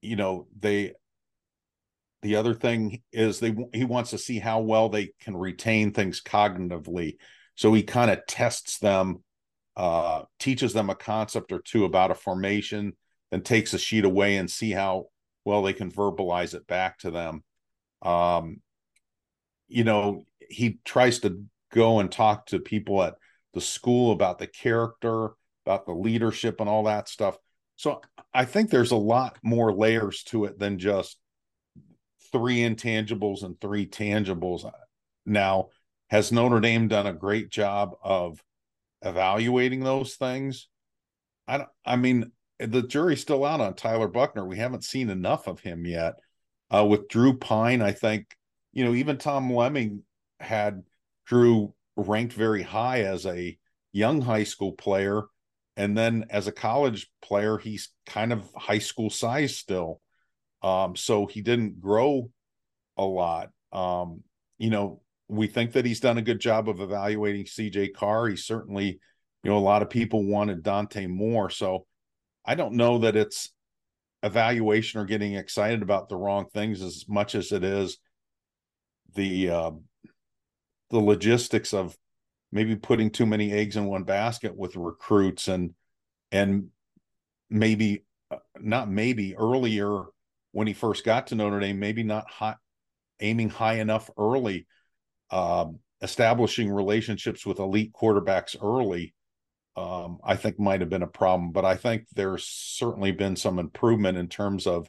you 0.00 0.16
know, 0.16 0.48
they 0.58 0.94
the 2.22 2.36
other 2.36 2.54
thing 2.54 3.02
is 3.12 3.40
they 3.40 3.54
he 3.72 3.84
wants 3.84 4.10
to 4.10 4.18
see 4.18 4.38
how 4.38 4.60
well 4.60 4.88
they 4.88 5.12
can 5.20 5.36
retain 5.36 5.92
things 5.92 6.20
cognitively. 6.20 7.16
So 7.54 7.72
he 7.72 7.82
kind 7.82 8.10
of 8.10 8.26
tests 8.26 8.78
them, 8.78 9.22
uh, 9.76 10.22
teaches 10.38 10.72
them 10.72 10.90
a 10.90 10.94
concept 10.94 11.52
or 11.52 11.60
two 11.60 11.84
about 11.84 12.10
a 12.10 12.14
formation, 12.14 12.94
then 13.32 13.40
takes 13.40 13.72
a 13.72 13.78
sheet 13.78 14.04
away 14.04 14.36
and 14.36 14.48
see 14.48 14.70
how 14.70 15.06
well 15.44 15.62
they 15.62 15.72
can 15.72 15.90
verbalize 15.90 16.54
it 16.54 16.66
back 16.66 16.98
to 16.98 17.10
them. 17.10 17.42
Um, 18.02 18.60
you 19.66 19.84
know, 19.84 20.24
he 20.50 20.78
tries 20.84 21.20
to 21.20 21.42
go 21.72 21.98
and 21.98 22.12
talk 22.12 22.46
to 22.46 22.60
people 22.60 23.02
at 23.02 23.14
the 23.54 23.60
school 23.60 24.12
about 24.12 24.38
the 24.38 24.46
character, 24.46 25.30
about 25.64 25.86
the 25.86 25.94
leadership, 25.94 26.60
and 26.60 26.68
all 26.68 26.84
that 26.84 27.08
stuff. 27.08 27.38
So 27.76 28.02
I 28.34 28.44
think 28.44 28.70
there's 28.70 28.92
a 28.92 28.96
lot 28.96 29.38
more 29.42 29.72
layers 29.72 30.22
to 30.24 30.44
it 30.44 30.58
than 30.58 30.78
just 30.78 31.16
three 32.32 32.58
intangibles 32.58 33.42
and 33.44 33.58
three 33.60 33.86
tangibles. 33.86 34.70
Now, 35.24 35.68
has 36.10 36.32
Notre 36.32 36.60
Dame 36.60 36.88
done 36.88 37.06
a 37.06 37.14
great 37.14 37.50
job 37.50 37.94
of 38.02 38.42
evaluating 39.00 39.80
those 39.80 40.16
things? 40.16 40.68
I 41.48 41.58
don't, 41.58 41.70
I 41.84 41.96
mean, 41.96 42.30
the 42.66 42.82
jury's 42.82 43.20
still 43.20 43.44
out 43.44 43.60
on 43.60 43.74
Tyler 43.74 44.08
Buchner. 44.08 44.46
We 44.46 44.58
haven't 44.58 44.84
seen 44.84 45.10
enough 45.10 45.46
of 45.46 45.60
him 45.60 45.86
yet. 45.86 46.14
Uh, 46.70 46.84
with 46.84 47.08
Drew 47.08 47.36
Pyne, 47.36 47.82
I 47.82 47.92
think, 47.92 48.26
you 48.72 48.84
know, 48.84 48.94
even 48.94 49.18
Tom 49.18 49.52
Lemming 49.52 50.02
had 50.40 50.82
Drew 51.26 51.74
ranked 51.96 52.32
very 52.32 52.62
high 52.62 53.02
as 53.02 53.26
a 53.26 53.58
young 53.92 54.22
high 54.22 54.44
school 54.44 54.72
player. 54.72 55.22
And 55.76 55.96
then 55.96 56.26
as 56.30 56.46
a 56.46 56.52
college 56.52 57.10
player, 57.22 57.58
he's 57.58 57.90
kind 58.06 58.32
of 58.32 58.50
high 58.54 58.78
school 58.78 59.10
size 59.10 59.56
still. 59.56 60.00
Um, 60.62 60.96
so 60.96 61.26
he 61.26 61.42
didn't 61.42 61.80
grow 61.80 62.30
a 62.96 63.04
lot. 63.04 63.50
Um, 63.72 64.22
you 64.58 64.70
know, 64.70 65.02
we 65.28 65.46
think 65.46 65.72
that 65.72 65.86
he's 65.86 66.00
done 66.00 66.18
a 66.18 66.22
good 66.22 66.40
job 66.40 66.68
of 66.68 66.80
evaluating 66.80 67.46
CJ 67.46 67.94
Carr. 67.94 68.28
He 68.28 68.36
certainly, 68.36 69.00
you 69.42 69.50
know, 69.50 69.56
a 69.56 69.60
lot 69.60 69.82
of 69.82 69.90
people 69.90 70.24
wanted 70.24 70.62
Dante 70.62 71.06
Moore. 71.06 71.50
So 71.50 71.86
I 72.44 72.54
don't 72.54 72.74
know 72.74 72.98
that 72.98 73.16
it's 73.16 73.50
evaluation 74.22 75.00
or 75.00 75.04
getting 75.04 75.34
excited 75.34 75.82
about 75.82 76.08
the 76.08 76.16
wrong 76.16 76.46
things 76.52 76.82
as 76.82 77.04
much 77.08 77.34
as 77.34 77.52
it 77.52 77.64
is 77.64 77.98
the 79.14 79.50
uh, 79.50 79.70
the 80.90 80.98
logistics 80.98 81.74
of 81.74 81.96
maybe 82.50 82.76
putting 82.76 83.10
too 83.10 83.26
many 83.26 83.52
eggs 83.52 83.76
in 83.76 83.86
one 83.86 84.04
basket 84.04 84.56
with 84.56 84.76
recruits 84.76 85.48
and 85.48 85.74
and 86.30 86.68
maybe 87.50 88.04
uh, 88.30 88.36
not 88.60 88.90
maybe 88.90 89.34
earlier 89.36 90.04
when 90.52 90.66
he 90.66 90.72
first 90.72 91.04
got 91.04 91.28
to 91.28 91.34
Notre 91.34 91.60
Dame, 91.60 91.78
maybe 91.78 92.02
not 92.02 92.30
high, 92.30 92.56
aiming 93.20 93.48
high 93.48 93.80
enough 93.80 94.10
early, 94.18 94.66
um, 95.30 95.78
establishing 96.02 96.70
relationships 96.70 97.46
with 97.46 97.58
elite 97.58 97.92
quarterbacks 97.92 98.54
early, 98.62 99.14
um, 99.76 100.18
I 100.22 100.36
think 100.36 100.58
might 100.58 100.80
have 100.80 100.90
been 100.90 101.02
a 101.02 101.06
problem. 101.06 101.52
But 101.52 101.64
I 101.64 101.76
think 101.76 102.06
there's 102.14 102.44
certainly 102.44 103.12
been 103.12 103.36
some 103.36 103.58
improvement 103.58 104.18
in 104.18 104.28
terms 104.28 104.66
of, 104.66 104.88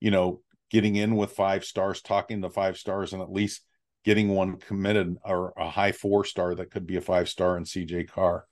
you 0.00 0.10
know, 0.10 0.40
getting 0.70 0.96
in 0.96 1.16
with 1.16 1.32
five 1.32 1.64
stars, 1.64 2.02
talking 2.02 2.42
to 2.42 2.50
five 2.50 2.76
stars, 2.76 3.12
and 3.12 3.22
at 3.22 3.32
least 3.32 3.62
getting 4.04 4.28
one 4.28 4.56
committed 4.56 5.16
or 5.24 5.52
a 5.56 5.68
high 5.68 5.92
four 5.92 6.24
star 6.24 6.54
that 6.54 6.70
could 6.70 6.86
be 6.86 6.96
a 6.96 7.00
five 7.00 7.28
star 7.28 7.56
in 7.56 7.64
CJ 7.64 8.08
Carr. 8.08 8.46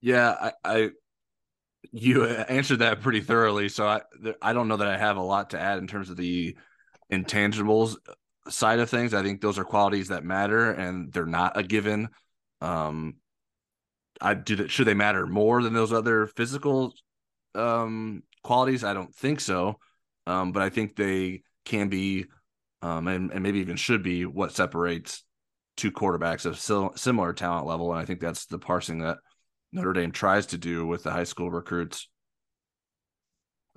Yeah, 0.00 0.34
I, 0.40 0.52
I 0.64 0.90
you 1.92 2.24
answered 2.48 2.80
that 2.80 3.00
pretty 3.00 3.20
thoroughly. 3.20 3.68
So 3.68 3.86
I 3.86 4.02
I 4.42 4.52
don't 4.52 4.68
know 4.68 4.76
that 4.76 4.88
I 4.88 4.96
have 4.96 5.16
a 5.16 5.22
lot 5.22 5.50
to 5.50 5.60
add 5.60 5.78
in 5.78 5.86
terms 5.86 6.10
of 6.10 6.16
the 6.16 6.56
intangibles 7.12 7.96
side 8.48 8.78
of 8.80 8.90
things. 8.90 9.14
I 9.14 9.22
think 9.22 9.40
those 9.40 9.58
are 9.58 9.64
qualities 9.64 10.08
that 10.08 10.24
matter, 10.24 10.70
and 10.70 11.12
they're 11.12 11.26
not 11.26 11.56
a 11.56 11.62
given. 11.62 12.08
Um, 12.60 13.16
I 14.20 14.34
do 14.34 14.56
that. 14.56 14.70
Should 14.70 14.86
they 14.86 14.94
matter 14.94 15.26
more 15.26 15.62
than 15.62 15.74
those 15.74 15.92
other 15.92 16.26
physical 16.26 16.92
um, 17.54 18.22
qualities? 18.42 18.84
I 18.84 18.94
don't 18.94 19.14
think 19.14 19.40
so. 19.40 19.78
Um, 20.26 20.52
but 20.52 20.62
I 20.62 20.70
think 20.70 20.96
they 20.96 21.42
can 21.64 21.88
be, 21.88 22.26
um, 22.82 23.08
and, 23.08 23.30
and 23.32 23.42
maybe 23.42 23.60
even 23.60 23.76
should 23.76 24.02
be, 24.02 24.26
what 24.26 24.52
separates 24.52 25.24
two 25.76 25.92
quarterbacks 25.92 26.44
of 26.44 26.98
similar 26.98 27.32
talent 27.32 27.66
level. 27.66 27.92
And 27.92 28.00
I 28.00 28.04
think 28.04 28.20
that's 28.20 28.46
the 28.46 28.58
parsing 28.58 28.98
that 28.98 29.18
Notre 29.72 29.92
Dame 29.92 30.12
tries 30.12 30.46
to 30.46 30.58
do 30.58 30.86
with 30.86 31.04
the 31.04 31.10
high 31.10 31.24
school 31.24 31.50
recruits. 31.50 32.08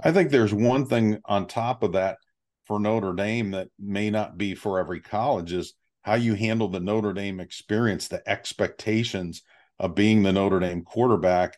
I 0.04 0.12
think 0.12 0.32
there's 0.32 0.54
one 0.54 0.88
thing 0.88 1.20
on 1.26 1.48
top 1.48 1.84
of 1.84 1.94
that 1.94 2.18
for 2.66 2.80
Notre 2.80 3.14
Dame 3.14 3.52
that 3.52 3.68
may 3.80 4.10
not 4.10 4.38
be 4.38 4.56
for 4.56 4.80
every 4.80 5.00
college 5.00 5.54
is 5.54 5.74
how 6.02 6.16
you 6.16 6.34
handle 6.34 6.68
the 6.68 6.80
Notre 6.80 7.14
Dame 7.14 7.40
experience, 7.40 8.08
the 8.08 8.28
expectations 8.28 9.44
of 9.82 9.96
being 9.96 10.24
the 10.24 10.32
Notre 10.32 10.62
Dame 10.62 10.84
quarterback. 10.84 11.58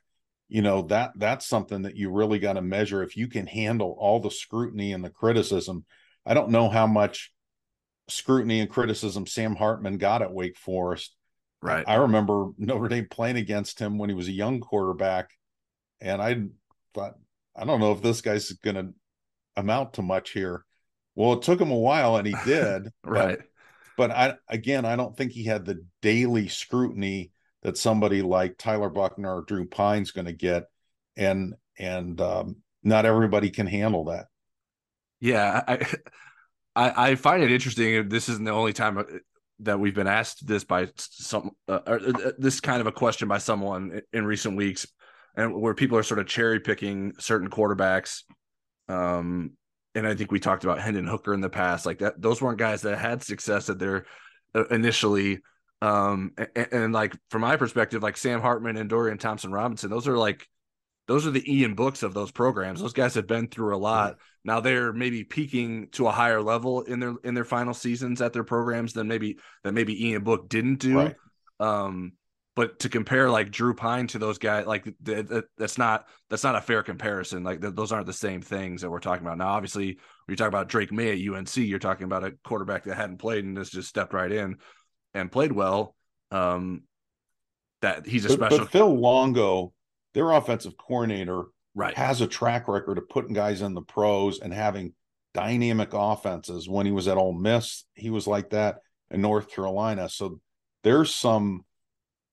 You 0.49 0.63
know, 0.63 0.82
that 0.84 1.11
that's 1.15 1.45
something 1.45 1.84
that 1.84 1.95
you 1.95 2.09
really 2.09 2.39
got 2.39 2.53
to 2.53 2.61
measure 2.63 3.03
if 3.03 3.15
you 3.15 3.28
can 3.28 3.45
handle 3.45 3.95
all 3.99 4.19
the 4.19 4.32
scrutiny 4.32 4.93
and 4.93 5.03
the 5.03 5.11
criticism. 5.11 5.86
I 6.26 6.34
don't 6.34 6.49
know 6.49 6.69
how 6.69 6.88
much 6.88 7.32
scrutiny 8.07 8.59
and 8.59 8.69
criticism 8.69 9.28
Sam 9.28 9.55
Hartman 9.55 9.99
got 9.99 10.24
at 10.24 10.34
Wake 10.34 10.57
Forest 10.57 11.15
Right. 11.63 11.86
I 11.88 11.95
remember 11.95 12.49
Notre 12.57 12.89
Dame 12.89 13.07
playing 13.09 13.38
against 13.38 13.80
him 13.80 13.97
when 13.97 14.09
he 14.09 14.15
was 14.15 14.28
a 14.28 14.34
young 14.34 14.59
quarterback, 14.59 15.30
and 16.01 16.21
I 16.21 16.43
thought, 16.93 17.13
I 17.55 17.63
don't 17.63 17.80
know 17.80 17.93
if 17.93 18.01
this 18.01 18.19
guy's 18.19 18.51
going 18.51 18.76
to 18.76 18.89
amount 19.55 19.93
to 19.93 20.01
much 20.01 20.32
here. 20.32 20.65
Well, 21.15 21.34
it 21.34 21.43
took 21.43 21.61
him 21.61 21.71
a 21.71 21.78
while, 21.78 22.17
and 22.17 22.28
he 22.28 22.36
did. 22.45 22.89
right. 23.05 23.39
But, 23.95 24.09
but 24.09 24.11
I 24.11 24.34
again, 24.49 24.84
I 24.84 24.97
don't 24.97 25.15
think 25.15 25.32
he 25.32 25.45
had 25.45 25.63
the 25.63 25.86
daily 26.01 26.49
scrutiny 26.49 27.32
that 27.64 27.78
somebody 27.78 28.22
like 28.22 28.57
Tyler 28.57 28.89
Buchner 28.89 29.38
or 29.38 29.41
Drew 29.41 29.66
Pyne's 29.66 30.11
going 30.11 30.26
to 30.26 30.34
get, 30.34 30.66
and 31.18 31.55
and 31.80 32.20
um, 32.22 32.57
not 32.84 33.05
everybody 33.05 33.49
can 33.49 33.68
handle 33.68 34.05
that. 34.05 34.28
Yeah, 35.20 35.64
I, 35.68 35.86
I 36.76 37.09
I 37.09 37.16
find 37.16 37.43
it 37.43 37.51
interesting. 37.51 38.09
This 38.09 38.30
isn't 38.30 38.45
the 38.45 38.51
only 38.51 38.74
time 38.74 39.03
that 39.59 39.80
we've 39.80 39.95
been 39.95 40.07
asked 40.07 40.45
this 40.45 40.64
by 40.64 40.89
some 40.97 41.51
uh, 41.68 41.80
or 41.88 41.99
uh, 41.99 42.32
this 42.38 42.59
kind 42.59 42.82
of 42.82 42.88
a 42.88 42.91
question 42.91 43.28
by 43.28 43.38
someone 43.38 44.01
in 44.11 44.26
recent 44.26 44.57
weeks 44.57 44.86
and 45.36 45.53
where 45.53 45.74
people 45.74 45.97
are 45.97 46.03
sort 46.03 46.20
of 46.20 46.28
cherry 46.28 46.59
picking 46.59 47.14
certain 47.20 47.49
quarterbacks. 47.49 48.24
Um, 48.89 49.51
and 49.95 50.07
I 50.07 50.16
think 50.16 50.32
we 50.32 50.39
talked 50.39 50.64
about 50.64 50.80
Hendon 50.80 51.07
Hooker 51.07 51.34
in 51.34 51.41
the 51.41 51.49
past, 51.49 51.86
like 51.86 51.99
that. 51.99 52.22
Those 52.22 52.41
weren't 52.41 52.57
guys 52.57 52.82
that 52.82 52.97
had 52.97 53.24
success 53.24 53.70
at 53.70 53.80
their 53.80 54.05
uh, 54.53 54.66
initially. 54.68 55.39
Um, 55.84 56.32
and, 56.38 56.68
and, 56.72 56.94
like 56.94 57.14
from 57.30 57.42
my 57.42 57.58
perspective, 57.58 58.02
like 58.02 58.16
Sam 58.16 58.40
Hartman 58.40 58.78
and 58.78 58.90
Dorian 58.90 59.18
Thompson 59.18 59.52
Robinson, 59.52 59.90
those 59.90 60.08
are 60.08 60.18
like 60.18 60.48
those 61.08 61.28
are 61.28 61.32
the 61.32 61.44
Ian 61.54 61.76
books 61.76 62.04
of 62.04 62.14
those 62.14 62.32
programs. 62.32 62.80
Those 62.80 62.94
guys 62.94 63.16
have 63.16 63.28
been 63.28 63.48
through 63.48 63.76
a 63.76 63.78
lot. 63.78 64.18
Now 64.46 64.62
they're 64.62 64.94
maybe 64.94 65.26
peaking 65.26 65.90
to 65.92 66.08
a 66.08 66.12
higher 66.12 66.42
level 66.42 66.84
in 66.84 67.02
their 67.02 67.16
in 67.26 67.34
their 67.34 67.44
final 67.44 67.74
seasons 67.74 68.22
at 68.22 68.32
their 68.32 68.46
programs 68.46 68.94
than 68.94 69.10
maybe 69.10 69.40
that 69.66 69.74
maybe 69.74 70.08
Ian 70.08 70.24
Book 70.24 70.48
didn't 70.48 70.76
do. 70.76 70.98
Right. 70.98 71.16
Um, 71.60 72.14
but 72.56 72.80
to 72.80 72.90
compare 72.90 73.30
like 73.30 73.52
Drew 73.52 73.74
Pyne 73.74 74.08
to 74.08 74.20
those 74.20 74.38
guys, 74.38 74.66
like 74.66 74.86
th- 75.04 75.28
th- 75.28 75.44
that's 75.58 75.78
not 75.78 76.08
that's 76.30 76.46
not 76.46 76.56
a 76.56 76.62
fair 76.62 76.84
comparison. 76.84 77.44
Like 77.44 77.60
th- 77.60 77.76
those 77.76 77.92
aren't 77.92 78.06
the 78.06 78.14
same 78.14 78.42
things 78.42 78.84
that 78.84 78.90
we're 78.90 79.00
talking 79.00 79.26
about 79.26 79.38
now. 79.38 79.50
Obviously, 79.50 79.88
when 79.88 79.98
you 80.30 80.36
talk 80.38 80.48
about 80.48 80.70
Drake 80.70 80.94
Maye 80.94 81.12
at 81.12 81.36
UNC, 81.36 81.58
you're 81.58 81.80
talking 81.80 82.06
about 82.06 82.24
a 82.24 82.32
quarterback 82.46 82.86
that 82.86 82.96
hadn't 82.96 83.18
played 83.18 83.44
and 83.44 83.58
has 83.58 83.70
just 83.70 83.90
stepped 83.90 84.14
right 84.14 84.32
in 84.32 84.58
and 85.14 85.32
played 85.32 85.51
well. 85.51 85.95
Um, 86.32 86.84
that 87.82 88.05
he's 88.05 88.26
a 88.26 88.30
but, 88.30 88.36
special. 88.36 88.57
But 88.59 88.72
Phil 88.72 88.99
Longo, 88.99 89.74
their 90.14 90.32
offensive 90.32 90.78
coordinator, 90.78 91.43
right, 91.76 91.95
has 91.95 92.22
a 92.22 92.28
track 92.28 92.68
record 92.68 92.97
of 92.97 93.09
putting 93.09 93.34
guys 93.34 93.61
in 93.61 93.74
the 93.74 93.82
pros 93.82 94.39
and 94.39 94.53
having 94.53 94.93
dynamic 95.34 95.89
offenses. 95.93 96.70
When 96.70 96.86
he 96.86 96.91
was 96.91 97.07
at 97.07 97.18
Ole 97.18 97.34
Miss, 97.34 97.86
he 97.93 98.09
was 98.09 98.28
like 98.28 98.51
that 98.51 98.80
in 99.11 99.22
North 99.22 99.53
Carolina. 99.53 100.09
So 100.09 100.39
there's 100.84 101.14
some 101.14 101.66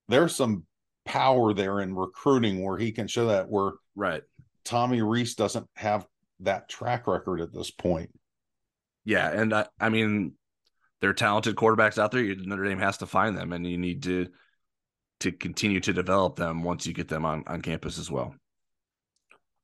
there's 0.08 0.34
some 0.34 0.64
power 1.04 1.52
there 1.52 1.80
in 1.80 1.94
recruiting 1.94 2.62
where 2.62 2.78
he 2.78 2.92
can 2.92 3.08
show 3.08 3.26
that 3.26 3.48
where 3.48 3.72
right 3.96 4.22
Tommy 4.64 5.02
Rees 5.02 5.34
doesn't 5.34 5.66
have 5.76 6.06
that 6.40 6.68
track 6.68 7.06
record 7.06 7.40
at 7.40 7.52
this 7.52 7.70
point. 7.70 8.10
Yeah, 9.04 9.30
and 9.30 9.52
I, 9.52 9.66
I 9.78 9.88
mean, 9.88 10.34
there 11.00 11.10
are 11.10 11.14
talented 11.14 11.56
quarterbacks 11.56 11.98
out 11.98 12.10
there. 12.10 12.22
Notre 12.22 12.64
Dame 12.64 12.78
has 12.78 12.98
to 12.98 13.06
find 13.06 13.36
them, 13.36 13.52
and 13.52 13.66
you 13.66 13.78
need 13.78 14.02
to 14.04 14.28
to 15.20 15.32
continue 15.32 15.80
to 15.80 15.92
develop 15.92 16.36
them 16.36 16.62
once 16.62 16.86
you 16.86 16.92
get 16.92 17.08
them 17.08 17.24
on 17.24 17.44
on 17.46 17.62
campus 17.62 17.98
as 17.98 18.10
well. 18.10 18.34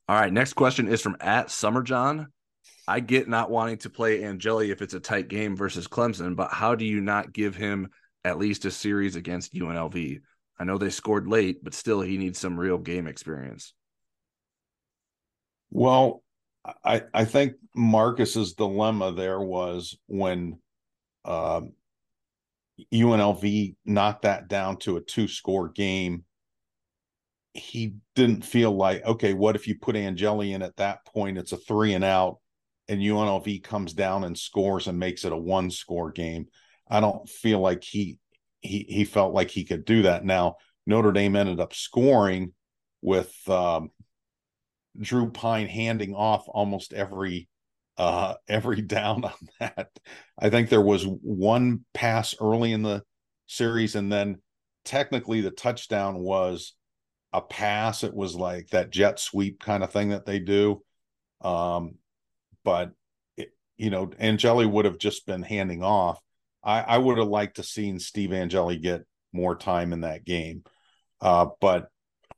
All 0.09 0.19
right, 0.19 0.33
next 0.33 0.53
question 0.53 0.89
is 0.89 1.01
from 1.01 1.17
at 1.21 1.51
Summer 1.51 1.83
John. 1.83 2.29
I 2.89 3.01
get 3.01 3.29
not 3.29 3.51
wanting 3.51 3.79
to 3.79 3.91
play 3.91 4.23
Angeli 4.23 4.71
if 4.71 4.81
it's 4.81 4.95
a 4.95 5.01
tight 5.01 5.29
game 5.29 5.57
versus 5.57 5.89
Clemson, 5.89 6.37
but 6.37 6.53
how 6.53 6.77
do 6.77 6.85
you 6.85 7.01
not 7.01 7.33
give 7.33 7.57
him 7.57 7.89
at 8.25 8.39
least 8.39 8.65
a 8.65 8.71
series 8.71 9.17
against 9.17 9.55
UNLV? 9.55 10.21
I 10.59 10.65
know 10.65 10.79
they 10.79 10.91
scored 10.91 11.27
late, 11.27 11.63
but 11.65 11.75
still 11.75 12.01
he 12.01 12.17
needs 12.17 12.39
some 12.39 12.59
real 12.59 12.79
game 12.79 13.09
experience. 13.09 13.75
Well, 15.71 16.23
I 16.85 17.03
I 17.13 17.25
think 17.25 17.55
Marcus's 17.75 18.55
dilemma 18.55 19.13
there 19.13 19.41
was 19.41 19.97
when 20.07 20.61
um, 21.27 21.73
UNLV 22.93 23.77
knocked 23.85 24.23
that 24.23 24.49
down 24.49 24.77
to 24.79 24.97
a 24.97 25.01
two 25.01 25.29
score 25.29 25.69
game. 25.69 26.25
He 27.55 27.95
didn't 28.15 28.45
feel 28.45 28.71
like, 28.73 29.05
okay, 29.05 29.33
what 29.33 29.57
if 29.57 29.67
you 29.67 29.77
put 29.79 29.97
Angeli 29.97 30.53
in 30.53 30.63
at 30.63 30.77
that 30.77 31.07
point? 31.07 31.39
It's 31.39 31.53
a 31.53 31.57
three 31.57 31.95
and 31.95 32.05
out, 32.05 32.39
and 32.89 33.01
UNLV 33.01 33.63
comes 33.63 33.95
down 33.95 34.25
and 34.25 34.37
scores 34.37 34.87
and 34.87 34.99
makes 34.99 35.25
it 35.25 35.33
a 35.33 35.37
one 35.37 35.71
score 35.71 36.13
game. 36.13 36.47
I 36.89 37.01
don't 37.01 37.29
feel 37.29 37.61
like 37.61 37.83
he 37.83 38.19
he 38.61 38.87
he 38.89 39.05
felt 39.05 39.33
like 39.33 39.51
he 39.51 39.65
could 39.65 39.85
do 39.85 40.03
that. 40.03 40.25
Now 40.25 40.57
Notre 40.87 41.13
Dame 41.13 41.37
ended 41.37 41.61
up 41.61 41.75
scoring 41.75 42.53
with 43.03 43.35
um, 43.49 43.91
Drew 45.01 45.31
Pyne 45.31 45.69
handing 45.69 46.15
off 46.15 46.45
almost 46.49 46.93
every 46.93 47.49
uh, 47.99 48.35
every 48.49 48.83
down 48.83 49.25
on 49.25 49.33
that. 49.61 49.91
I 50.39 50.51
think 50.51 50.69
there 50.69 50.81
was 50.81 51.05
one 51.05 51.85
pass 51.95 52.35
early 52.41 52.73
in 52.73 52.83
the 52.83 53.03
series, 53.47 53.95
and 53.95 54.11
then 54.11 54.41
technically 54.85 55.41
the 55.41 55.51
touchdown 55.51 56.19
was 56.19 56.75
a 57.33 57.41
pass. 57.41 58.05
It 58.05 58.15
was 58.15 58.35
like 58.35 58.69
that 58.69 58.91
jet 58.91 59.19
sweep 59.21 59.61
kind 59.61 59.83
of 59.83 59.93
thing 59.93 60.11
that 60.11 60.27
they 60.27 60.39
do. 60.39 60.83
Um, 61.41 61.97
but 62.65 62.93
it, 63.37 63.51
you 63.77 63.91
know, 63.91 64.11
Angeli 64.19 64.67
would 64.67 64.85
have 64.85 64.99
just 64.99 65.27
been 65.27 65.43
handing 65.43 65.83
off. 65.83 66.21
I, 66.65 66.81
I 66.81 66.99
would 66.99 67.19
have 67.19 67.29
liked 67.29 67.57
to 67.57 67.63
seen 67.63 67.99
Steve 67.99 68.33
Angeli 68.33 68.79
get 68.79 69.05
more 69.33 69.57
time 69.57 69.93
in 69.93 70.01
that 70.01 70.25
game. 70.25 70.65
Uh, 71.21 71.47
but 71.61 71.89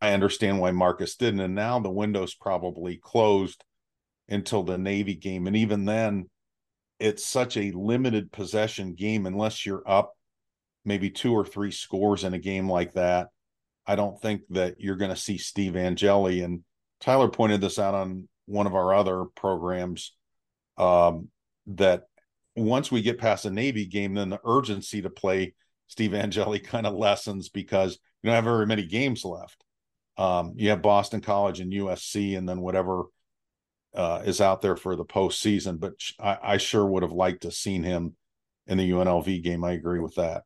I 0.00 0.12
understand 0.12 0.60
why 0.60 0.70
Marcus 0.70 1.16
didn't. 1.16 1.40
And 1.40 1.54
now 1.54 1.80
the 1.80 1.90
window's 1.90 2.34
probably 2.34 2.96
closed 2.96 3.64
until 4.28 4.62
the 4.62 4.78
Navy 4.78 5.14
game. 5.14 5.46
And 5.46 5.56
even 5.56 5.84
then, 5.84 6.28
it's 6.98 7.24
such 7.24 7.56
a 7.56 7.72
limited 7.72 8.32
possession 8.32 8.94
game 8.94 9.26
unless 9.26 9.64
you're 9.64 9.84
up 9.86 10.14
maybe 10.84 11.10
two 11.10 11.32
or 11.32 11.44
three 11.44 11.70
scores 11.70 12.24
in 12.24 12.34
a 12.34 12.38
game 12.38 12.68
like 12.68 12.94
that. 12.94 13.28
I 13.86 13.94
don't 13.94 14.20
think 14.20 14.42
that 14.50 14.76
you're 14.80 14.96
going 14.96 15.10
to 15.10 15.16
see 15.16 15.38
Steve 15.38 15.76
Angeli. 15.76 16.42
And 16.42 16.64
Tyler 17.00 17.28
pointed 17.28 17.60
this 17.60 17.78
out 17.78 17.94
on 17.94 18.28
one 18.46 18.66
of 18.66 18.74
our 18.74 18.94
other 18.94 19.24
programs 19.24 20.14
um, 20.76 21.28
that 21.68 22.04
once 22.56 22.90
we 22.90 23.02
get 23.02 23.18
past 23.18 23.44
the 23.44 23.50
Navy 23.50 23.86
game, 23.86 24.14
then 24.14 24.30
the 24.30 24.40
urgency 24.44 25.02
to 25.02 25.10
play 25.10 25.54
Steve 25.86 26.14
Angeli 26.14 26.58
kind 26.60 26.86
of 26.86 26.94
lessens 26.94 27.48
because 27.48 27.98
you 28.22 28.28
don't 28.28 28.34
have 28.34 28.44
very 28.44 28.66
many 28.66 28.86
games 28.86 29.24
left. 29.24 29.62
Um, 30.16 30.54
you 30.56 30.70
have 30.70 30.82
Boston 30.82 31.20
College 31.20 31.60
and 31.60 31.72
USC, 31.72 32.36
and 32.36 32.48
then 32.48 32.60
whatever 32.60 33.04
uh, 33.94 34.22
is 34.24 34.40
out 34.40 34.62
there 34.62 34.76
for 34.76 34.96
the 34.96 35.04
postseason. 35.04 35.80
But 35.80 35.94
I, 36.20 36.38
I 36.42 36.56
sure 36.56 36.86
would 36.86 37.02
have 37.02 37.12
liked 37.12 37.42
to 37.42 37.50
seen 37.50 37.82
him 37.82 38.16
in 38.66 38.78
the 38.78 38.90
UNLV 38.90 39.42
game. 39.42 39.64
I 39.64 39.72
agree 39.72 40.00
with 40.00 40.14
that. 40.16 40.44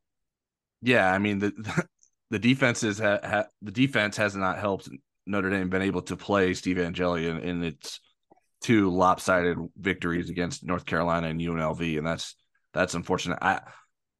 Yeah, 0.80 1.12
I 1.12 1.18
mean 1.18 1.38
the 1.38 1.86
the 2.30 2.38
defenses 2.38 2.98
ha, 2.98 3.18
ha, 3.22 3.44
the 3.60 3.72
defense 3.72 4.16
has 4.16 4.34
not 4.34 4.58
helped 4.58 4.88
Notre 5.26 5.50
Dame 5.50 5.68
been 5.68 5.82
able 5.82 6.02
to 6.02 6.16
play 6.16 6.54
Steve 6.54 6.78
Angeli 6.78 7.28
in, 7.28 7.38
in 7.38 7.62
its 7.62 8.00
two 8.62 8.90
lopsided 8.90 9.58
victories 9.76 10.30
against 10.30 10.64
North 10.64 10.86
Carolina 10.86 11.28
and 11.28 11.40
UNLV, 11.40 11.98
and 11.98 12.06
that's 12.06 12.36
that's 12.72 12.94
unfortunate. 12.94 13.38
I 13.42 13.60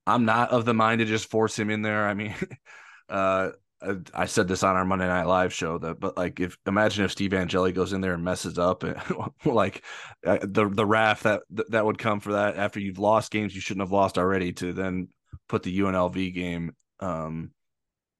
I'm 0.06 0.24
not 0.24 0.50
of 0.50 0.64
the 0.64 0.74
mind 0.74 0.98
to 0.98 1.04
just 1.04 1.30
force 1.30 1.58
him 1.58 1.70
in 1.70 1.82
there. 1.82 2.06
I 2.06 2.14
mean, 2.14 2.34
uh, 3.08 3.50
I 4.14 4.26
said 4.26 4.49
this 4.49 4.62
on 4.62 4.76
our 4.76 4.85
Monday 4.85 5.07
Night 5.07 5.26
Live 5.26 5.53
show 5.53 5.78
that, 5.78 5.99
but 5.99 6.16
like, 6.16 6.41
if 6.41 6.57
imagine 6.66 7.05
if 7.05 7.12
Steve 7.12 7.35
Angeli 7.35 7.72
goes 7.72 7.93
in 7.93 8.01
there 8.01 8.14
and 8.14 8.24
messes 8.24 8.59
up, 8.59 8.83
and 8.83 9.01
like 9.45 9.83
uh, 10.24 10.39
the 10.43 10.68
the 10.68 10.87
wrath 10.87 11.22
that 11.22 11.43
that 11.68 11.85
would 11.85 11.99
come 11.99 12.20
for 12.20 12.33
that 12.33 12.57
after 12.57 12.80
you've 12.80 12.99
lost 12.99 13.33
games 13.33 13.55
you 13.55 13.61
shouldn't 13.61 13.83
have 13.83 13.93
lost 13.93 14.18
already 14.18 14.53
to 14.55 14.72
then 14.72 15.09
put 15.49 15.62
the 15.62 15.78
UNLV 15.80 16.35
game 16.35 16.72
um, 17.01 17.51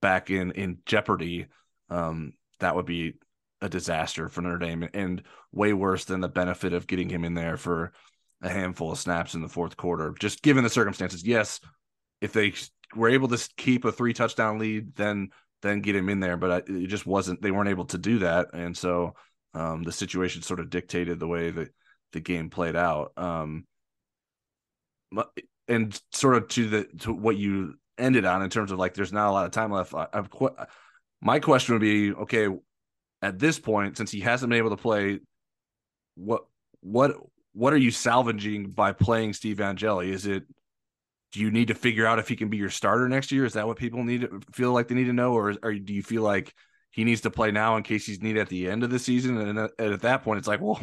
back 0.01 0.29
in 0.29 0.51
in 0.51 0.79
jeopardy. 0.85 1.47
Um, 1.89 2.33
that 2.59 2.75
would 2.75 2.85
be 2.85 3.13
a 3.61 3.69
disaster 3.69 4.29
for 4.29 4.41
Notre 4.41 4.59
Dame 4.59 4.89
and 4.93 5.23
way 5.51 5.73
worse 5.73 6.05
than 6.05 6.19
the 6.19 6.27
benefit 6.27 6.73
of 6.73 6.87
getting 6.87 7.09
him 7.09 7.23
in 7.23 7.33
there 7.33 7.57
for 7.57 7.93
a 8.41 8.49
handful 8.49 8.91
of 8.91 8.99
snaps 8.99 9.33
in 9.33 9.41
the 9.41 9.47
fourth 9.47 9.77
quarter. 9.77 10.13
Just 10.19 10.41
given 10.41 10.63
the 10.63 10.69
circumstances, 10.69 11.25
yes, 11.25 11.61
if 12.19 12.33
they 12.33 12.53
were 12.95 13.09
able 13.09 13.29
to 13.29 13.49
keep 13.57 13.85
a 13.85 13.91
three 13.91 14.13
touchdown 14.13 14.59
lead, 14.59 14.95
then 14.95 15.29
then 15.63 15.81
get 15.81 15.95
him 15.95 16.09
in 16.09 16.19
there. 16.19 16.37
But 16.37 16.69
it 16.69 16.87
just 16.87 17.07
wasn't. 17.07 17.41
They 17.41 17.51
weren't 17.51 17.69
able 17.69 17.85
to 17.85 17.97
do 17.97 18.19
that, 18.19 18.53
and 18.53 18.77
so 18.77 19.15
um, 19.55 19.81
the 19.81 19.91
situation 19.91 20.43
sort 20.43 20.59
of 20.59 20.69
dictated 20.69 21.19
the 21.19 21.27
way 21.27 21.49
that 21.49 21.73
the 22.11 22.19
game 22.19 22.51
played 22.51 22.75
out. 22.75 23.13
Um, 23.17 23.65
and 25.67 25.99
sort 26.11 26.35
of 26.35 26.47
to 26.49 26.69
the 26.69 26.83
to 26.99 27.13
what 27.13 27.37
you 27.37 27.75
ended 27.97 28.25
on 28.25 28.41
in 28.41 28.49
terms 28.49 28.71
of 28.71 28.79
like, 28.79 28.93
there's 28.93 29.13
not 29.13 29.29
a 29.29 29.31
lot 29.31 29.45
of 29.45 29.51
time 29.51 29.71
left. 29.71 29.93
I, 29.93 30.07
I've 30.13 30.29
my 31.21 31.39
question 31.39 31.73
would 31.73 31.81
be, 31.81 32.11
okay, 32.11 32.49
at 33.21 33.39
this 33.39 33.57
point, 33.59 33.97
since 33.97 34.11
he 34.11 34.19
hasn't 34.19 34.49
been 34.49 34.57
able 34.57 34.71
to 34.71 34.81
play, 34.81 35.19
what 36.15 36.45
what 36.81 37.15
what 37.53 37.73
are 37.73 37.77
you 37.77 37.91
salvaging 37.91 38.71
by 38.71 38.91
playing 38.91 39.33
Steve 39.33 39.61
Angeli? 39.61 40.11
Is 40.11 40.25
it 40.25 40.43
do 41.33 41.39
you 41.39 41.51
need 41.51 41.67
to 41.67 41.75
figure 41.75 42.05
out 42.05 42.19
if 42.19 42.27
he 42.27 42.35
can 42.35 42.49
be 42.49 42.57
your 42.57 42.69
starter 42.69 43.09
next 43.09 43.31
year? 43.31 43.43
Is 43.43 43.53
that 43.53 43.67
what 43.67 43.77
people 43.77 44.03
need 44.03 44.21
to 44.21 44.39
feel 44.53 44.71
like 44.71 44.87
they 44.87 44.95
need 44.95 45.05
to 45.05 45.13
know, 45.13 45.33
or, 45.33 45.55
or 45.61 45.73
do 45.73 45.93
you 45.93 46.03
feel 46.03 46.21
like 46.21 46.53
he 46.91 47.03
needs 47.03 47.21
to 47.21 47.31
play 47.31 47.51
now 47.51 47.75
in 47.75 47.83
case 47.83 48.05
he's 48.05 48.21
needed 48.21 48.39
at 48.39 48.49
the 48.49 48.69
end 48.69 48.83
of 48.83 48.91
the 48.91 48.99
season? 48.99 49.37
And, 49.37 49.59
uh, 49.59 49.67
and 49.79 49.93
at 49.93 50.01
that 50.01 50.23
point, 50.23 50.37
it's 50.37 50.47
like, 50.47 50.61
well, 50.61 50.79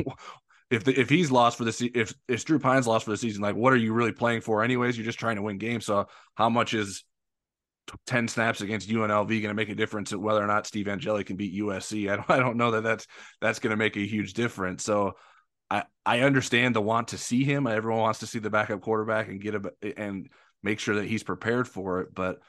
if 0.70 0.84
the, 0.84 0.98
if 0.98 1.08
he's 1.08 1.30
lost 1.30 1.56
for 1.56 1.64
the 1.64 1.72
se- 1.72 1.92
if 1.94 2.12
if 2.28 2.44
Drew 2.44 2.58
Pyne's 2.58 2.86
lost 2.86 3.04
for 3.04 3.12
the 3.12 3.16
season, 3.16 3.42
like 3.42 3.56
what 3.56 3.72
are 3.72 3.76
you 3.76 3.92
really 3.92 4.12
playing 4.12 4.40
for? 4.40 4.62
Anyways, 4.62 4.96
you're 4.96 5.04
just 5.04 5.18
trying 5.18 5.36
to 5.36 5.42
win 5.42 5.58
games. 5.58 5.86
So 5.86 6.06
how 6.34 6.48
much 6.48 6.74
is 6.74 7.04
10 8.06 8.28
snaps 8.28 8.60
against 8.60 8.88
UNLV 8.88 9.28
going 9.28 9.42
to 9.42 9.54
make 9.54 9.68
a 9.68 9.74
difference 9.74 10.12
at 10.12 10.20
whether 10.20 10.42
or 10.42 10.46
not 10.46 10.66
Steve 10.66 10.88
Angeli 10.88 11.24
can 11.24 11.36
beat 11.36 11.60
USC. 11.60 12.10
I 12.10 12.16
don't, 12.16 12.30
I 12.38 12.38
don't 12.38 12.56
know 12.56 12.72
that 12.72 12.82
that's, 12.82 13.06
that's 13.40 13.58
going 13.58 13.70
to 13.70 13.76
make 13.76 13.96
a 13.96 14.06
huge 14.06 14.34
difference. 14.34 14.84
So 14.84 15.14
I, 15.70 15.84
I 16.04 16.20
understand 16.20 16.74
the 16.74 16.82
want 16.82 17.08
to 17.08 17.18
see 17.18 17.44
him. 17.44 17.66
Everyone 17.66 18.00
wants 18.00 18.20
to 18.20 18.26
see 18.26 18.38
the 18.38 18.50
backup 18.50 18.80
quarterback 18.80 19.28
and 19.28 19.40
get 19.40 19.54
a, 19.54 19.72
and 19.96 20.28
make 20.62 20.78
sure 20.78 20.96
that 20.96 21.06
he's 21.06 21.22
prepared 21.22 21.68
for 21.68 22.00
it. 22.00 22.14
But 22.14 22.40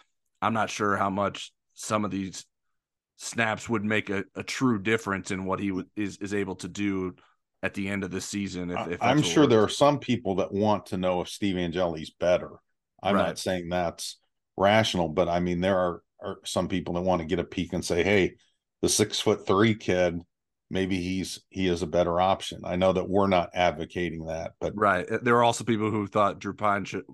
I'm 0.41 0.53
not 0.53 0.69
sure 0.69 0.95
how 0.95 1.09
much 1.09 1.51
some 1.73 2.05
of 2.05 2.11
these 2.11 2.45
snaps 3.17 3.69
would 3.69 3.83
make 3.83 4.09
a, 4.09 4.25
a 4.35 4.43
true 4.43 4.79
difference 4.79 5.31
in 5.31 5.45
what 5.45 5.59
he 5.59 5.69
w- 5.69 5.87
is 5.95 6.17
is 6.17 6.33
able 6.33 6.55
to 6.55 6.67
do 6.67 7.15
at 7.63 7.73
the 7.73 7.87
end 7.87 8.03
of 8.03 8.11
the 8.11 8.21
season. 8.21 8.71
If, 8.71 8.87
if 8.87 9.03
I'm 9.03 9.21
sure 9.21 9.45
there 9.45 9.63
are 9.63 9.69
some 9.69 9.99
people 9.99 10.35
that 10.35 10.51
want 10.51 10.87
to 10.87 10.97
know 10.97 11.21
if 11.21 11.29
Steve 11.29 11.57
Angeli's 11.57 12.09
better. 12.09 12.49
I'm 13.03 13.15
right. 13.15 13.27
not 13.27 13.39
saying 13.39 13.69
that's 13.69 14.17
rational, 14.57 15.09
but 15.09 15.29
I 15.29 15.39
mean 15.39 15.61
there 15.61 15.77
are, 15.77 16.01
are 16.21 16.37
some 16.45 16.67
people 16.67 16.95
that 16.95 17.01
want 17.01 17.21
to 17.21 17.27
get 17.27 17.39
a 17.39 17.43
peek 17.43 17.73
and 17.73 17.85
say, 17.85 18.03
"Hey, 18.03 18.35
the 18.81 18.89
six 18.89 19.19
foot 19.19 19.45
three 19.45 19.75
kid, 19.75 20.19
maybe 20.69 20.97
he's 20.97 21.39
he 21.49 21.67
is 21.67 21.83
a 21.83 21.87
better 21.87 22.19
option." 22.19 22.61
I 22.63 22.75
know 22.75 22.93
that 22.93 23.09
we're 23.09 23.27
not 23.27 23.51
advocating 23.53 24.25
that, 24.25 24.53
but 24.59 24.73
right, 24.75 25.07
there 25.21 25.35
are 25.35 25.43
also 25.43 25.63
people 25.63 25.91
who 25.91 26.07
thought 26.07 26.39
Drew 26.39 26.53
Pyne 26.53 26.85
should 26.85 27.05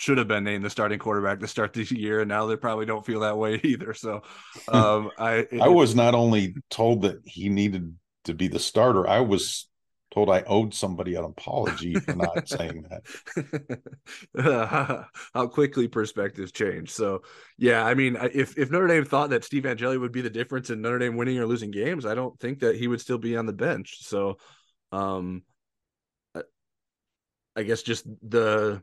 should 0.00 0.16
have 0.16 0.28
been 0.28 0.44
named 0.44 0.64
the 0.64 0.70
starting 0.70 0.98
quarterback 0.98 1.40
to 1.40 1.46
start 1.46 1.74
this 1.74 1.92
year, 1.92 2.20
and 2.20 2.28
now 2.28 2.46
they 2.46 2.56
probably 2.56 2.86
don't 2.86 3.04
feel 3.04 3.20
that 3.20 3.36
way 3.36 3.60
either. 3.64 3.92
So, 3.92 4.22
um, 4.68 5.10
I 5.18 5.46
it, 5.50 5.60
I 5.60 5.68
was 5.68 5.94
not 5.94 6.14
only 6.14 6.54
told 6.70 7.02
that 7.02 7.20
he 7.24 7.50
needed 7.50 7.94
to 8.24 8.34
be 8.34 8.48
the 8.48 8.58
starter, 8.58 9.06
I 9.06 9.20
was 9.20 9.68
told 10.10 10.28
I 10.28 10.42
owed 10.42 10.74
somebody 10.74 11.14
an 11.14 11.24
apology 11.24 11.94
for 11.94 12.14
not 12.14 12.48
saying 12.48 12.86
that. 14.34 15.06
How 15.34 15.46
quickly 15.46 15.86
perspectives 15.86 16.50
change. 16.50 16.90
So, 16.90 17.22
yeah, 17.58 17.84
I 17.84 17.94
mean, 17.94 18.16
if 18.32 18.58
if 18.58 18.70
Notre 18.70 18.88
Dame 18.88 19.04
thought 19.04 19.30
that 19.30 19.44
Steve 19.44 19.66
Angeli 19.66 19.98
would 19.98 20.12
be 20.12 20.22
the 20.22 20.30
difference 20.30 20.70
in 20.70 20.80
Notre 20.80 20.98
Dame 20.98 21.16
winning 21.16 21.38
or 21.38 21.46
losing 21.46 21.70
games, 21.70 22.06
I 22.06 22.14
don't 22.14 22.38
think 22.40 22.60
that 22.60 22.76
he 22.76 22.88
would 22.88 23.02
still 23.02 23.18
be 23.18 23.36
on 23.36 23.44
the 23.44 23.52
bench. 23.52 23.98
So, 24.00 24.38
um, 24.92 25.42
I 27.54 27.62
guess 27.64 27.82
just 27.82 28.06
the 28.22 28.82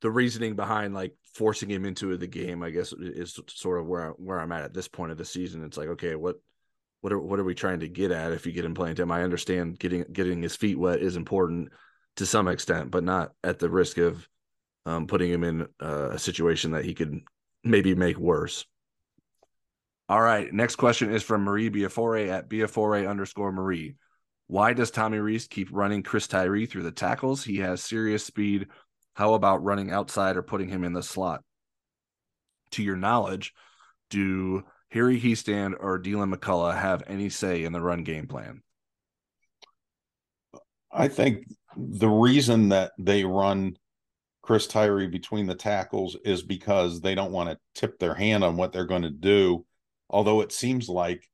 the 0.00 0.10
reasoning 0.10 0.54
behind 0.54 0.94
like 0.94 1.14
forcing 1.34 1.70
him 1.70 1.84
into 1.84 2.16
the 2.16 2.26
game, 2.26 2.62
I 2.62 2.70
guess, 2.70 2.92
is 2.92 3.38
sort 3.48 3.80
of 3.80 3.86
where 3.86 4.10
where 4.10 4.40
I'm 4.40 4.52
at 4.52 4.64
at 4.64 4.74
this 4.74 4.88
point 4.88 5.12
of 5.12 5.18
the 5.18 5.24
season. 5.24 5.64
It's 5.64 5.76
like, 5.76 5.88
okay, 5.88 6.14
what 6.14 6.36
what 7.00 7.12
are 7.12 7.18
what 7.18 7.38
are 7.38 7.44
we 7.44 7.54
trying 7.54 7.80
to 7.80 7.88
get 7.88 8.10
at 8.10 8.32
if 8.32 8.46
you 8.46 8.52
get 8.52 8.64
him 8.64 8.74
playing 8.74 8.96
time? 8.96 9.10
I 9.10 9.22
understand 9.22 9.78
getting 9.78 10.04
getting 10.12 10.42
his 10.42 10.56
feet 10.56 10.78
wet 10.78 11.00
is 11.00 11.16
important 11.16 11.70
to 12.16 12.26
some 12.26 12.48
extent, 12.48 12.90
but 12.90 13.04
not 13.04 13.32
at 13.44 13.58
the 13.58 13.70
risk 13.70 13.98
of 13.98 14.28
um, 14.86 15.06
putting 15.06 15.30
him 15.30 15.44
in 15.44 15.66
a 15.80 16.18
situation 16.18 16.72
that 16.72 16.84
he 16.84 16.94
could 16.94 17.20
maybe 17.62 17.94
make 17.94 18.18
worse. 18.18 18.64
All 20.08 20.20
right, 20.20 20.50
next 20.52 20.76
question 20.76 21.12
is 21.12 21.22
from 21.22 21.42
Marie 21.42 21.70
Biafore 21.70 22.28
at 22.28 22.48
Biafore 22.48 23.08
underscore 23.08 23.52
Marie. 23.52 23.96
Why 24.46 24.72
does 24.72 24.90
Tommy 24.90 25.18
Rees 25.18 25.46
keep 25.46 25.68
running 25.70 26.02
Chris 26.02 26.26
Tyree 26.26 26.64
through 26.64 26.84
the 26.84 26.90
tackles? 26.90 27.44
He 27.44 27.58
has 27.58 27.84
serious 27.84 28.24
speed. 28.24 28.68
How 29.18 29.34
about 29.34 29.64
running 29.64 29.90
outside 29.90 30.36
or 30.36 30.42
putting 30.42 30.68
him 30.68 30.84
in 30.84 30.92
the 30.92 31.02
slot? 31.02 31.42
To 32.70 32.84
your 32.84 32.94
knowledge, 32.94 33.52
do 34.10 34.62
Harry 34.92 35.20
Hiestand 35.20 35.74
or 35.80 35.98
Deland 35.98 36.32
McCullough 36.32 36.80
have 36.80 37.02
any 37.08 37.28
say 37.28 37.64
in 37.64 37.72
the 37.72 37.80
run 37.80 38.04
game 38.04 38.28
plan? 38.28 38.62
I 40.92 41.08
think 41.08 41.48
the 41.76 42.08
reason 42.08 42.68
that 42.68 42.92
they 42.96 43.24
run 43.24 43.76
Chris 44.40 44.68
Tyree 44.68 45.08
between 45.08 45.48
the 45.48 45.56
tackles 45.56 46.16
is 46.24 46.44
because 46.44 47.00
they 47.00 47.16
don't 47.16 47.32
want 47.32 47.50
to 47.50 47.58
tip 47.74 47.98
their 47.98 48.14
hand 48.14 48.44
on 48.44 48.56
what 48.56 48.72
they're 48.72 48.86
going 48.86 49.02
to 49.02 49.10
do. 49.10 49.66
Although 50.08 50.42
it 50.42 50.52
seems 50.52 50.88
like 50.88 51.28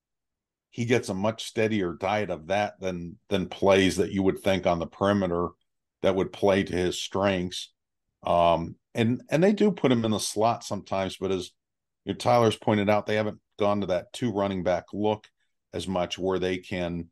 he 0.71 0.87
gets 0.87 1.11
a 1.11 1.15
much 1.15 1.45
steadier 1.45 1.93
diet 2.01 2.31
of 2.31 2.47
that 2.47 2.81
than 2.81 3.19
than 3.29 3.47
plays 3.47 3.99
that 3.99 4.11
you 4.11 4.23
would 4.23 4.39
think 4.39 4.67
on 4.67 4.79
the 4.79 4.87
perimeter 4.87 5.49
that 6.01 6.17
would 6.17 6.33
play 6.33 6.63
to 6.63 6.75
his 6.75 6.99
strengths. 6.99 7.73
Um, 8.27 8.77
and 8.95 9.23
and 9.31 9.43
they 9.43 9.53
do 9.53 9.71
put 9.71 9.93
him 9.93 10.05
in 10.05 10.13
the 10.13 10.19
slot 10.19 10.65
sometimes, 10.65 11.17
but 11.17 11.33
as 11.33 11.51
Tyler's 12.19 12.57
pointed 12.57 12.89
out, 12.89 13.07
they 13.07 13.17
haven't 13.17 13.41
gone 13.59 13.81
to 13.81 13.87
that 13.89 14.13
two 14.13 14.33
running 14.33 14.63
back 14.63 14.85
look 14.93 15.27
as 15.73 15.89
much 15.89 16.19
where 16.19 16.39
they 16.39 16.59
can, 16.59 17.09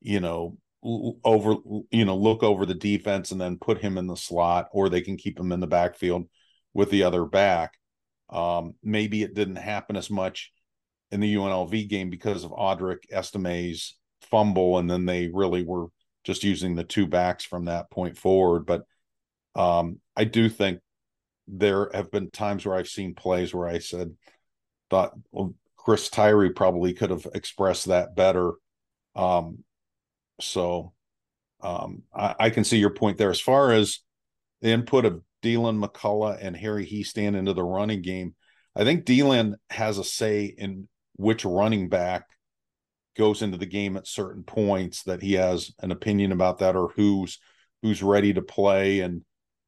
you 0.00 0.20
know, 0.20 0.58
over 0.82 1.54
you 1.90 2.04
know 2.04 2.16
look 2.16 2.42
over 2.42 2.66
the 2.66 2.74
defense 2.74 3.32
and 3.32 3.40
then 3.40 3.58
put 3.58 3.80
him 3.80 3.96
in 3.96 4.06
the 4.06 4.16
slot, 4.16 4.68
or 4.72 4.88
they 4.88 5.00
can 5.00 5.16
keep 5.16 5.38
him 5.38 5.52
in 5.52 5.60
the 5.60 5.66
backfield 5.66 6.24
with 6.74 6.90
the 6.90 7.04
other 7.04 7.24
back. 7.24 7.72
Um, 8.30 8.74
maybe 8.82 9.22
it 9.22 9.34
didn't 9.34 9.56
happen 9.56 9.96
as 9.96 10.10
much 10.10 10.52
in 11.10 11.20
the 11.20 11.34
UNLV 11.34 11.88
game 11.88 12.10
because 12.10 12.44
of 12.44 12.50
Audric 12.50 12.98
Estime's 13.10 13.96
fumble, 14.30 14.78
and 14.78 14.90
then 14.90 15.06
they 15.06 15.28
really 15.28 15.62
were 15.62 15.86
just 16.24 16.42
using 16.42 16.74
the 16.74 16.84
two 16.84 17.06
backs 17.06 17.44
from 17.44 17.66
that 17.66 17.90
point 17.90 18.18
forward. 18.18 18.66
But 18.66 18.82
um, 19.54 20.00
I 20.16 20.24
do 20.24 20.48
think 20.48 20.80
there 21.46 21.90
have 21.92 22.10
been 22.10 22.30
times 22.30 22.64
where 22.64 22.76
I've 22.76 22.88
seen 22.88 23.14
plays 23.14 23.54
where 23.54 23.68
I 23.68 23.78
said, 23.78 24.14
thought, 24.90 25.12
well, 25.30 25.54
Chris 25.76 26.08
Tyree 26.08 26.50
probably 26.50 26.94
could 26.94 27.10
have 27.10 27.26
expressed 27.34 27.86
that 27.86 28.16
better. 28.16 28.52
Um, 29.14 29.64
so 30.40 30.92
um, 31.60 32.02
I, 32.14 32.34
I, 32.40 32.50
can 32.50 32.64
see 32.64 32.78
your 32.78 32.90
point 32.90 33.18
there. 33.18 33.30
As 33.30 33.40
far 33.40 33.72
as 33.72 34.00
the 34.60 34.70
input 34.70 35.04
of 35.04 35.22
Deland 35.42 35.82
McCullough 35.82 36.38
and 36.40 36.56
Harry 36.56 36.86
Hiestand 36.86 37.36
into 37.36 37.52
the 37.52 37.62
running 37.62 38.02
game, 38.02 38.34
I 38.74 38.84
think 38.84 39.04
Deland 39.04 39.56
has 39.70 39.98
a 39.98 40.04
say 40.04 40.46
in 40.46 40.88
which 41.16 41.44
running 41.44 41.88
back 41.88 42.24
goes 43.16 43.42
into 43.42 43.56
the 43.56 43.66
game 43.66 43.96
at 43.96 44.08
certain 44.08 44.42
points 44.42 45.04
that 45.04 45.22
he 45.22 45.34
has 45.34 45.72
an 45.78 45.92
opinion 45.92 46.32
about 46.32 46.58
that 46.58 46.74
or 46.74 46.88
who's 46.96 47.38
who's 47.82 48.02
ready 48.02 48.32
to 48.32 48.42
play 48.42 49.00
and 49.00 49.22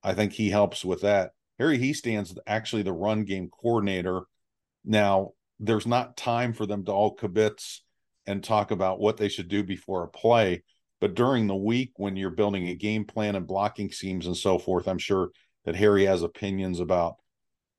I 0.07 0.15
think 0.15 0.33
he 0.33 0.51
helps 0.51 0.85
with 0.85 1.01
that. 1.01 1.33
Harry 1.59 1.79
Hiestand's 1.79 2.39
actually 2.47 2.83
the 2.83 2.93
run 2.93 3.25
game 3.25 3.49
coordinator. 3.49 4.23
Now, 4.85 5.33
there's 5.59 5.87
not 5.87 6.17
time 6.17 6.53
for 6.53 6.65
them 6.65 6.85
to 6.85 6.93
all 6.93 7.17
kibitz 7.17 7.81
and 8.25 8.43
talk 8.43 8.71
about 8.71 9.01
what 9.01 9.17
they 9.17 9.29
should 9.29 9.49
do 9.49 9.65
before 9.65 10.05
a 10.05 10.09
play. 10.09 10.63
But 11.01 11.17
during 11.17 11.49
the 11.49 11.57
week, 11.57 11.91
when 11.97 12.15
you're 12.15 12.31
building 12.31 12.69
a 12.69 12.77
game 12.77 13.05
plan 13.05 13.35
and 13.35 13.49
blocking 13.49 13.91
schemes 13.91 14.27
and 14.29 14.37
so 14.37 14.61
forth, 14.61 14.87
I'm 14.87 14.99
sure 14.99 15.31
that 15.65 15.75
Harry 15.75 16.05
has 16.05 16.23
opinions 16.23 16.79
about 16.79 17.17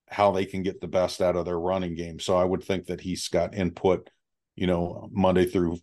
how 0.10 0.32
they 0.32 0.46
can 0.46 0.64
get 0.64 0.82
the 0.82 0.88
best 0.88 1.22
out 1.22 1.38
of 1.38 1.46
their 1.46 1.60
running 1.60 1.96
game. 1.96 2.20
So 2.20 2.36
I 2.36 2.44
would 2.44 2.64
think 2.64 2.88
that 2.88 3.00
he's 3.00 3.30
got 3.30 3.56
input, 3.56 4.10
you 4.58 4.68
know, 4.68 5.08
Monday 5.14 5.46
through 5.46 5.78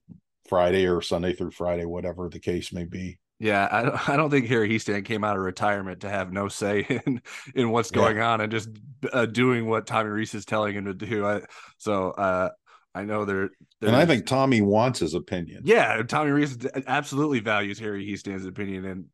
Friday 0.47 0.86
or 0.86 1.01
Sunday 1.01 1.32
through 1.32 1.53
Friday, 1.53 1.86
whatever 1.86 2.28
the 2.28 2.38
case 2.38 2.70
may 2.70 2.84
be. 2.84 3.18
Yeah, 3.39 3.68
I 3.70 3.82
don't, 3.82 4.09
I 4.11 4.16
don't 4.16 4.30
think 4.30 4.47
Harry 4.47 4.68
Hiestand 4.68 5.05
came 5.05 5.24
out 5.24 5.37
of 5.37 5.43
retirement 5.43 6.01
to 6.01 6.09
have 6.09 6.32
no 6.32 6.49
say 6.49 6.80
in 7.07 7.22
in 7.55 7.70
what's 7.70 7.91
going 7.91 8.16
yeah. 8.16 8.30
on 8.30 8.41
and 8.41 8.51
just 8.51 8.68
uh, 9.12 9.26
doing 9.26 9.66
what 9.66 9.87
Tommy 9.87 10.11
Rees 10.11 10.35
is 10.35 10.45
telling 10.45 10.74
him 10.74 10.85
to 10.87 10.95
do. 10.95 11.26
I, 11.26 11.43
so 11.78 12.11
uh, 12.12 12.51
I 12.95 13.05
know 13.05 13.24
there, 13.24 13.51
and 13.82 13.97
I 13.97 14.07
think 14.07 14.26
Tommy 14.26 14.61
wants 14.61 15.01
his 15.01 15.14
opinion. 15.14 15.62
Yeah, 15.64 16.03
Tommy 16.03 16.30
Rees 16.30 16.59
absolutely 16.87 17.41
values 17.41 17.78
Harry 17.78 18.07
Hiestand's 18.07 18.47
opinion, 18.47 18.85
and 18.85 19.07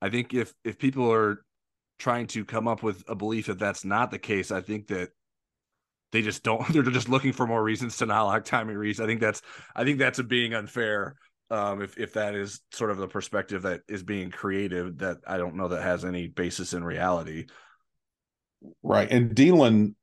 I 0.00 0.08
think 0.08 0.32
if 0.32 0.54
if 0.64 0.78
people 0.78 1.12
are 1.12 1.44
trying 1.98 2.26
to 2.28 2.46
come 2.46 2.66
up 2.66 2.82
with 2.82 3.04
a 3.08 3.14
belief 3.14 3.46
that 3.46 3.58
that's 3.58 3.84
not 3.84 4.10
the 4.10 4.18
case, 4.18 4.50
I 4.50 4.62
think 4.62 4.86
that 4.88 5.10
they 6.12 6.22
just 6.22 6.42
don't. 6.42 6.66
They're 6.72 6.82
just 6.82 7.08
looking 7.08 7.32
for 7.32 7.46
more 7.46 7.62
reasons 7.62 7.98
to 7.98 8.06
not 8.06 8.24
like 8.24 8.44
Tommy 8.44 8.74
Rees. 8.74 9.00
I 9.00 9.06
think 9.06 9.20
that's 9.20 9.42
I 9.76 9.84
think 9.84 9.98
that's 9.98 10.18
a 10.18 10.24
being 10.24 10.54
unfair 10.54 11.16
um, 11.50 11.82
if 11.82 11.98
if 11.98 12.12
that 12.14 12.34
is 12.34 12.60
sort 12.72 12.90
of 12.90 12.98
the 12.98 13.08
perspective 13.08 13.62
that 13.62 13.80
is 13.88 14.02
being 14.02 14.30
created 14.30 14.98
that 15.00 15.18
I 15.26 15.36
don't 15.36 15.56
know 15.56 15.68
that 15.68 15.82
has 15.82 16.04
any 16.04 16.28
basis 16.28 16.72
in 16.72 16.84
reality. 16.84 17.46
Right, 18.82 19.10
and 19.10 19.34
Deland 19.34 19.94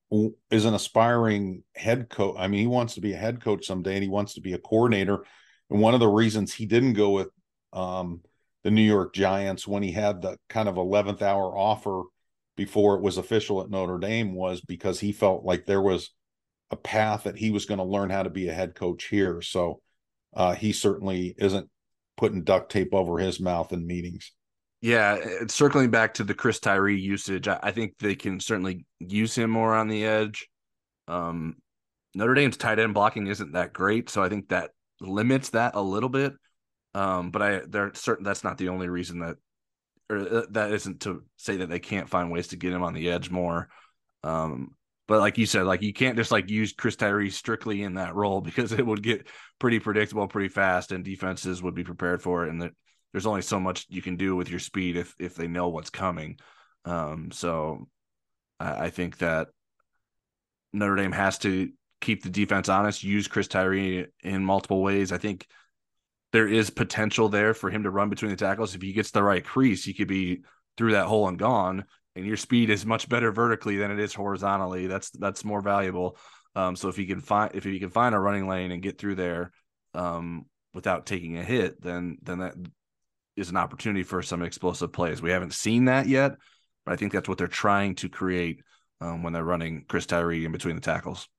is 0.49 0.65
an 0.65 0.73
aspiring 0.73 1.63
head 1.75 2.09
coach. 2.09 2.35
I 2.37 2.47
mean, 2.47 2.61
he 2.61 2.67
wants 2.67 2.95
to 2.95 3.01
be 3.01 3.13
a 3.13 3.17
head 3.17 3.41
coach 3.41 3.65
someday, 3.65 3.93
and 3.93 4.03
he 4.03 4.09
wants 4.09 4.33
to 4.35 4.41
be 4.41 4.53
a 4.53 4.59
coordinator. 4.59 5.23
And 5.69 5.79
one 5.79 5.93
of 5.93 5.99
the 5.99 6.07
reasons 6.07 6.53
he 6.53 6.65
didn't 6.65 6.93
go 6.93 7.11
with 7.11 7.29
um, 7.73 8.21
the 8.63 8.71
New 8.71 8.81
York 8.81 9.13
Giants 9.13 9.67
when 9.67 9.83
he 9.83 9.91
had 9.91 10.21
the 10.21 10.37
kind 10.49 10.67
of 10.67 10.77
eleventh 10.77 11.21
hour 11.21 11.57
offer 11.57 12.03
before 12.55 12.95
it 12.95 13.01
was 13.01 13.17
official 13.17 13.61
at 13.61 13.69
Notre 13.69 13.99
Dame 13.99 14.33
was 14.33 14.61
because 14.61 14.99
he 14.99 15.11
felt 15.11 15.45
like 15.45 15.65
there 15.65 15.81
was 15.81 16.09
a 16.71 16.75
path 16.75 17.23
that 17.23 17.37
he 17.37 17.51
was 17.51 17.65
going 17.65 17.77
to 17.77 17.83
learn 17.83 18.09
how 18.09 18.23
to 18.23 18.29
be 18.29 18.49
a 18.49 18.53
head 18.53 18.75
coach 18.75 19.05
here. 19.05 19.41
So 19.41 19.81
uh, 20.37 20.53
he 20.53 20.71
certainly 20.71 21.33
isn't 21.37 21.67
putting 22.15 22.43
duct 22.43 22.71
tape 22.71 22.93
over 22.93 23.17
his 23.17 23.39
mouth 23.39 23.73
in 23.73 23.85
meetings. 23.85 24.31
Yeah, 24.81 25.17
circling 25.47 25.89
back 25.89 26.13
to 26.15 26.23
the 26.23 26.35
Chris 26.35 26.59
Tyree 26.59 26.99
usage, 26.99 27.47
I, 27.47 27.59
I 27.63 27.71
think 27.71 27.97
they 27.97 28.13
can 28.13 28.39
certainly 28.39 28.85
use 28.99 29.35
him 29.35 29.49
more 29.49 29.73
on 29.73 29.87
the 29.87 30.05
edge. 30.05 30.47
Um, 31.07 31.55
Notre 32.13 32.35
Dame's 32.35 32.57
tight 32.57 32.77
end 32.77 32.93
blocking 32.93 33.25
isn't 33.25 33.53
that 33.53 33.73
great, 33.73 34.09
so 34.09 34.21
I 34.21 34.29
think 34.29 34.49
that 34.49 34.69
limits 35.01 35.49
that 35.49 35.73
a 35.75 35.81
little 35.81 36.09
bit. 36.09 36.33
Um, 36.93 37.31
but 37.31 37.41
I 37.41 37.61
they're 37.67 37.93
certain 37.95 38.23
that's 38.23 38.43
not 38.43 38.59
the 38.59 38.69
only 38.69 38.89
reason 38.89 39.19
that, 39.19 39.37
or 40.09 40.17
uh, 40.17 40.45
that 40.51 40.71
isn't 40.71 41.01
to 41.01 41.23
say 41.37 41.57
that 41.57 41.69
they 41.69 41.79
can't 41.79 42.09
find 42.09 42.31
ways 42.31 42.49
to 42.49 42.55
get 42.57 42.73
him 42.73 42.83
on 42.83 42.93
the 42.93 43.09
edge 43.09 43.31
more. 43.31 43.69
Um, 44.23 44.75
but 45.07 45.19
like 45.19 45.37
you 45.37 45.45
said, 45.45 45.65
like 45.65 45.81
you 45.81 45.93
can't 45.93 46.17
just 46.17 46.31
like 46.31 46.49
use 46.49 46.73
Chris 46.73 46.95
Tyree 46.95 47.29
strictly 47.29 47.83
in 47.83 47.95
that 47.95 48.15
role 48.15 48.41
because 48.41 48.71
it 48.73 48.85
would 48.85 49.03
get 49.03 49.27
pretty 49.59 49.79
predictable 49.79 50.27
pretty 50.27 50.49
fast, 50.49 50.91
and 50.91 51.03
defenses 51.03 51.63
would 51.63 51.75
be 51.75 51.83
prepared 51.83 52.21
for 52.21 52.45
it. 52.45 52.49
And 52.49 52.61
that 52.61 52.73
there's 53.11 53.25
only 53.25 53.41
so 53.41 53.59
much 53.59 53.85
you 53.89 54.01
can 54.01 54.17
do 54.17 54.35
with 54.35 54.49
your 54.49 54.59
speed 54.59 54.97
if 54.97 55.15
if 55.19 55.35
they 55.35 55.47
know 55.47 55.69
what's 55.69 55.89
coming. 55.89 56.37
Um, 56.85 57.31
so 57.31 57.87
I, 58.59 58.85
I 58.85 58.89
think 58.89 59.17
that 59.19 59.47
Notre 60.73 60.95
Dame 60.95 61.11
has 61.13 61.37
to 61.39 61.71
keep 62.01 62.23
the 62.23 62.29
defense 62.29 62.69
honest, 62.69 63.03
use 63.03 63.27
Chris 63.27 63.47
Tyree 63.47 64.07
in 64.23 64.43
multiple 64.43 64.81
ways. 64.81 65.11
I 65.11 65.17
think 65.17 65.47
there 66.33 66.47
is 66.47 66.69
potential 66.69 67.29
there 67.29 67.53
for 67.53 67.69
him 67.69 67.83
to 67.83 67.89
run 67.89 68.09
between 68.09 68.31
the 68.31 68.37
tackles. 68.37 68.75
If 68.75 68.81
he 68.81 68.93
gets 68.93 69.11
the 69.11 69.23
right 69.23 69.43
crease, 69.43 69.83
he 69.83 69.93
could 69.93 70.07
be 70.07 70.43
through 70.77 70.91
that 70.91 71.05
hole 71.05 71.27
and 71.27 71.39
gone. 71.39 71.85
And 72.17 72.25
your 72.25 72.37
speed 72.37 72.71
is 72.71 72.83
much 72.83 73.07
better 73.07 73.31
vertically 73.31 73.77
than 73.77 73.91
it 73.91 73.99
is 73.99 74.13
horizontally. 74.13 74.87
That's 74.87 75.11
that's 75.11 75.45
more 75.45 75.61
valuable. 75.61 76.17
Um, 76.55 76.75
so 76.75 76.89
if 76.89 76.97
you 76.97 77.05
can 77.05 77.21
find 77.21 77.53
if 77.53 77.65
you 77.65 77.79
can 77.79 77.91
find 77.91 78.15
a 78.15 78.19
running 78.19 78.47
lane 78.47 78.71
and 78.71 78.81
get 78.81 78.97
through 78.97 79.15
there 79.15 79.51
um, 79.93 80.47
without 80.73 81.05
taking 81.05 81.37
a 81.37 81.43
hit, 81.43 81.79
then 81.79 82.17
then 82.23 82.39
that 82.39 82.55
is 83.35 83.51
an 83.51 83.57
opportunity 83.57 84.01
for 84.01 84.23
some 84.23 84.41
explosive 84.41 84.91
plays. 84.91 85.21
We 85.21 85.29
haven't 85.29 85.53
seen 85.53 85.85
that 85.85 86.07
yet, 86.07 86.37
but 86.85 86.93
I 86.93 86.95
think 86.95 87.13
that's 87.13 87.29
what 87.29 87.37
they're 87.37 87.47
trying 87.47 87.93
to 87.95 88.09
create 88.09 88.61
um, 88.99 89.21
when 89.21 89.31
they're 89.31 89.43
running 89.43 89.85
Chris 89.87 90.07
Tyree 90.07 90.43
in 90.43 90.51
between 90.51 90.75
the 90.75 90.81
tackles. 90.81 91.29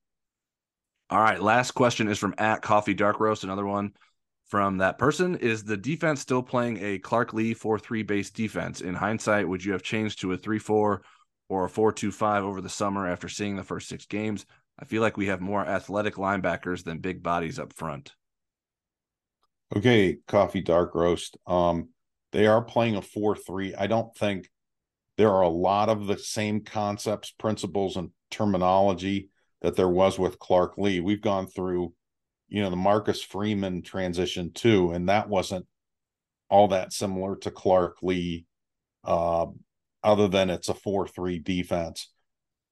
All 1.10 1.20
right, 1.20 1.42
last 1.42 1.72
question 1.72 2.06
is 2.06 2.18
from 2.18 2.34
at 2.38 2.62
Coffee 2.62 2.94
Dark 2.94 3.18
Roast. 3.18 3.42
Another 3.42 3.66
one 3.66 3.94
from 4.48 4.78
that 4.78 4.98
person 4.98 5.36
is 5.36 5.64
the 5.64 5.76
defense 5.76 6.20
still 6.20 6.42
playing 6.42 6.78
a 6.82 6.98
Clark 6.98 7.32
Lea 7.32 7.54
4-3 7.54 8.06
base 8.06 8.30
defense. 8.30 8.80
In 8.80 8.94
hindsight, 8.94 9.48
would 9.48 9.64
you 9.64 9.72
have 9.72 9.82
changed 9.82 10.20
to 10.20 10.32
a 10.32 10.38
3-4 10.38 11.00
or 11.48 11.64
a 11.64 11.68
4-2-5 11.70 12.42
over 12.42 12.60
the 12.60 12.68
summer 12.68 13.06
after 13.06 13.28
seeing 13.28 13.56
the 13.56 13.62
first 13.62 13.88
6 13.88 14.06
games? 14.06 14.46
I 14.78 14.84
feel 14.84 15.02
like 15.02 15.16
we 15.16 15.26
have 15.26 15.40
more 15.40 15.66
athletic 15.66 16.14
linebackers 16.14 16.84
than 16.84 16.98
big 16.98 17.22
bodies 17.22 17.58
up 17.58 17.72
front. 17.72 18.14
Okay, 19.76 20.18
coffee 20.26 20.62
dark 20.62 20.94
roast. 20.94 21.36
Um, 21.46 21.90
they 22.32 22.46
are 22.46 22.62
playing 22.62 22.96
a 22.96 23.02
four 23.02 23.36
three. 23.36 23.74
I 23.74 23.86
don't 23.86 24.14
think 24.16 24.48
there 25.16 25.30
are 25.30 25.42
a 25.42 25.48
lot 25.48 25.88
of 25.88 26.06
the 26.06 26.16
same 26.16 26.62
concepts, 26.62 27.32
principles, 27.32 27.96
and 27.96 28.10
terminology 28.30 29.30
that 29.62 29.76
there 29.76 29.88
was 29.88 30.18
with 30.18 30.38
Clark 30.38 30.78
Lea. 30.78 31.00
We've 31.00 31.20
gone 31.20 31.48
through, 31.48 31.92
you 32.48 32.62
know, 32.62 32.70
the 32.70 32.76
Marcus 32.76 33.22
Freeman 33.22 33.82
transition 33.82 34.52
too, 34.52 34.90
and 34.92 35.08
that 35.08 35.28
wasn't 35.28 35.66
all 36.48 36.68
that 36.68 36.92
similar 36.92 37.36
to 37.36 37.50
Clark 37.50 37.98
Lea, 38.02 38.46
uh, 39.04 39.46
other 40.02 40.28
than 40.28 40.50
it's 40.50 40.68
a 40.68 40.74
four 40.74 41.06
three 41.06 41.38
defense. 41.38 42.10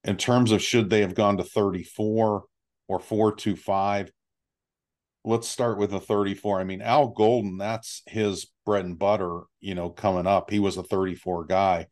In 0.03 0.17
terms 0.17 0.51
of 0.51 0.61
should 0.61 0.89
they 0.89 1.01
have 1.01 1.15
gone 1.15 1.37
to 1.37 1.43
thirty 1.43 1.83
four 1.83 2.45
or 2.87 2.99
four 2.99 3.35
two 3.35 3.55
five, 3.55 4.11
let's 5.23 5.47
start 5.47 5.77
with 5.77 5.91
the 5.91 5.99
34. 5.99 6.59
I 6.59 6.63
mean, 6.63 6.81
Al 6.81 7.09
Golden, 7.09 7.57
that's 7.57 8.01
his 8.07 8.47
bread 8.65 8.85
and 8.85 8.97
butter, 8.97 9.41
you 9.59 9.75
know, 9.75 9.89
coming 9.89 10.25
up. 10.25 10.49
He 10.49 10.59
was 10.59 10.77
a 10.77 10.83
34 10.83 11.45
guy. 11.45 11.87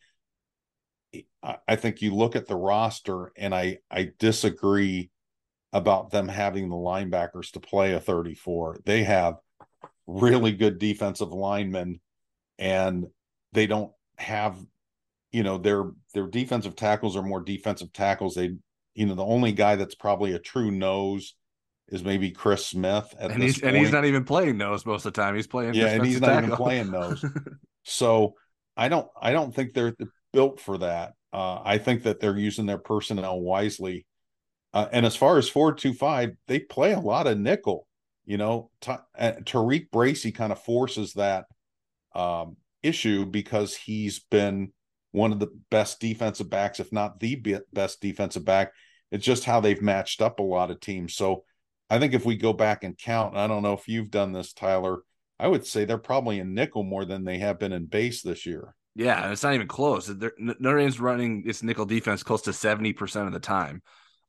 I 1.67 1.75
think 1.75 2.01
you 2.01 2.13
look 2.13 2.35
at 2.35 2.47
the 2.47 2.55
roster, 2.55 3.31
and 3.37 3.53
I 3.53 3.77
I 3.89 4.09
disagree 4.19 5.11
about 5.75 6.09
them 6.09 6.29
having 6.29 6.69
the 6.69 6.75
linebackers 6.75 7.51
to 7.51 7.59
play 7.59 7.91
a 7.91 7.99
34. 7.99 8.79
They 8.85 9.03
have 9.03 9.35
really 10.07 10.53
good 10.53 10.79
defensive 10.79 11.33
linemen, 11.33 11.99
and 12.57 13.07
they 13.51 13.67
don't 13.67 13.91
have, 14.17 14.57
you 15.33 15.43
know, 15.43 15.57
their 15.57 15.91
their 16.13 16.27
defensive 16.27 16.77
tackles 16.77 17.17
are 17.17 17.21
more 17.21 17.41
defensive 17.41 17.91
tackles. 17.91 18.35
They, 18.35 18.55
you 18.93 19.05
know, 19.05 19.15
the 19.15 19.25
only 19.25 19.51
guy 19.51 19.75
that's 19.75 19.95
probably 19.95 20.31
a 20.31 20.39
true 20.39 20.71
nose 20.71 21.35
is 21.89 22.05
maybe 22.05 22.31
Chris 22.31 22.65
Smith 22.65 23.13
at 23.19 23.31
and 23.31 23.43
he's 23.43 23.59
point. 23.59 23.75
and 23.75 23.83
he's 23.83 23.91
not 23.91 24.05
even 24.05 24.23
playing 24.23 24.57
nose 24.57 24.85
most 24.85 25.05
of 25.05 25.11
the 25.11 25.21
time. 25.21 25.35
He's 25.35 25.45
playing 25.45 25.73
yeah, 25.73 25.87
and 25.87 26.05
he's 26.05 26.21
not 26.21 26.27
tackle. 26.27 26.45
even 26.45 26.55
playing 26.55 26.91
nose. 26.91 27.23
so 27.83 28.35
I 28.77 28.87
don't 28.87 29.09
I 29.21 29.33
don't 29.33 29.53
think 29.53 29.73
they're 29.73 29.93
built 30.31 30.61
for 30.61 30.77
that. 30.77 31.15
Uh, 31.33 31.59
I 31.65 31.79
think 31.79 32.03
that 32.03 32.21
they're 32.21 32.37
using 32.37 32.65
their 32.65 32.77
personnel 32.77 33.41
wisely. 33.41 34.05
Uh, 34.75 34.89
and 34.91 35.05
as 35.05 35.15
far 35.15 35.37
as 35.37 35.49
four 35.49 35.73
two 35.73 35.93
five, 35.93 36.31
they 36.47 36.59
play 36.59 36.91
a 36.91 36.99
lot 36.99 37.25
of 37.25 37.39
nickel. 37.39 37.87
You 38.25 38.37
know, 38.37 38.71
uh, 38.85 38.97
Tariq 39.17 39.89
Bracy 39.89 40.31
kind 40.31 40.51
of 40.51 40.61
forces 40.61 41.13
that 41.13 41.45
um, 42.13 42.57
issue 42.83 43.25
because 43.25 43.75
he's 43.75 44.19
been 44.19 44.73
one 45.11 45.31
of 45.31 45.39
the 45.39 45.47
best 45.71 46.01
defensive 46.01 46.49
backs, 46.49 46.81
if 46.81 46.91
not 46.91 47.19
the 47.19 47.59
best 47.71 48.01
defensive 48.01 48.43
back. 48.43 48.73
It's 49.11 49.23
just 49.23 49.45
how 49.45 49.61
they've 49.61 49.81
matched 49.81 50.21
up 50.21 50.39
a 50.39 50.43
lot 50.43 50.71
of 50.71 50.81
teams. 50.81 51.15
So 51.15 51.45
I 51.89 51.99
think 51.99 52.13
if 52.13 52.25
we 52.25 52.35
go 52.35 52.51
back 52.51 52.83
and 52.83 52.97
count, 52.97 53.37
I 53.37 53.47
don't 53.47 53.63
know 53.63 53.73
if 53.73 53.87
you've 53.87 54.11
done 54.11 54.33
this, 54.33 54.51
Tyler. 54.51 55.03
I 55.39 55.47
would 55.47 55.65
say 55.65 55.85
they're 55.85 55.97
probably 55.97 56.39
in 56.39 56.53
nickel 56.53 56.83
more 56.83 57.05
than 57.05 57.23
they 57.23 57.37
have 57.37 57.59
been 57.59 57.71
in 57.71 57.85
base 57.85 58.23
this 58.23 58.45
year. 58.45 58.75
Yeah, 58.95 59.31
it's 59.31 59.43
not 59.43 59.53
even 59.53 59.67
close. 59.67 60.07
They're, 60.07 60.33
Notre 60.37 60.79
Dame's 60.79 60.99
running 60.99 61.43
its 61.45 61.61
nickel 61.61 61.85
defense 61.85 62.23
close 62.23 62.41
to 62.43 62.53
seventy 62.53 62.91
percent 62.91 63.27
of 63.27 63.33
the 63.33 63.39
time. 63.39 63.81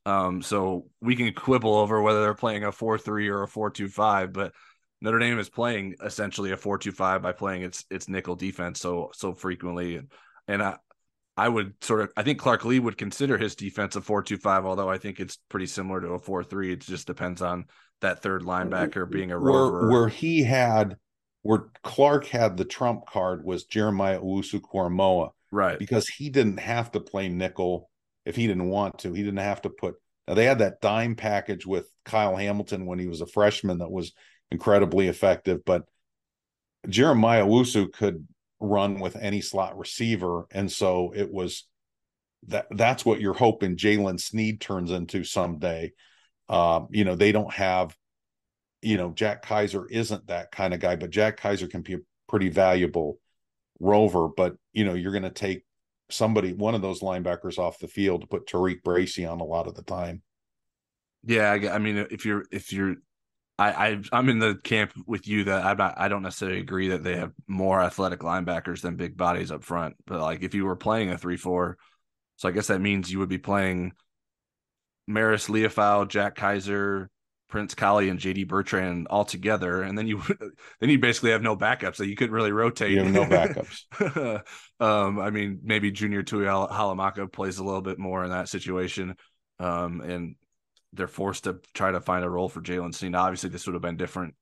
Um, 0.07 0.41
so 0.41 0.87
we 1.01 1.17
can 1.17 1.33
quibble 1.35 1.75
over 1.75 2.01
whether 2.01 2.23
they're 2.23 2.35
playing 2.35 2.65
a 2.65 2.71
four-three 2.71 3.29
or 3.29 3.43
a 3.43 3.49
four-two-five, 3.49 4.33
but 4.33 4.53
Notre 5.03 5.19
Dame 5.19 5.41
is 5.41 5.51
playing 5.51 5.97
essentially 6.03 6.53
a 6.53 6.57
four-two-five 6.57 7.23
by 7.23 7.33
playing 7.33 7.63
its 7.63 7.85
its 7.91 8.09
nickel 8.09 8.37
defense 8.37 8.81
so 8.81 9.11
so 9.13 9.35
frequently, 9.35 9.97
and 9.97 10.13
and 10.47 10.63
I, 10.63 10.77
I 11.37 11.49
would 11.49 11.75
sort 11.83 12.03
of 12.03 12.13
I 12.17 12.23
think 12.23 12.39
Clark 12.39 12.65
Lea 12.65 12.79
would 12.79 12.97
consider 12.97 13.37
his 13.37 13.57
defense 13.57 13.97
a 13.97 14.01
four 14.01 14.23
two 14.23 14.39
five, 14.39 14.65
although 14.65 14.89
I 14.89 14.99
think 14.99 15.19
it's 15.19 15.39
pretty 15.49 15.67
similar 15.67 16.01
to 16.01 16.11
a 16.11 16.19
four 16.21 16.45
three. 16.45 16.73
It 16.73 16.81
just 16.81 17.09
depends 17.09 17.43
on 17.43 17.67
that 18.01 18.23
third 18.23 18.43
linebacker 18.43 19.11
being 19.11 19.33
a 19.33 19.39
rover. 19.39 19.89
Where, 19.89 19.91
where 19.91 20.09
he 20.09 20.45
had 20.45 20.97
where 21.43 21.67
Clark 21.83 22.27
had 22.27 22.57
the 22.57 22.65
trump 22.65 23.07
card 23.07 23.45
was 23.45 23.65
Jeremiah 23.65 24.21
Owusu 24.21 24.61
Koramoah. 24.61 25.31
Right. 25.53 25.79
Because 25.79 26.09
he 26.09 26.29
didn't 26.31 26.59
have 26.59 26.93
to 26.93 27.01
play 27.01 27.29
nickel 27.29 27.91
if 28.27 28.37
he 28.37 28.47
didn't 28.47 28.69
want 28.69 28.99
to. 28.99 29.13
He 29.13 29.23
didn't 29.23 29.39
have 29.39 29.63
to 29.63 29.71
put 29.71 29.95
now 30.29 30.35
they 30.35 30.45
had 30.45 30.59
that 30.59 30.81
dime 30.81 31.15
package 31.15 31.65
with 31.65 31.89
Kyle 32.05 32.37
Hamilton 32.37 32.87
when 32.87 32.99
he 32.99 33.07
was 33.07 33.21
a 33.21 33.27
freshman 33.27 33.79
that 33.79 33.91
was 33.91 34.13
incredibly 34.51 35.09
effective, 35.09 35.65
but 35.65 35.85
Jeremiah 36.89 37.45
Wusu 37.45 37.93
could 37.93 38.27
run 38.61 39.01
with 39.01 39.17
any 39.17 39.41
slot 39.41 39.79
receiver. 39.79 40.47
And 40.51 40.71
so 40.71 41.13
it 41.15 41.33
was 41.33 41.67
that 42.49 42.67
that's 42.71 43.05
what 43.05 43.21
you're 43.21 43.35
hoping 43.35 43.77
Jaylen 43.77 44.21
Sneed 44.21 44.61
turns 44.61 44.91
into 44.91 45.25
someday. 45.25 45.93
Um, 46.49 46.89
you 46.91 47.05
know, 47.05 47.17
they 47.17 47.33
don't 47.33 47.53
have, 47.53 47.97
you 48.83 48.97
know, 48.97 49.11
Jack 49.11 49.45
Kiser 49.45 49.87
isn't 49.91 50.29
that 50.29 50.53
kind 50.53 50.75
of 50.75 50.81
guy, 50.81 50.97
but 50.97 51.11
Jack 51.11 51.41
Kiser 51.41 51.67
can 51.69 51.83
be 51.83 51.95
a 51.95 51.99
pretty 52.29 52.49
valuable 52.49 53.19
rover. 53.81 54.29
But, 54.29 54.57
you 54.73 54.85
know, 54.85 54.95
you're 54.95 55.13
going 55.13 55.23
to 55.25 55.31
take 55.31 55.66
somebody, 56.11 56.53
one 56.53 56.75
of 56.75 56.83
those 56.83 57.01
linebackers 57.01 57.59
off 57.59 57.79
the 57.79 57.89
field 57.89 58.21
to 58.21 58.27
put 58.27 58.47
Tariq 58.47 58.83
Bracy 58.83 59.25
on 59.25 59.41
a 59.41 59.45
lot 59.45 59.67
of 59.67 59.75
the 59.75 59.83
time. 59.83 60.23
Yeah, 61.25 61.51
I 61.73 61.79
mean, 61.79 62.07
if 62.11 62.25
you're 62.25 62.45
if 62.53 62.73
you're 62.73 62.97
I, 63.59 63.99
I 64.13 64.19
am 64.19 64.29
in 64.29 64.39
the 64.39 64.59
camp 64.63 64.93
with 65.07 65.27
you 65.27 65.45
that 65.45 65.65
I'm 65.65 65.79
not 65.79 65.95
I 65.97 66.09
don't 66.09 66.23
necessarily 66.23 66.61
agree 66.61 66.89
that 66.89 67.03
they 67.03 67.17
have 67.17 67.33
more 67.47 67.81
athletic 67.81 68.21
linebackers 68.21 68.83
than 68.83 68.97
big 68.97 69.17
bodies 69.17 69.51
up 69.51 69.65
front. 69.65 69.97
But 70.07 70.21
like 70.21 70.43
if 70.43 70.55
you 70.55 70.67
were 70.67 70.77
playing 70.77 71.11
a 71.11 71.19
three 71.19 71.39
four, 71.39 71.79
so 72.37 72.49
I 72.49 72.53
guess 72.53 72.67
that 72.67 72.81
means 72.81 73.11
you 73.11 73.19
would 73.19 73.29
be 73.29 73.39
playing 73.39 73.93
Marist 75.09 75.49
Liufau, 75.49 76.07
Jack 76.07 76.37
Kiser, 76.37 77.09
Prince 77.49 77.75
Kollie, 77.75 78.09
and 78.09 78.19
JD 78.19 78.49
Bertrand 78.49 79.07
all 79.09 79.25
together, 79.25 79.83
and 79.83 79.97
then 79.97 80.07
you 80.07 80.23
then 80.81 80.91
you 80.91 80.99
basically 80.99 81.31
have 81.31 81.43
no 81.43 81.57
backups. 81.57 81.97
that 81.97 82.09
you 82.09 82.17
couldn't 82.17 82.35
really 82.35 82.53
rotate. 82.53 82.93
You 82.93 83.05
have 83.05 83.13
no 83.13 83.25
backups. 83.25 84.43
um, 84.81 85.19
I 85.19 85.31
mean, 85.31 85.61
maybe 85.63 85.91
Junior 85.91 86.23
Tuihalamaka 86.23 87.33
plays 87.33 87.59
a 87.59 87.65
little 87.65 87.83
bit 87.83 87.99
more 87.99 88.25
in 88.25 88.31
that 88.31 88.49
situation. 88.49 89.15
Um, 89.59 90.01
and 90.01 90.35
they're 90.93 91.09
forced 91.09 91.45
to 91.45 91.61
try 91.75 91.93
to 91.93 92.01
find 92.01 92.25
a 92.25 92.31
role 92.31 92.49
for 92.49 92.61
Jaylen 92.61 92.95
Sneed. 92.95 93.15
Obviously, 93.15 93.51
this 93.51 93.67
would 93.67 93.75
have 93.75 93.83
been 93.83 93.97
different 93.97 94.35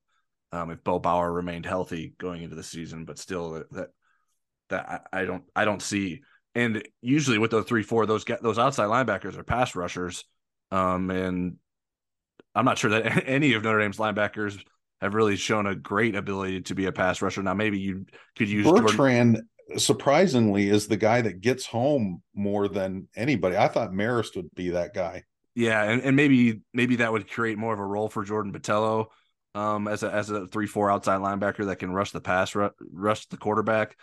um, 0.52 0.70
if 0.70 0.82
Bo 0.84 0.98
Bauer 0.98 1.32
remained 1.32 1.66
healthy 1.66 2.14
going 2.18 2.42
into 2.42 2.56
the 2.56 2.62
season, 2.62 3.04
but 3.04 3.18
still, 3.18 3.64
that 3.72 3.88
that 4.70 5.06
I, 5.12 5.20
I 5.20 5.24
don't 5.24 5.44
I 5.54 5.64
don't 5.64 5.82
see. 5.82 6.20
And 6.54 6.86
usually 7.02 7.38
with 7.38 7.50
those 7.50 7.66
three 7.66 7.82
four, 7.82 8.06
those 8.06 8.24
get 8.24 8.42
those 8.42 8.58
outside 8.58 8.88
linebackers 8.88 9.36
are 9.36 9.44
pass 9.44 9.74
rushers, 9.74 10.24
um, 10.70 11.10
and 11.10 11.56
I'm 12.54 12.64
not 12.64 12.78
sure 12.78 12.90
that 12.90 13.24
any 13.26 13.54
of 13.54 13.62
Notre 13.62 13.80
Dame's 13.80 13.98
linebackers 13.98 14.62
have 15.00 15.14
really 15.14 15.36
shown 15.36 15.66
a 15.66 15.74
great 15.74 16.14
ability 16.14 16.62
to 16.62 16.74
be 16.74 16.86
a 16.86 16.92
pass 16.92 17.20
rusher. 17.20 17.42
Now, 17.42 17.54
maybe 17.54 17.78
you 17.78 18.06
could 18.36 18.48
use 18.48 18.64
Bertrand. 18.64 19.34
Jordan- 19.36 19.48
surprisingly, 19.76 20.68
is 20.68 20.88
the 20.88 20.96
guy 20.96 21.22
that 21.22 21.40
gets 21.40 21.66
home 21.66 22.22
more 22.34 22.68
than 22.68 23.08
anybody. 23.16 23.56
I 23.56 23.68
thought 23.68 23.92
Marist 23.92 24.36
would 24.36 24.54
be 24.54 24.70
that 24.70 24.94
guy. 24.94 25.24
Yeah, 25.54 25.82
and, 25.82 26.02
and 26.02 26.16
maybe 26.16 26.60
maybe 26.72 26.96
that 26.96 27.12
would 27.12 27.30
create 27.30 27.58
more 27.58 27.72
of 27.72 27.78
a 27.78 27.84
role 27.84 28.08
for 28.08 28.24
Jordan 28.24 28.52
Botelho 28.52 29.06
um, 29.54 29.86
as 29.86 30.02
a 30.02 30.10
as 30.10 30.30
a 30.30 30.46
three 30.48 30.66
four 30.66 30.90
outside 30.90 31.20
linebacker 31.20 31.66
that 31.66 31.76
can 31.76 31.92
rush 31.92 32.10
the 32.10 32.20
pass, 32.20 32.54
rush 32.92 33.26
the 33.26 33.36
quarterback. 33.36 33.96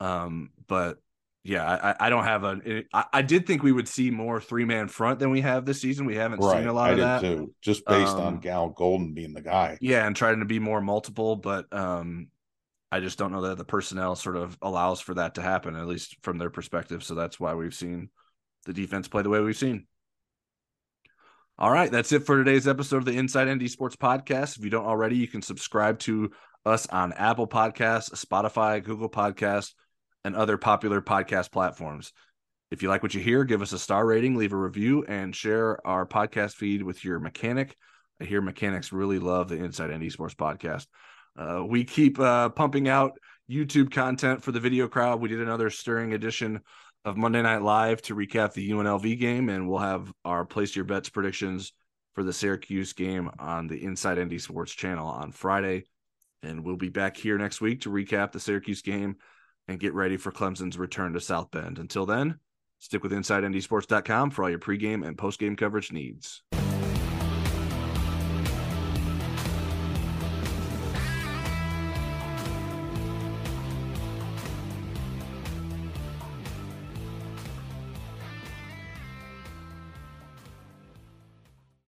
Um, 0.00 0.50
but 0.66 0.98
yeah, 1.46 1.94
I, 2.00 2.06
I 2.06 2.10
don't 2.10 2.24
have 2.24 2.42
a. 2.42 2.84
I, 2.92 3.04
I 3.12 3.22
did 3.22 3.46
think 3.46 3.62
we 3.62 3.70
would 3.70 3.86
see 3.86 4.10
more 4.10 4.40
three 4.40 4.64
man 4.64 4.88
front 4.88 5.20
than 5.20 5.30
we 5.30 5.42
have 5.42 5.64
this 5.64 5.80
season. 5.80 6.04
We 6.04 6.16
haven't 6.16 6.40
right. 6.40 6.58
seen 6.58 6.66
a 6.66 6.72
lot 6.72 6.90
I 6.90 6.92
of 6.92 6.98
that 6.98 7.20
too, 7.20 7.54
just 7.62 7.84
based 7.86 8.16
um, 8.16 8.20
on 8.20 8.46
Al 8.46 8.70
Golden 8.70 9.14
being 9.14 9.32
the 9.32 9.42
guy. 9.42 9.78
Yeah, 9.80 10.06
and 10.06 10.16
trying 10.16 10.40
to 10.40 10.44
be 10.44 10.58
more 10.58 10.80
multiple, 10.80 11.36
but 11.36 11.72
um, 11.72 12.28
I 12.90 12.98
just 12.98 13.16
don't 13.16 13.30
know 13.30 13.42
that 13.42 13.58
the 13.58 13.64
personnel 13.64 14.16
sort 14.16 14.36
of 14.36 14.58
allows 14.60 15.00
for 15.00 15.14
that 15.14 15.36
to 15.36 15.42
happen, 15.42 15.76
at 15.76 15.86
least 15.86 16.16
from 16.22 16.38
their 16.38 16.50
perspective. 16.50 17.04
So 17.04 17.14
that's 17.14 17.38
why 17.38 17.54
we've 17.54 17.74
seen 17.74 18.10
the 18.64 18.72
defense 18.72 19.06
play 19.06 19.22
the 19.22 19.30
way 19.30 19.40
we've 19.40 19.56
seen. 19.56 19.86
All 21.58 21.70
right, 21.70 21.90
that's 21.90 22.10
it 22.10 22.26
for 22.26 22.36
today's 22.36 22.66
episode 22.66 22.98
of 22.98 23.04
the 23.04 23.16
Inside 23.16 23.48
ND 23.48 23.70
Sports 23.70 23.96
Podcast. 23.96 24.58
If 24.58 24.64
you 24.64 24.70
don't 24.70 24.84
already, 24.84 25.16
you 25.16 25.28
can 25.28 25.42
subscribe 25.42 26.00
to 26.00 26.32
us 26.66 26.88
on 26.88 27.12
Apple 27.12 27.46
Podcasts, 27.46 28.12
Spotify, 28.12 28.82
Google 28.82 29.08
Podcasts, 29.08 29.72
and 30.26 30.34
other 30.34 30.58
popular 30.58 31.00
podcast 31.00 31.52
platforms. 31.52 32.12
If 32.72 32.82
you 32.82 32.88
like 32.88 33.04
what 33.04 33.14
you 33.14 33.20
hear, 33.20 33.44
give 33.44 33.62
us 33.62 33.70
a 33.70 33.78
star 33.78 34.04
rating, 34.04 34.34
leave 34.34 34.52
a 34.52 34.56
review, 34.56 35.04
and 35.04 35.34
share 35.34 35.78
our 35.86 36.04
podcast 36.04 36.54
feed 36.54 36.82
with 36.82 37.04
your 37.04 37.20
mechanic. 37.20 37.76
I 38.20 38.24
hear 38.24 38.40
mechanics 38.40 38.92
really 38.92 39.20
love 39.20 39.48
the 39.48 39.54
Inside 39.54 39.96
ND 39.96 40.10
Sports 40.10 40.34
Podcast. 40.34 40.88
Uh, 41.38 41.64
we 41.64 41.84
keep 41.84 42.18
uh, 42.18 42.48
pumping 42.48 42.88
out 42.88 43.12
YouTube 43.48 43.92
content 43.92 44.42
for 44.42 44.50
the 44.50 44.58
video 44.58 44.88
crowd. 44.88 45.20
We 45.20 45.28
did 45.28 45.40
another 45.40 45.70
stirring 45.70 46.12
edition 46.12 46.60
of 47.04 47.16
Monday 47.16 47.42
Night 47.42 47.62
Live 47.62 48.02
to 48.02 48.16
recap 48.16 48.52
the 48.52 48.68
UNLV 48.68 49.20
game, 49.20 49.48
and 49.48 49.68
we'll 49.68 49.78
have 49.78 50.12
our 50.24 50.44
place 50.44 50.74
your 50.74 50.86
bets 50.86 51.08
predictions 51.08 51.72
for 52.16 52.24
the 52.24 52.32
Syracuse 52.32 52.94
game 52.94 53.30
on 53.38 53.68
the 53.68 53.80
Inside 53.84 54.18
ND 54.18 54.40
Sports 54.40 54.72
channel 54.72 55.06
on 55.06 55.30
Friday. 55.30 55.84
And 56.42 56.64
we'll 56.64 56.76
be 56.76 56.88
back 56.88 57.16
here 57.16 57.38
next 57.38 57.60
week 57.60 57.82
to 57.82 57.90
recap 57.90 58.32
the 58.32 58.40
Syracuse 58.40 58.82
game 58.82 59.18
and 59.68 59.80
get 59.80 59.94
ready 59.94 60.16
for 60.16 60.32
Clemson's 60.32 60.78
return 60.78 61.12
to 61.12 61.20
South 61.20 61.50
Bend. 61.50 61.78
Until 61.78 62.06
then, 62.06 62.38
stick 62.78 63.02
with 63.02 63.12
InsideNDSports.com 63.12 64.30
for 64.30 64.44
all 64.44 64.50
your 64.50 64.58
pregame 64.58 65.06
and 65.06 65.16
postgame 65.16 65.56
coverage 65.56 65.92
needs. 65.92 66.42